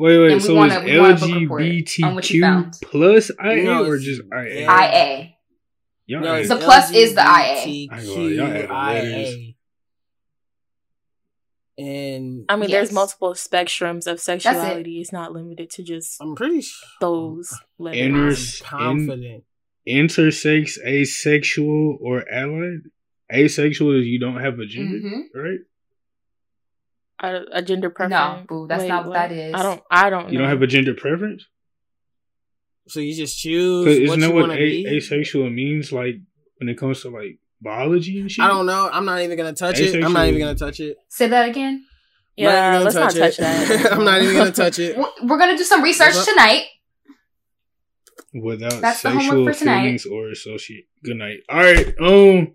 Wait, 0.00 0.18
wait. 0.18 0.32
And 0.32 0.40
we 0.40 0.46
so 0.46 0.54
wanna- 0.54 0.78
is 0.80 0.84
we 0.84 0.98
want 0.98 1.12
a 1.12 1.26
book 1.26 1.40
report 1.40 1.62
on 1.62 2.14
what 2.14 2.30
you 2.30 2.40
LGBTQ 2.40 2.40
found. 2.40 2.72
plus 2.82 3.30
IA 3.38 3.62
No, 3.64 3.84
or 3.84 3.96
it's- 3.96 4.04
just 4.04 4.22
IA? 4.32 4.60
Yeah. 4.62 4.72
IA. 4.80 5.36
Y'all 6.06 6.20
No, 6.22 6.32
ain't- 6.34 6.40
it's 6.40 6.48
The 6.48 6.56
plus 6.56 6.90
is 6.92 7.14
the 7.14 7.20
IA. 7.20 7.26
I 7.26 7.54
ain't 7.66 7.90
gonna 7.90 8.02
lie, 8.14 8.28
y'all 8.30 8.46
adding 8.46 9.10
LGBTQIA. 9.12 9.54
And 11.78 12.44
I 12.48 12.56
mean, 12.56 12.68
Yes. 12.68 12.76
there's 12.88 12.92
multiple 12.92 13.32
spectrums 13.34 14.06
of 14.10 14.20
sexuality. 14.20 15.00
It's 15.00 15.12
not 15.12 15.32
limited 15.32 15.70
to 15.70 15.82
just 15.82 16.20
I'm 16.20 16.34
pretty 16.34 16.60
sure. 16.62 16.88
those 17.00 17.54
letters. 17.78 17.98
Inner- 18.00 18.26
I'm 18.72 19.00
in- 19.00 19.06
confident. 19.06 19.44
intersex, 19.88 20.78
asexual, 20.84 21.98
or 22.00 22.28
allied. 22.30 22.80
Asexual 23.32 24.00
is 24.00 24.06
you 24.06 24.18
don't 24.18 24.40
have 24.40 24.58
a 24.58 24.66
gender, 24.66 24.98
hmm 24.98 25.20
right? 25.38 25.58
A, 27.20 27.40
a 27.52 27.62
gender 27.62 27.90
preference. 27.90 28.40
No, 28.40 28.44
boo, 28.48 28.66
that's 28.66 28.84
not 28.84 29.06
what 29.06 29.14
that 29.14 29.32
is. 29.32 29.54
I 29.54 29.62
don't. 29.62 29.82
I 29.90 30.10
don't. 30.10 30.28
You 30.30 30.38
know. 30.38 30.44
don't 30.44 30.50
have 30.50 30.62
a 30.62 30.66
gender 30.66 30.94
preference. 30.94 31.44
So 32.88 32.98
you 33.00 33.14
just 33.14 33.38
choose 33.38 33.86
isn't 33.86 34.08
what 34.08 34.20
that 34.20 34.28
you 34.28 34.34
what 34.34 34.50
a- 34.50 34.56
be. 34.56 34.86
asexual 34.96 35.48
means? 35.50 35.92
Like 35.92 36.16
when 36.58 36.68
it 36.68 36.76
comes 36.78 37.02
to 37.02 37.10
like 37.10 37.38
biology 37.60 38.20
and 38.20 38.30
shit. 38.30 38.44
I 38.44 38.48
don't 38.48 38.66
know. 38.66 38.88
I'm 38.92 39.04
not 39.04 39.20
even 39.20 39.36
gonna 39.36 39.52
touch 39.52 39.78
it. 39.78 40.02
I'm 40.02 40.12
not 40.12 40.26
even 40.26 40.40
gonna 40.40 40.54
touch 40.56 40.80
it. 40.80 40.96
Say 41.08 41.28
that 41.28 41.48
again. 41.48 41.84
I'm 42.38 42.44
not 42.44 42.52
Yeah, 42.52 42.78
let's 42.78 42.94
not 42.94 43.12
touch 43.14 43.38
it. 43.38 43.42
that. 43.42 43.92
I'm 43.92 44.04
not 44.04 44.22
even 44.22 44.34
gonna 44.34 44.50
touch 44.50 44.78
it. 44.78 44.96
We're 44.96 45.10
we're 45.24 45.38
gonna 45.38 45.56
do 45.58 45.64
some 45.64 45.82
research 45.82 46.14
tonight. 46.24 46.64
Without 48.32 48.80
That's 48.80 49.02
the 49.02 49.10
homework 49.10 49.24
sexual 49.24 49.44
for 49.52 49.58
tonight. 49.58 49.82
feelings 49.82 50.06
or 50.06 50.30
associate. 50.30 50.86
Good 51.04 51.16
night. 51.16 51.40
All 51.48 51.58
right. 51.60 51.94
Um. 52.00 52.54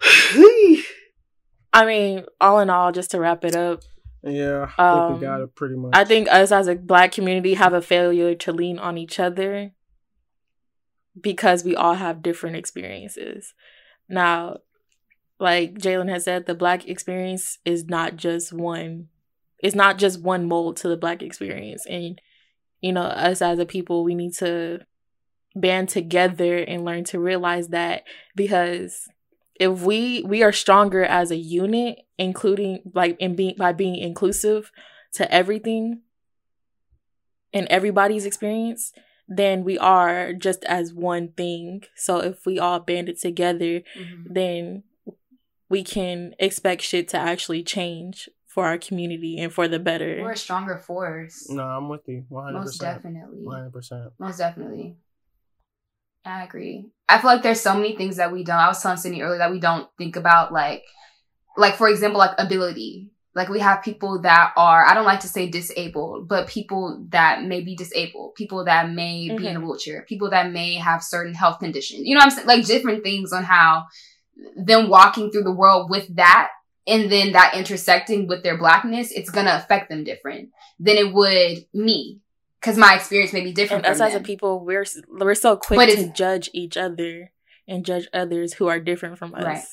I 1.76 1.84
mean, 1.84 2.24
all 2.40 2.60
in 2.60 2.70
all, 2.70 2.90
just 2.90 3.10
to 3.10 3.20
wrap 3.20 3.44
it 3.44 3.54
up, 3.54 3.82
Yeah, 4.22 4.70
I 4.78 4.92
think 4.94 5.02
Um, 5.02 5.14
we 5.14 5.20
got 5.20 5.42
it 5.42 5.54
pretty 5.54 5.76
much. 5.76 5.90
I 5.92 6.04
think 6.04 6.26
us 6.32 6.50
as 6.50 6.68
a 6.68 6.74
black 6.74 7.12
community 7.12 7.52
have 7.52 7.74
a 7.74 7.82
failure 7.82 8.34
to 8.34 8.52
lean 8.52 8.78
on 8.78 8.96
each 8.96 9.20
other 9.20 9.72
because 11.20 11.64
we 11.64 11.76
all 11.76 11.94
have 11.94 12.22
different 12.22 12.56
experiences. 12.56 13.52
Now, 14.08 14.60
like 15.38 15.74
Jalen 15.74 16.08
has 16.08 16.24
said, 16.24 16.46
the 16.46 16.54
black 16.54 16.88
experience 16.88 17.58
is 17.66 17.84
not 17.84 18.16
just 18.16 18.54
one. 18.54 19.08
It's 19.58 19.76
not 19.76 19.98
just 19.98 20.22
one 20.22 20.48
mold 20.48 20.78
to 20.78 20.88
the 20.88 20.96
black 20.96 21.22
experience, 21.22 21.84
and 21.86 22.18
you 22.80 22.92
know, 22.94 23.02
us 23.02 23.42
as 23.42 23.58
a 23.58 23.66
people, 23.66 24.02
we 24.02 24.14
need 24.14 24.32
to 24.36 24.80
band 25.54 25.90
together 25.90 26.56
and 26.56 26.86
learn 26.86 27.04
to 27.04 27.18
realize 27.18 27.68
that 27.68 28.04
because 28.34 29.08
if 29.58 29.80
we 29.80 30.22
we 30.22 30.42
are 30.42 30.52
stronger 30.52 31.04
as 31.04 31.30
a 31.30 31.36
unit 31.36 32.00
including 32.18 32.80
like 32.94 33.16
in 33.18 33.34
being 33.34 33.54
by 33.56 33.72
being 33.72 33.96
inclusive 33.96 34.70
to 35.12 35.30
everything 35.32 36.00
and 37.52 37.66
everybody's 37.68 38.26
experience 38.26 38.92
then 39.28 39.64
we 39.64 39.76
are 39.78 40.32
just 40.32 40.64
as 40.64 40.92
one 40.94 41.28
thing 41.28 41.82
so 41.96 42.18
if 42.18 42.46
we 42.46 42.58
all 42.58 42.80
banded 42.80 43.18
together 43.18 43.82
mm-hmm. 43.98 44.32
then 44.32 44.82
we 45.68 45.82
can 45.82 46.34
expect 46.38 46.82
shit 46.82 47.08
to 47.08 47.16
actually 47.16 47.62
change 47.62 48.28
for 48.56 48.64
our 48.64 48.78
community 48.78 49.38
and 49.38 49.52
for 49.52 49.68
the 49.68 49.78
better. 49.78 50.18
We're 50.22 50.32
a 50.32 50.36
stronger 50.36 50.78
force. 50.78 51.46
No, 51.50 51.62
I'm 51.62 51.90
with 51.90 52.08
you. 52.08 52.24
100%. 52.30 52.52
Most 52.52 52.80
definitely. 52.80 53.44
100%. 53.44 54.12
Most 54.18 54.38
definitely. 54.38 54.96
I 56.26 56.44
agree. 56.44 56.90
I 57.08 57.18
feel 57.18 57.30
like 57.30 57.42
there's 57.42 57.60
so 57.60 57.74
many 57.74 57.96
things 57.96 58.16
that 58.16 58.32
we 58.32 58.42
don't. 58.42 58.56
I 58.56 58.66
was 58.66 58.82
telling 58.82 58.98
Cindy 58.98 59.22
earlier 59.22 59.38
that 59.38 59.52
we 59.52 59.60
don't 59.60 59.88
think 59.96 60.16
about, 60.16 60.52
like, 60.52 60.82
like 61.56 61.76
for 61.76 61.88
example, 61.88 62.18
like 62.18 62.32
ability. 62.38 63.10
Like 63.34 63.48
we 63.48 63.60
have 63.60 63.82
people 63.82 64.22
that 64.22 64.52
are, 64.56 64.84
I 64.84 64.94
don't 64.94 65.04
like 65.04 65.20
to 65.20 65.28
say 65.28 65.48
disabled, 65.48 66.26
but 66.26 66.48
people 66.48 67.04
that 67.10 67.44
may 67.44 67.60
be 67.60 67.76
disabled, 67.76 68.34
people 68.34 68.64
that 68.64 68.90
may 68.90 69.28
mm-hmm. 69.28 69.36
be 69.36 69.46
in 69.46 69.56
a 69.56 69.58
mm-hmm. 69.58 69.68
wheelchair, 69.68 70.06
people 70.08 70.30
that 70.30 70.50
may 70.50 70.74
have 70.76 71.02
certain 71.02 71.34
health 71.34 71.58
conditions. 71.58 72.02
You 72.06 72.14
know 72.14 72.22
I'm 72.22 72.30
saying? 72.30 72.46
Like 72.46 72.64
different 72.64 73.04
things 73.04 73.34
on 73.34 73.44
how 73.44 73.86
them 74.56 74.88
walking 74.88 75.30
through 75.30 75.44
the 75.44 75.52
world 75.52 75.90
with 75.90 76.16
that 76.16 76.48
and 76.86 77.12
then 77.12 77.32
that 77.32 77.54
intersecting 77.54 78.26
with 78.26 78.42
their 78.42 78.56
blackness, 78.56 79.12
it's 79.12 79.30
gonna 79.30 79.60
affect 79.62 79.90
them 79.90 80.02
different 80.02 80.48
than 80.80 80.96
it 80.96 81.12
would 81.12 81.66
me 81.74 82.20
because 82.60 82.76
my 82.76 82.94
experience 82.94 83.32
may 83.32 83.42
be 83.42 83.52
different. 83.52 83.86
And 83.86 83.94
us 83.94 84.00
as 84.00 84.14
a 84.14 84.20
people, 84.20 84.64
we're 84.64 84.84
we're 85.08 85.34
so 85.34 85.56
quick 85.56 85.96
to 85.96 86.12
judge 86.12 86.50
each 86.52 86.76
other 86.76 87.32
and 87.68 87.84
judge 87.84 88.08
others 88.12 88.54
who 88.54 88.66
are 88.66 88.80
different 88.80 89.18
from 89.18 89.34
us. 89.34 89.44
Right. 89.44 89.64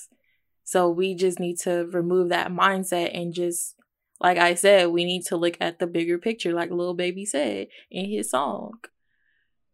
So 0.64 0.90
we 0.90 1.16
just 1.16 1.40
need 1.40 1.60
to 1.60 1.86
remove 1.92 2.30
that 2.30 2.52
mindset 2.52 3.18
and 3.18 3.34
just, 3.34 3.76
like 4.20 4.38
I 4.38 4.54
said, 4.56 4.90
we 4.90 5.06
need 5.06 5.26
to 5.26 5.38
look 5.38 5.58
at 5.60 5.80
the 5.80 5.88
bigger 5.88 6.18
picture, 6.18 6.54
like 6.54 6.72
Lil 6.72 6.94
Baby 6.94 7.26
said 7.26 7.68
in 7.92 8.10
his 8.10 8.32
song. 8.32 8.80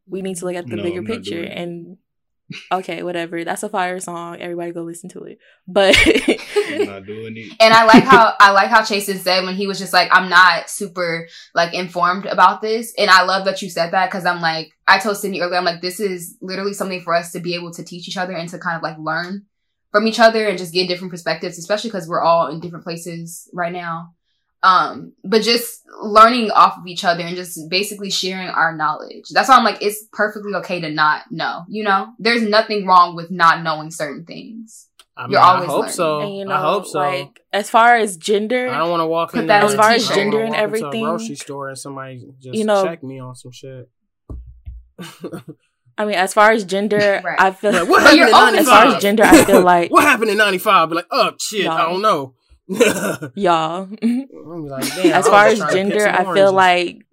We 0.07 0.21
need 0.21 0.37
to 0.37 0.45
look 0.45 0.55
at 0.55 0.67
the 0.67 0.75
no, 0.75 0.83
bigger 0.83 1.03
picture 1.03 1.43
and 1.43 1.97
okay, 2.71 3.03
whatever. 3.03 3.43
That's 3.43 3.63
a 3.63 3.69
fire 3.69 3.99
song. 3.99 4.37
Everybody 4.39 4.71
go 4.71 4.83
listen 4.83 5.09
to 5.11 5.23
it. 5.23 5.39
But 5.67 5.95
I'm 6.05 6.85
not 6.85 7.05
doing 7.05 7.37
it. 7.37 7.53
And 7.59 7.73
I 7.73 7.85
like 7.85 8.03
how 8.03 8.33
I 8.39 8.51
like 8.51 8.69
how 8.69 8.81
Chasen 8.81 9.17
said 9.17 9.43
when 9.43 9.55
he 9.55 9.67
was 9.67 9.79
just 9.79 9.93
like, 9.93 10.09
I'm 10.11 10.29
not 10.29 10.69
super 10.69 11.27
like 11.53 11.73
informed 11.73 12.25
about 12.25 12.61
this. 12.61 12.93
And 12.97 13.09
I 13.09 13.23
love 13.23 13.45
that 13.45 13.61
you 13.61 13.69
said 13.69 13.91
that 13.91 14.09
because 14.09 14.25
I'm 14.25 14.41
like, 14.41 14.71
I 14.87 14.99
told 14.99 15.17
Cindy 15.17 15.41
earlier, 15.41 15.57
I'm 15.57 15.65
like, 15.65 15.81
this 15.81 15.99
is 15.99 16.37
literally 16.41 16.73
something 16.73 17.01
for 17.01 17.15
us 17.15 17.31
to 17.33 17.39
be 17.39 17.55
able 17.55 17.71
to 17.73 17.83
teach 17.83 18.07
each 18.07 18.17
other 18.17 18.33
and 18.33 18.49
to 18.49 18.59
kind 18.59 18.77
of 18.77 18.83
like 18.83 18.97
learn 18.97 19.45
from 19.91 20.07
each 20.07 20.19
other 20.19 20.47
and 20.47 20.57
just 20.57 20.73
get 20.73 20.87
different 20.87 21.11
perspectives, 21.11 21.57
especially 21.57 21.89
because 21.89 22.07
we're 22.07 22.21
all 22.21 22.47
in 22.47 22.59
different 22.59 22.83
places 22.83 23.49
right 23.53 23.73
now. 23.73 24.13
Um, 24.61 25.13
but 25.23 25.41
just 25.41 25.85
learning 26.01 26.51
off 26.51 26.77
of 26.77 26.85
each 26.85 27.05
other 27.05 27.23
and 27.23 27.35
just 27.35 27.69
basically 27.69 28.09
sharing 28.09 28.49
our 28.49 28.75
knowledge. 28.75 29.29
That's 29.31 29.47
why 29.47 29.55
I'm 29.55 29.63
like, 29.63 29.81
it's 29.81 30.05
perfectly 30.11 30.53
okay 30.55 30.81
to 30.81 30.89
not 30.89 31.31
know, 31.31 31.63
you 31.69 31.83
know? 31.83 32.09
There's 32.19 32.41
nothing 32.41 32.85
wrong 32.85 33.15
with 33.15 33.31
not 33.31 33.63
knowing 33.63 33.89
certain 33.89 34.25
things. 34.25 34.87
I 35.15 35.23
mean, 35.23 35.31
You're 35.31 35.41
always 35.41 35.63
I 35.63 35.71
hope 35.71 35.79
learning. 35.81 35.93
so. 35.93 36.19
And, 36.21 36.37
you 36.37 36.45
know, 36.45 36.55
I 36.55 36.61
hope 36.61 36.87
so. 36.87 36.99
Like, 36.99 37.41
as 37.51 37.69
far 37.69 37.95
as 37.97 38.15
gender, 38.17 38.69
I 38.69 38.77
don't 38.77 38.89
want 38.89 39.01
to 39.01 39.07
walk 39.07 39.33
in 39.33 39.47
that 39.47 39.63
as 39.63 39.75
far 39.75 39.91
as 39.91 40.07
gender 40.07 40.41
and 40.41 40.55
everything. 40.55 41.03
grocery 41.03 41.35
store 41.35 41.69
and 41.69 41.77
somebody 41.77 42.25
just 42.39 42.57
you 42.57 42.63
know, 42.65 42.83
check 42.85 43.03
me 43.03 43.19
on 43.19 43.35
some 43.35 43.51
shit. 43.51 43.89
I 45.97 46.05
mean, 46.05 46.15
as 46.15 46.33
far 46.33 46.51
as 46.51 46.63
gender, 46.63 47.21
right. 47.25 47.39
I 47.39 47.51
feel 47.51 47.73
like 47.73 47.89
what 47.89 48.01
happened 48.03 48.21
in 48.21 48.31
95? 48.31 48.59
as 48.59 48.67
far 48.67 48.85
as 48.85 49.01
gender, 49.01 49.23
I 49.23 49.43
feel 49.43 49.61
like 49.63 49.91
what 49.91 50.03
happened 50.03 50.31
in 50.31 50.37
'95. 50.37 50.89
Be 50.89 50.95
like, 50.95 51.07
oh 51.11 51.33
shit, 51.37 51.67
I 51.67 51.81
don't 51.81 52.01
know. 52.01 52.35
y'all. 53.35 53.89
Like, 54.01 54.97
as 55.05 55.27
far 55.27 55.47
as 55.47 55.59
gender, 55.73 56.07
I 56.07 56.33
feel 56.33 56.53
like, 56.53 57.03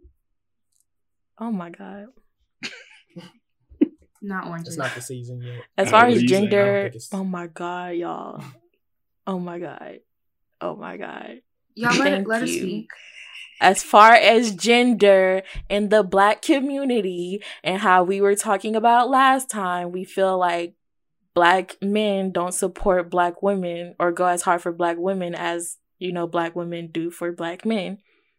oh 1.39 1.51
my 1.51 1.71
god, 1.71 2.07
not 4.23 4.49
oranges. 4.49 4.75
It's 4.75 4.77
not 4.77 4.95
the 4.95 5.01
season 5.01 5.41
yet. 5.41 5.63
As 5.79 5.91
far 5.91 6.07
as 6.07 6.23
gender, 6.23 6.93
oh 7.13 7.25
my 7.25 7.47
god, 7.47 7.97
y'all. 7.97 8.45
Oh 9.27 9.39
my 9.39 9.59
god. 9.59 10.01
Oh 10.61 10.77
my 10.77 10.97
god. 10.97 11.41
Y'all 11.75 11.97
let, 11.97 12.27
let 12.27 12.43
us 12.43 12.51
speak. 12.51 12.91
As 13.61 13.83
far 13.83 14.13
as 14.13 14.55
gender 14.55 15.43
in 15.71 15.89
the 15.89 16.03
black 16.03 16.43
community 16.43 17.43
and 17.65 17.81
how 17.81 18.03
we 18.03 18.21
were 18.21 18.35
talking 18.35 18.77
about 18.77 19.09
last 19.09 19.49
time, 19.49 19.93
we 19.93 20.05
feel 20.05 20.39
like 20.39 20.75
black 21.37 21.77
men 21.83 22.33
don't 22.33 22.55
support 22.55 23.11
black 23.11 23.43
women 23.43 23.95
or 24.01 24.11
go 24.11 24.25
as 24.25 24.43
hard 24.43 24.63
for 24.63 24.73
black 24.73 24.97
women 24.99 25.35
as 25.35 25.77
you 25.99 26.11
know 26.11 26.27
black 26.27 26.57
women 26.57 26.89
do 26.91 27.11
for 27.11 27.31
black 27.31 27.65
men. 27.65 27.99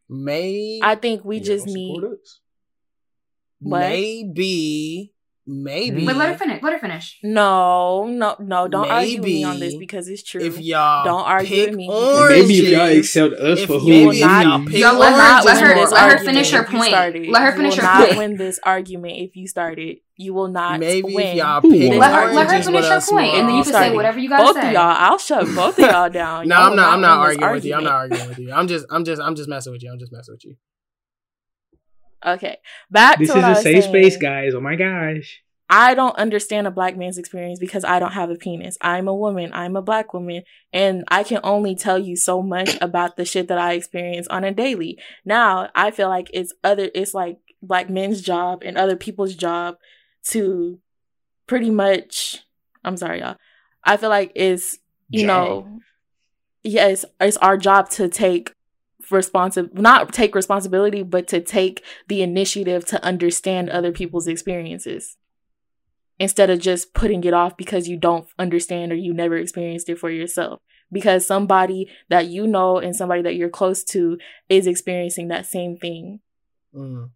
May 0.10 0.80
I 0.84 0.96
think 0.96 1.24
we 1.24 1.40
just 1.40 1.68
need 1.68 2.02
maybe 3.62 5.14
Maybe. 5.50 6.06
But 6.06 6.18
let 6.18 6.28
her 6.28 6.38
finish. 6.38 6.62
Let 6.62 6.74
her 6.74 6.80
finish. 6.80 7.20
No, 7.24 8.06
no, 8.06 8.36
no. 8.38 8.68
Don't 8.68 8.82
Maybe 8.82 8.92
argue 8.92 9.22
with 9.22 9.26
me 9.26 9.44
on 9.46 9.60
this 9.62 9.78
because 9.78 10.10
it's 10.10 10.22
true. 10.22 10.42
If 10.42 10.60
y'all 10.60 11.06
don't 11.06 11.26
argue 11.26 11.68
with 11.68 11.76
me, 11.76 11.88
maybe 11.88 12.60
if 12.60 12.70
y'all 12.70 12.88
accept 12.88 13.34
us 13.36 13.64
for 13.64 13.80
who 13.80 14.10
we 14.10 14.22
are. 14.24 14.44
Y'all 14.44 15.00
let, 15.00 15.12
not 15.12 15.46
let 15.46 15.64
her 15.64 15.88
let 15.88 16.20
her 16.20 16.26
finish 16.26 16.52
her 16.52 16.66
point. 16.66 16.92
Let 16.92 17.44
her 17.44 17.56
finish 17.56 17.76
her 17.78 17.82
point. 17.82 18.10
Not 18.10 18.18
win 18.18 18.36
this 18.36 18.60
argument 18.62 19.20
if 19.20 19.38
you 19.38 19.48
started. 19.48 20.00
You 20.20 20.34
will 20.34 20.48
not 20.48 20.80
maybe 20.80 21.14
win. 21.14 21.38
Y'all 21.38 21.62
pick 21.62 21.94
let 21.94 22.12
her 22.12 22.34
let 22.34 22.50
her 22.50 22.64
finish 22.64 22.86
her 22.86 23.02
point, 23.02 23.36
and 23.36 23.48
then 23.48 23.58
you 23.58 23.64
can 23.64 23.72
say 23.72 23.94
whatever 23.94 24.18
you 24.18 24.28
got 24.28 24.40
to 24.40 24.48
say. 24.48 24.54
Both 24.54 24.64
of 24.66 24.72
y'all, 24.72 24.96
I'll 24.98 25.20
shut 25.20 25.46
both 25.56 25.78
of 25.78 25.92
y'all 25.92 26.10
down. 26.10 26.48
no, 26.48 26.56
I'm 26.56 26.76
not. 26.76 26.94
I'm 26.94 27.02
not 27.02 27.20
arguing 27.20 27.52
with 27.52 27.66
you. 27.66 27.76
I'm 27.76 27.84
not 27.84 27.94
arguing 27.94 28.28
with 28.28 28.40
you. 28.40 28.52
I'm 28.52 28.68
just. 28.68 28.88
I'm 28.90 29.06
just. 29.06 29.22
I'm 29.22 29.36
just 29.36 29.48
messing 29.48 29.74
with 29.74 29.84
you. 29.84 29.92
I'm 29.92 30.00
just 30.00 30.12
messing 30.12 30.34
with 30.34 30.44
you. 30.44 30.56
Okay, 32.26 32.58
back. 32.90 33.20
This 33.20 33.30
is 33.30 33.36
a 33.36 33.56
safe 33.56 33.84
space, 33.84 34.18
guys. 34.18 34.56
Oh 34.56 34.60
my 34.60 34.76
gosh. 34.76 35.44
I 35.70 35.96
don't 35.96 36.16
understand 36.16 36.66
a 36.66 36.72
black 36.72 36.96
man's 36.96 37.18
experience 37.18 37.60
because 37.60 37.84
I 37.84 38.00
don't 38.00 38.14
have 38.14 38.30
a 38.30 38.36
penis. 38.36 38.78
I'm 38.82 39.08
a 39.08 39.14
woman. 39.14 39.52
I'm 39.54 39.76
a 39.76 39.82
black 39.82 40.14
woman. 40.14 40.44
And 40.72 41.04
I 41.10 41.24
can 41.24 41.42
only 41.44 41.76
tell 41.76 42.00
you 42.00 42.16
so 42.16 42.42
much 42.42 42.78
about 42.82 43.18
the 43.18 43.26
shit 43.26 43.50
that 43.50 43.58
I 43.58 43.74
experience 43.74 44.28
on 44.30 44.46
a 44.46 44.54
daily. 44.54 44.98
Now, 45.26 45.70
I 45.76 45.92
feel 45.92 46.08
like 46.08 46.30
it's 46.34 46.54
other, 46.64 46.90
it's 46.96 47.14
like 47.14 47.40
black 47.62 47.90
men's 47.90 48.22
job 48.22 48.64
and 48.64 48.78
other 48.78 48.96
people's 48.96 49.36
job 49.36 49.76
to 50.30 50.80
pretty 51.48 51.70
much, 51.70 52.44
I'm 52.84 52.98
sorry, 52.98 53.20
y'all. 53.20 53.38
I 53.84 53.98
feel 53.98 54.10
like 54.10 54.32
it's, 54.36 54.78
you 55.10 55.26
job. 55.26 55.28
know, 55.28 55.80
yes, 56.64 56.74
yeah, 56.74 56.88
it's, 56.88 57.06
it's 57.20 57.38
our 57.38 57.58
job 57.58 57.90
to 57.92 58.10
take 58.10 58.54
responsive 59.10 59.74
not 59.74 60.12
take 60.12 60.36
responsibility 60.36 61.02
but 61.02 61.30
to 61.30 61.40
take 61.40 61.82
the 62.10 62.22
initiative 62.22 62.84
to 62.84 63.02
understand 63.06 63.70
other 63.70 63.94
people's 63.94 64.28
experiences 64.28 65.16
instead 66.20 66.50
of 66.50 66.60
just 66.60 66.94
putting 66.94 67.24
it 67.24 67.34
off 67.34 67.56
because 67.58 67.88
you 67.88 67.98
don't 67.98 68.28
understand 68.40 68.92
or 68.92 68.96
you 68.96 69.14
never 69.14 69.38
experienced 69.38 69.90
it 69.90 70.00
for 70.00 70.10
yourself. 70.10 70.60
Because 70.92 71.26
somebody 71.26 71.90
that 72.10 72.28
you 72.28 72.48
know 72.48 72.78
and 72.78 72.96
somebody 72.96 73.22
that 73.22 73.36
you're 73.36 73.50
close 73.50 73.84
to 73.86 74.18
is 74.48 74.68
experiencing 74.68 75.28
that 75.28 75.46
same 75.46 75.76
thing. 75.76 76.22
Mm. 76.74 77.10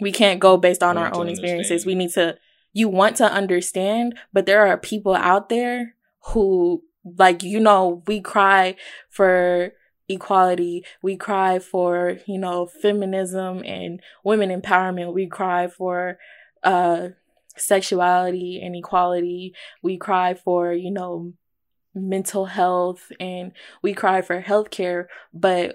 We 0.00 0.12
can't 0.12 0.40
go 0.40 0.56
based 0.56 0.82
on 0.82 0.96
our 0.96 1.14
own 1.14 1.28
experiences. 1.28 1.84
We 1.84 1.94
need 1.94 2.10
to, 2.12 2.38
you 2.72 2.88
want 2.88 3.16
to 3.16 3.30
understand, 3.30 4.16
but 4.32 4.46
there 4.46 4.66
are 4.66 4.76
people 4.76 5.14
out 5.14 5.48
there 5.48 5.94
who, 6.26 6.82
like, 7.16 7.42
you 7.42 7.58
know, 7.60 8.02
we 8.06 8.20
cry 8.20 8.76
for 9.10 9.72
equality. 10.08 10.84
We 11.02 11.16
cry 11.16 11.58
for, 11.58 12.18
you 12.26 12.38
know, 12.38 12.66
feminism 12.66 13.62
and 13.64 14.00
women 14.24 14.50
empowerment. 14.50 15.14
We 15.14 15.26
cry 15.26 15.68
for, 15.68 16.18
uh, 16.62 17.08
sexuality 17.56 18.60
and 18.62 18.76
equality. 18.76 19.54
We 19.82 19.96
cry 19.96 20.34
for, 20.34 20.72
you 20.72 20.90
know, 20.90 21.32
mental 21.94 22.46
health 22.46 23.10
and 23.18 23.52
we 23.82 23.94
cry 23.94 24.22
for 24.22 24.40
healthcare, 24.42 25.06
but 25.34 25.74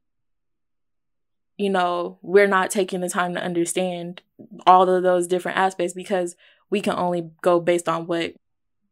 you 1.57 1.69
know, 1.69 2.17
we're 2.21 2.47
not 2.47 2.71
taking 2.71 3.01
the 3.01 3.09
time 3.09 3.33
to 3.35 3.43
understand 3.43 4.21
all 4.65 4.89
of 4.89 5.03
those 5.03 5.27
different 5.27 5.57
aspects 5.57 5.93
because 5.93 6.35
we 6.69 6.81
can 6.81 6.93
only 6.93 7.29
go 7.41 7.59
based 7.59 7.87
on 7.87 8.07
what 8.07 8.33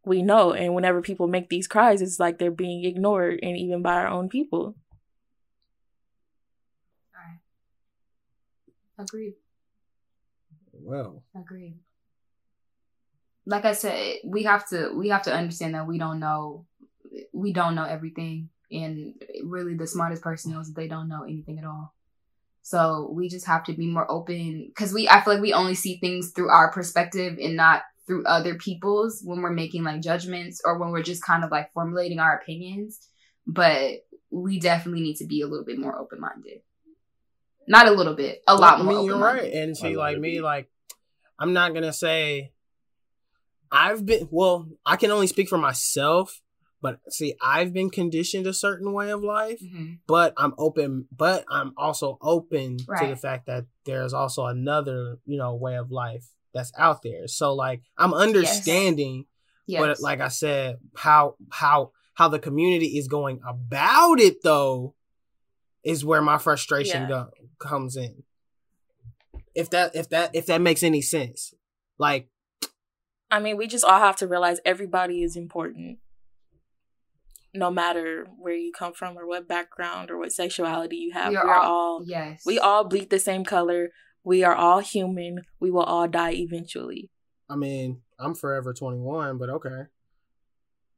we 0.05 0.21
know. 0.21 0.53
And 0.53 0.75
whenever 0.75 1.01
people 1.01 1.27
make 1.27 1.49
these 1.49 1.67
cries, 1.67 2.01
it's 2.01 2.19
like 2.19 2.37
they're 2.37 2.51
being 2.51 2.85
ignored 2.85 3.39
and 3.41 3.57
even 3.57 3.81
by 3.81 3.95
our 3.95 4.07
own 4.07 4.29
people. 4.29 4.75
All 7.15 7.21
right. 7.25 7.39
Agreed. 8.99 9.33
Well. 10.73 11.23
Agreed 11.35 11.75
like 13.45 13.65
I 13.65 13.73
said, 13.73 14.17
we 14.23 14.43
have 14.43 14.67
to 14.69 14.91
we 14.95 15.09
have 15.09 15.23
to 15.23 15.33
understand 15.33 15.75
that 15.75 15.87
we 15.87 15.97
don't 15.97 16.19
know 16.19 16.65
we 17.33 17.53
don't 17.53 17.75
know 17.75 17.85
everything, 17.85 18.49
and 18.71 19.15
really 19.43 19.75
the 19.75 19.87
smartest 19.87 20.21
person 20.21 20.51
knows 20.51 20.67
that 20.67 20.75
they 20.75 20.87
don't 20.87 21.09
know 21.09 21.23
anything 21.23 21.59
at 21.59 21.65
all. 21.65 21.93
So 22.63 23.09
we 23.11 23.27
just 23.27 23.47
have 23.47 23.63
to 23.65 23.73
be 23.73 23.87
more 23.87 24.09
open 24.09 24.67
because 24.67 24.93
we, 24.93 25.09
I 25.09 25.21
feel 25.21 25.33
like 25.33 25.41
we 25.41 25.53
only 25.53 25.75
see 25.75 25.97
things 25.97 26.31
through 26.31 26.49
our 26.49 26.71
perspective 26.71 27.37
and 27.41 27.55
not 27.55 27.81
through 28.05 28.25
other 28.25 28.55
people's 28.55 29.21
when 29.23 29.41
we're 29.41 29.51
making 29.51 29.83
like 29.83 30.01
judgments 30.01 30.61
or 30.63 30.77
when 30.77 30.91
we're 30.91 31.03
just 31.03 31.23
kind 31.23 31.43
of 31.43 31.51
like 31.51 31.73
formulating 31.73 32.19
our 32.19 32.35
opinions. 32.35 32.99
But 33.47 34.05
we 34.29 34.59
definitely 34.59 35.01
need 35.01 35.17
to 35.17 35.25
be 35.25 35.41
a 35.41 35.47
little 35.47 35.65
bit 35.65 35.79
more 35.79 35.97
open 35.97 36.19
minded. 36.19 36.61
Not 37.67 37.87
a 37.87 37.91
little 37.91 38.15
bit, 38.15 38.41
a 38.47 38.55
lot 38.55 38.83
more. 38.83 38.93
I 38.93 38.97
mean, 38.97 39.05
you're 39.05 39.17
right. 39.17 39.51
And 39.53 39.77
see, 39.77 39.95
like 39.95 40.19
me, 40.19 40.41
like 40.41 40.69
I'm 41.39 41.53
not 41.53 41.73
gonna 41.73 41.93
say 41.93 42.51
I've 43.71 44.05
been. 44.05 44.27
Well, 44.31 44.67
I 44.85 44.95
can 44.97 45.11
only 45.11 45.27
speak 45.27 45.47
for 45.47 45.57
myself. 45.57 46.41
But 46.81 46.99
see, 47.09 47.35
I've 47.41 47.73
been 47.73 47.91
conditioned 47.91 48.47
a 48.47 48.53
certain 48.53 48.91
way 48.91 49.11
of 49.11 49.23
life, 49.23 49.61
mm-hmm. 49.61 49.93
but 50.07 50.33
I'm 50.35 50.53
open, 50.57 51.07
but 51.15 51.45
I'm 51.49 51.73
also 51.77 52.17
open 52.21 52.77
right. 52.87 53.03
to 53.03 53.07
the 53.07 53.15
fact 53.15 53.45
that 53.45 53.65
there's 53.85 54.13
also 54.13 54.47
another, 54.47 55.19
you 55.25 55.37
know, 55.37 55.53
way 55.53 55.75
of 55.75 55.91
life 55.91 56.25
that's 56.53 56.71
out 56.77 57.03
there. 57.03 57.27
So 57.27 57.53
like 57.53 57.83
I'm 57.97 58.13
understanding, 58.13 59.25
yes. 59.67 59.79
Yes. 59.79 59.81
but 59.81 60.01
like 60.01 60.21
I 60.21 60.29
said, 60.29 60.77
how 60.95 61.35
how 61.51 61.91
how 62.15 62.29
the 62.29 62.39
community 62.39 62.97
is 62.97 63.07
going 63.07 63.39
about 63.47 64.19
it 64.19 64.41
though 64.43 64.95
is 65.83 66.03
where 66.03 66.21
my 66.21 66.39
frustration 66.39 67.03
yeah. 67.03 67.07
go, 67.07 67.29
comes 67.59 67.95
in. 67.95 68.23
If 69.53 69.69
that 69.69 69.95
if 69.95 70.09
that 70.09 70.31
if 70.33 70.47
that 70.47 70.61
makes 70.61 70.81
any 70.81 71.01
sense. 71.01 71.53
Like 71.99 72.29
I 73.29 73.39
mean, 73.39 73.55
we 73.55 73.67
just 73.67 73.85
all 73.85 73.99
have 73.99 74.15
to 74.17 74.27
realize 74.27 74.59
everybody 74.65 75.21
is 75.21 75.35
important 75.35 75.99
no 77.53 77.69
matter 77.71 78.27
where 78.37 78.55
you 78.55 78.71
come 78.71 78.93
from 78.93 79.17
or 79.17 79.27
what 79.27 79.47
background 79.47 80.09
or 80.09 80.17
what 80.17 80.31
sexuality 80.31 80.97
you 80.97 81.11
have. 81.11 81.29
We 81.29 81.35
are, 81.37 81.45
we 81.45 81.51
are 81.51 81.59
all, 81.59 81.71
all, 81.71 82.03
yes. 82.05 82.43
We 82.45 82.59
all 82.59 82.83
bleed 82.85 83.09
the 83.09 83.19
same 83.19 83.43
color. 83.43 83.89
We 84.23 84.43
are 84.43 84.55
all 84.55 84.79
human. 84.79 85.41
We 85.59 85.71
will 85.71 85.83
all 85.83 86.07
die 86.07 86.33
eventually. 86.33 87.09
I 87.49 87.55
mean, 87.55 88.01
I'm 88.19 88.35
forever 88.35 88.73
21, 88.73 89.37
but 89.37 89.49
okay. 89.49 89.83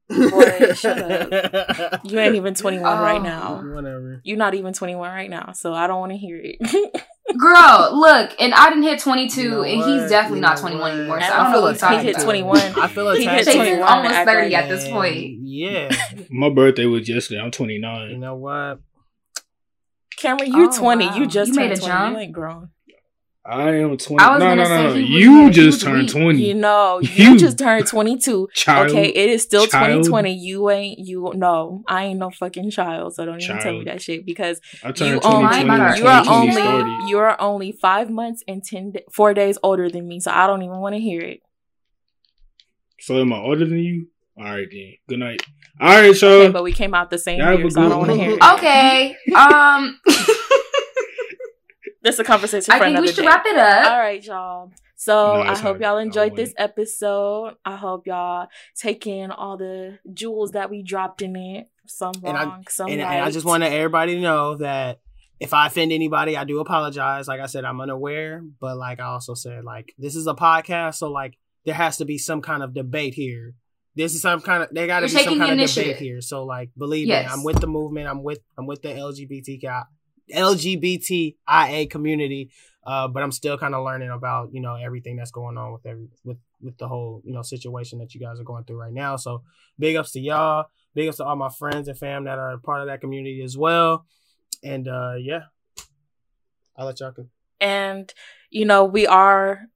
Boy, 0.10 0.74
shut 0.76 1.00
up. 1.34 2.02
You 2.06 2.20
ain't 2.20 2.36
even 2.36 2.54
21 2.54 2.86
oh, 2.86 3.02
right 3.02 3.22
now. 3.22 3.64
Whatever. 3.64 4.22
You're 4.24 4.38
not 4.38 4.54
even 4.54 4.74
21 4.74 5.10
right 5.10 5.30
now, 5.30 5.54
so 5.54 5.74
I 5.74 5.88
don't 5.88 6.00
want 6.00 6.12
to 6.12 6.18
hear 6.18 6.40
it. 6.42 7.04
Girl, 7.38 7.90
look, 7.94 8.32
and 8.40 8.54
I 8.54 8.70
didn't 8.70 8.84
hit 8.84 9.00
22, 9.00 9.42
you 9.42 9.50
know 9.50 9.64
and 9.64 9.84
he's 9.84 10.10
definitely 10.10 10.40
you 10.40 10.42
not 10.42 10.58
21 10.58 10.92
anymore. 10.92 11.22
So 11.22 11.28
I, 11.28 11.50
I 11.50 11.52
feel 11.52 11.62
like 11.62 12.02
he 12.02 12.08
hit 12.08 12.20
21. 12.20 12.58
I 12.58 12.88
feel 12.88 13.06
like 13.06 13.20
he 13.20 13.26
hit 13.26 13.46
21. 13.46 13.82
almost 13.82 14.16
30 14.16 14.56
at 14.56 14.70
this 14.70 14.88
point. 14.88 15.40
Yeah. 15.42 15.90
My 16.30 16.50
birthday 16.50 16.86
was 16.86 17.08
yesterday. 17.08 17.42
I'm 17.42 17.52
29. 17.52 18.10
You 18.10 18.18
know 18.18 18.36
what? 18.36 18.80
Cameron, 20.18 20.54
you 20.54 20.70
oh, 20.70 20.78
20. 20.78 21.08
Wow. 21.08 21.16
You 21.16 21.28
just 21.28 21.50
you 21.50 21.56
made 21.56 21.72
a 21.72 21.78
20. 21.78 21.86
jump. 21.86 22.14
You 22.14 22.20
ain't 22.22 22.34
grown. 22.34 22.70
I 23.46 23.76
am 23.76 23.98
20. 23.98 24.24
I 24.24 24.38
no, 24.38 24.56
no, 24.56 24.64
no, 24.64 24.88
no. 24.90 24.94
You 24.96 25.52
just 25.52 25.82
turned 25.82 26.08
20. 26.08 26.42
You 26.42 26.54
know, 26.54 27.00
you, 27.02 27.32
you 27.32 27.38
just 27.38 27.58
turned 27.58 27.86
22. 27.86 28.48
child, 28.54 28.90
okay, 28.90 29.08
it 29.08 29.30
is 29.30 29.44
still 29.44 29.68
child. 29.68 30.06
2020. 30.06 30.34
You 30.34 30.70
ain't, 30.70 31.00
you, 31.00 31.34
no, 31.36 31.84
I 31.86 32.06
ain't 32.06 32.20
no 32.20 32.30
fucking 32.30 32.72
child. 32.72 33.16
So 33.16 33.26
don't 33.26 33.42
even 33.42 33.60
tell 33.60 33.74
me 33.74 33.84
that 33.84 34.02
shit 34.02 34.26
because 34.26 34.62
you, 34.96 35.20
only, 35.24 35.60
you 36.00 36.08
are 36.08 36.24
only, 36.30 37.10
you 37.10 37.18
are 37.18 37.40
only 37.42 37.74
five 37.74 38.10
months 38.10 38.44
and 38.48 38.64
10, 38.64 38.94
four 39.12 39.34
days 39.34 39.58
older 39.62 39.90
than 39.90 40.08
me. 40.08 40.22
So 40.22 40.32
I 40.32 40.48
don't 40.48 40.62
even 40.62 40.78
want 40.78 40.96
to 40.96 41.02
hear 41.02 41.22
it. 41.22 41.42
So 43.02 43.20
am 43.20 43.34
I 43.34 43.40
older 43.40 43.66
than 43.66 43.80
you? 43.80 44.08
All 44.38 44.46
right, 44.46 44.68
then. 44.72 44.94
Good 45.10 45.20
night. 45.20 45.42
All 45.82 45.90
right, 45.90 46.16
so. 46.16 46.44
Okay, 46.44 46.52
but 46.52 46.64
we 46.64 46.72
came 46.72 46.94
out 46.94 47.10
the 47.10 47.20
same 47.20 47.40
year, 47.40 47.70
so 47.70 47.82
I 47.82 47.90
don't 47.90 48.00
want 48.00 48.12
to 48.12 48.18
hear 48.18 48.32
it. 48.32 48.44
Okay. 48.54 49.18
Um. 49.36 50.00
That's 52.04 52.20
a 52.20 52.24
conversation. 52.24 52.74
I 52.74 52.80
think 52.80 53.00
we 53.00 53.08
should 53.08 53.22
day. 53.22 53.28
wrap 53.28 53.46
it 53.46 53.58
up. 53.58 53.92
All 53.92 53.98
right, 53.98 54.24
y'all. 54.24 54.72
So 54.96 55.36
no, 55.36 55.42
I 55.42 55.58
hope 55.58 55.82
y'all 55.82 55.98
enjoyed 55.98 56.36
this 56.36 56.54
episode. 56.58 57.56
I 57.66 57.76
hope 57.76 58.08
y'all 58.08 58.48
take 58.76 59.08
in 59.08 59.32
all 59.32 59.58
the 59.58 60.00
jewels 60.14 60.52
that 60.52 60.70
we 60.70 60.84
dropped 60.84 61.22
in 61.22 61.36
it. 61.36 61.70
Some 61.88 62.14
wrong, 62.22 62.36
and 62.36 62.38
I, 62.38 62.62
some 62.70 62.90
and, 62.90 63.02
right. 63.02 63.16
And 63.16 63.26
I 63.26 63.32
just 63.32 63.46
want 63.46 63.64
everybody 63.64 64.16
to 64.16 64.22
know 64.22 64.56
that 64.58 65.00
if 65.40 65.54
I 65.54 65.68
offend 65.68 65.92
anybody, 65.92 66.38
I 66.38 66.46
do 66.46 66.60
apologize. 66.60 67.28
Like 67.28 67.42
I 67.42 67.48
said, 67.48 67.66
I'm 67.66 67.82
unaware, 67.82 68.42
but 68.62 68.78
like 68.78 69.00
I 69.02 69.06
also 69.06 69.34
said, 69.34 69.66
like 69.66 69.94
this 69.98 70.16
is 70.16 70.28
a 70.28 70.34
podcast, 70.34 70.96
so 70.96 71.12
like 71.12 71.38
there 71.66 71.76
has 71.76 71.98
to 71.98 72.06
be 72.06 72.18
some 72.18 72.42
kind 72.42 72.64
of 72.64 72.74
debate 72.74 73.14
here. 73.14 73.56
This 73.96 74.14
is 74.14 74.22
some 74.22 74.42
kind 74.42 74.64
of 74.64 74.70
there 74.72 74.88
got 74.88 75.02
to 75.02 75.08
be 75.08 75.12
some 75.12 75.38
kind 75.38 75.60
of 75.60 75.70
debate 75.70 75.98
here. 75.98 76.22
So 76.22 76.46
like, 76.46 76.70
believe 76.78 77.08
yes. 77.08 77.26
me, 77.26 77.34
I'm 77.34 77.44
with 77.44 77.60
the 77.60 77.68
movement. 77.68 78.08
I'm 78.08 78.24
with 78.24 78.40
I'm 78.58 78.68
with 78.68 78.82
the 78.82 78.90
LGBTQ 78.90 79.84
LGBTIA 80.32 81.90
community. 81.90 82.52
Uh, 82.86 83.08
but 83.08 83.24
I'm 83.24 83.32
still 83.32 83.58
kind 83.58 83.74
of 83.74 83.86
learning 83.86 84.10
about 84.10 84.54
you 84.54 84.60
know 84.60 84.76
everything 84.76 85.16
that's 85.16 85.32
going 85.32 85.58
on 85.58 85.72
with 85.72 85.86
every 85.86 86.10
with 86.26 86.38
with 86.62 86.78
the 86.78 86.88
whole 86.88 87.22
you 87.24 87.34
know 87.34 87.42
situation 87.42 88.00
that 88.00 88.14
you 88.14 88.20
guys 88.20 88.40
are 88.40 88.44
going 88.44 88.66
through 88.66 88.78
right 88.78 88.92
now. 88.92 89.16
So 89.16 89.44
big 89.80 89.96
ups 89.96 90.12
to 90.12 90.20
y'all, 90.20 90.66
big 90.94 91.08
ups 91.08 91.18
to 91.18 91.26
all 91.26 91.36
my 91.36 91.50
friends 91.50 91.88
and 91.88 91.98
fam 91.98 92.26
that 92.26 92.40
are 92.40 92.58
part 92.58 92.82
of 92.82 92.88
that 92.88 93.00
community 93.00 93.42
as 93.42 93.58
well. 93.58 94.06
And 94.64 94.88
uh, 94.88 95.14
yeah, 95.18 95.44
I'll 96.76 96.86
let 96.86 97.00
y'all 97.00 97.12
go. 97.12 97.28
And 97.62 98.14
you 98.50 98.66
know 98.66 98.84
we 98.84 99.08
are 99.08 99.70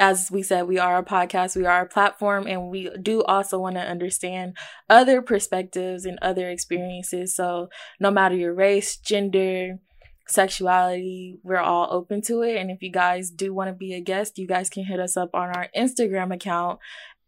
as 0.00 0.30
we 0.30 0.42
said, 0.42 0.66
we 0.66 0.78
are 0.78 0.98
a 0.98 1.04
podcast, 1.04 1.56
we 1.56 1.66
are 1.66 1.82
a 1.82 1.88
platform, 1.88 2.46
and 2.46 2.68
we 2.68 2.90
do 3.00 3.22
also 3.22 3.58
want 3.58 3.76
to 3.76 3.80
understand 3.80 4.56
other 4.90 5.22
perspectives 5.22 6.04
and 6.04 6.18
other 6.20 6.48
experiences. 6.50 7.34
So, 7.34 7.68
no 8.00 8.10
matter 8.10 8.34
your 8.34 8.54
race, 8.54 8.96
gender, 8.96 9.78
sexuality, 10.26 11.38
we're 11.42 11.58
all 11.58 11.88
open 11.90 12.22
to 12.22 12.42
it. 12.42 12.56
And 12.56 12.70
if 12.70 12.82
you 12.82 12.90
guys 12.90 13.30
do 13.30 13.54
want 13.54 13.68
to 13.68 13.74
be 13.74 13.94
a 13.94 14.00
guest, 14.00 14.38
you 14.38 14.46
guys 14.46 14.70
can 14.70 14.84
hit 14.84 15.00
us 15.00 15.16
up 15.16 15.30
on 15.34 15.50
our 15.50 15.68
Instagram 15.76 16.34
account 16.34 16.80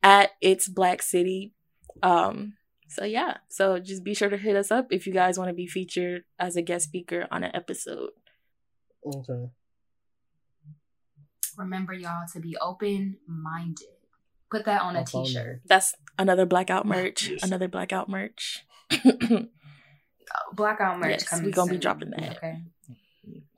at 0.02 0.30
It's 0.40 0.68
Black 0.68 1.02
City. 1.02 1.52
Um, 2.02 2.54
so 2.88 3.04
yeah, 3.04 3.38
so 3.48 3.78
just 3.78 4.04
be 4.04 4.14
sure 4.14 4.28
to 4.28 4.36
hit 4.36 4.56
us 4.56 4.70
up 4.70 4.88
if 4.90 5.06
you 5.06 5.12
guys 5.12 5.38
want 5.38 5.48
to 5.48 5.54
be 5.54 5.66
featured 5.66 6.24
as 6.38 6.56
a 6.56 6.62
guest 6.62 6.86
speaker 6.86 7.26
on 7.30 7.44
an 7.44 7.54
episode. 7.54 8.10
Okay. 9.04 9.50
Remember, 11.56 11.92
y'all, 11.94 12.26
to 12.32 12.40
be 12.40 12.56
open 12.60 13.16
minded. 13.26 13.88
Put 14.50 14.66
that 14.66 14.82
on 14.82 14.96
a 14.96 15.04
t 15.04 15.26
shirt. 15.26 15.62
That's 15.66 15.94
another 16.18 16.46
blackout 16.46 16.86
merch. 16.86 17.32
Another 17.42 17.68
blackout 17.68 18.08
merch. 18.08 18.64
blackout 20.52 21.00
merch. 21.00 21.22
Yes, 21.30 21.42
we're 21.42 21.50
going 21.50 21.68
to 21.68 21.74
be 21.74 21.80
dropping 21.80 22.10
that. 22.10 22.36
Okay. 22.36 22.62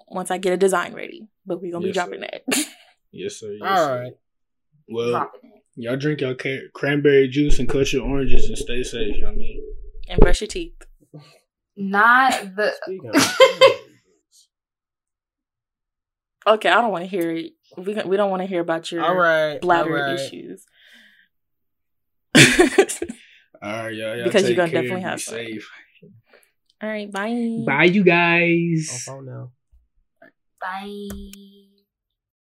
Once 0.06 0.30
I 0.30 0.38
get 0.38 0.54
a 0.54 0.56
design 0.56 0.94
ready, 0.94 1.28
but 1.44 1.60
we're 1.60 1.72
going 1.72 1.82
to 1.82 1.88
yes, 1.88 1.94
be 1.94 2.00
dropping 2.00 2.20
sir. 2.20 2.28
that. 2.30 2.66
yes, 3.12 3.36
sir. 3.36 3.52
Yes, 3.52 3.62
All 3.62 3.76
sir. 3.76 4.00
right. 4.02 4.12
Well, 4.88 5.30
y'all 5.74 5.96
drink 5.96 6.22
your 6.22 6.34
cranberry 6.72 7.28
juice 7.28 7.58
and 7.58 7.68
cut 7.68 7.92
your 7.92 8.04
oranges 8.04 8.48
and 8.48 8.56
stay 8.56 8.82
safe. 8.82 9.16
You 9.16 9.22
know 9.22 9.28
what 9.28 9.34
I 9.34 9.36
mean? 9.36 9.62
And 10.08 10.20
brush 10.20 10.40
your 10.40 10.48
teeth. 10.48 10.72
Not 11.76 12.56
the. 12.56 12.72
okay, 16.46 16.70
I 16.70 16.80
don't 16.80 16.90
want 16.90 17.04
to 17.04 17.10
hear 17.10 17.30
it 17.30 17.52
we 17.76 17.94
we 17.94 18.16
don't 18.16 18.30
want 18.30 18.42
to 18.42 18.46
hear 18.46 18.60
about 18.60 18.90
your 18.90 19.02
all 19.02 19.14
right, 19.14 19.60
bladder 19.60 19.98
all 19.98 20.04
right. 20.04 20.14
issues. 20.14 20.64
all 22.36 22.42
right, 23.62 23.94
y'all, 23.94 24.16
y'all 24.16 24.24
because 24.24 24.48
you're 24.48 24.56
gonna 24.56 24.72
definitely 24.72 25.02
have 25.02 25.20
safe. 25.20 25.68
All 26.80 26.88
right, 26.88 27.10
bye. 27.10 27.64
Bye, 27.66 27.84
you 27.84 28.04
guys. 28.04 29.08
Bye. 30.60 31.48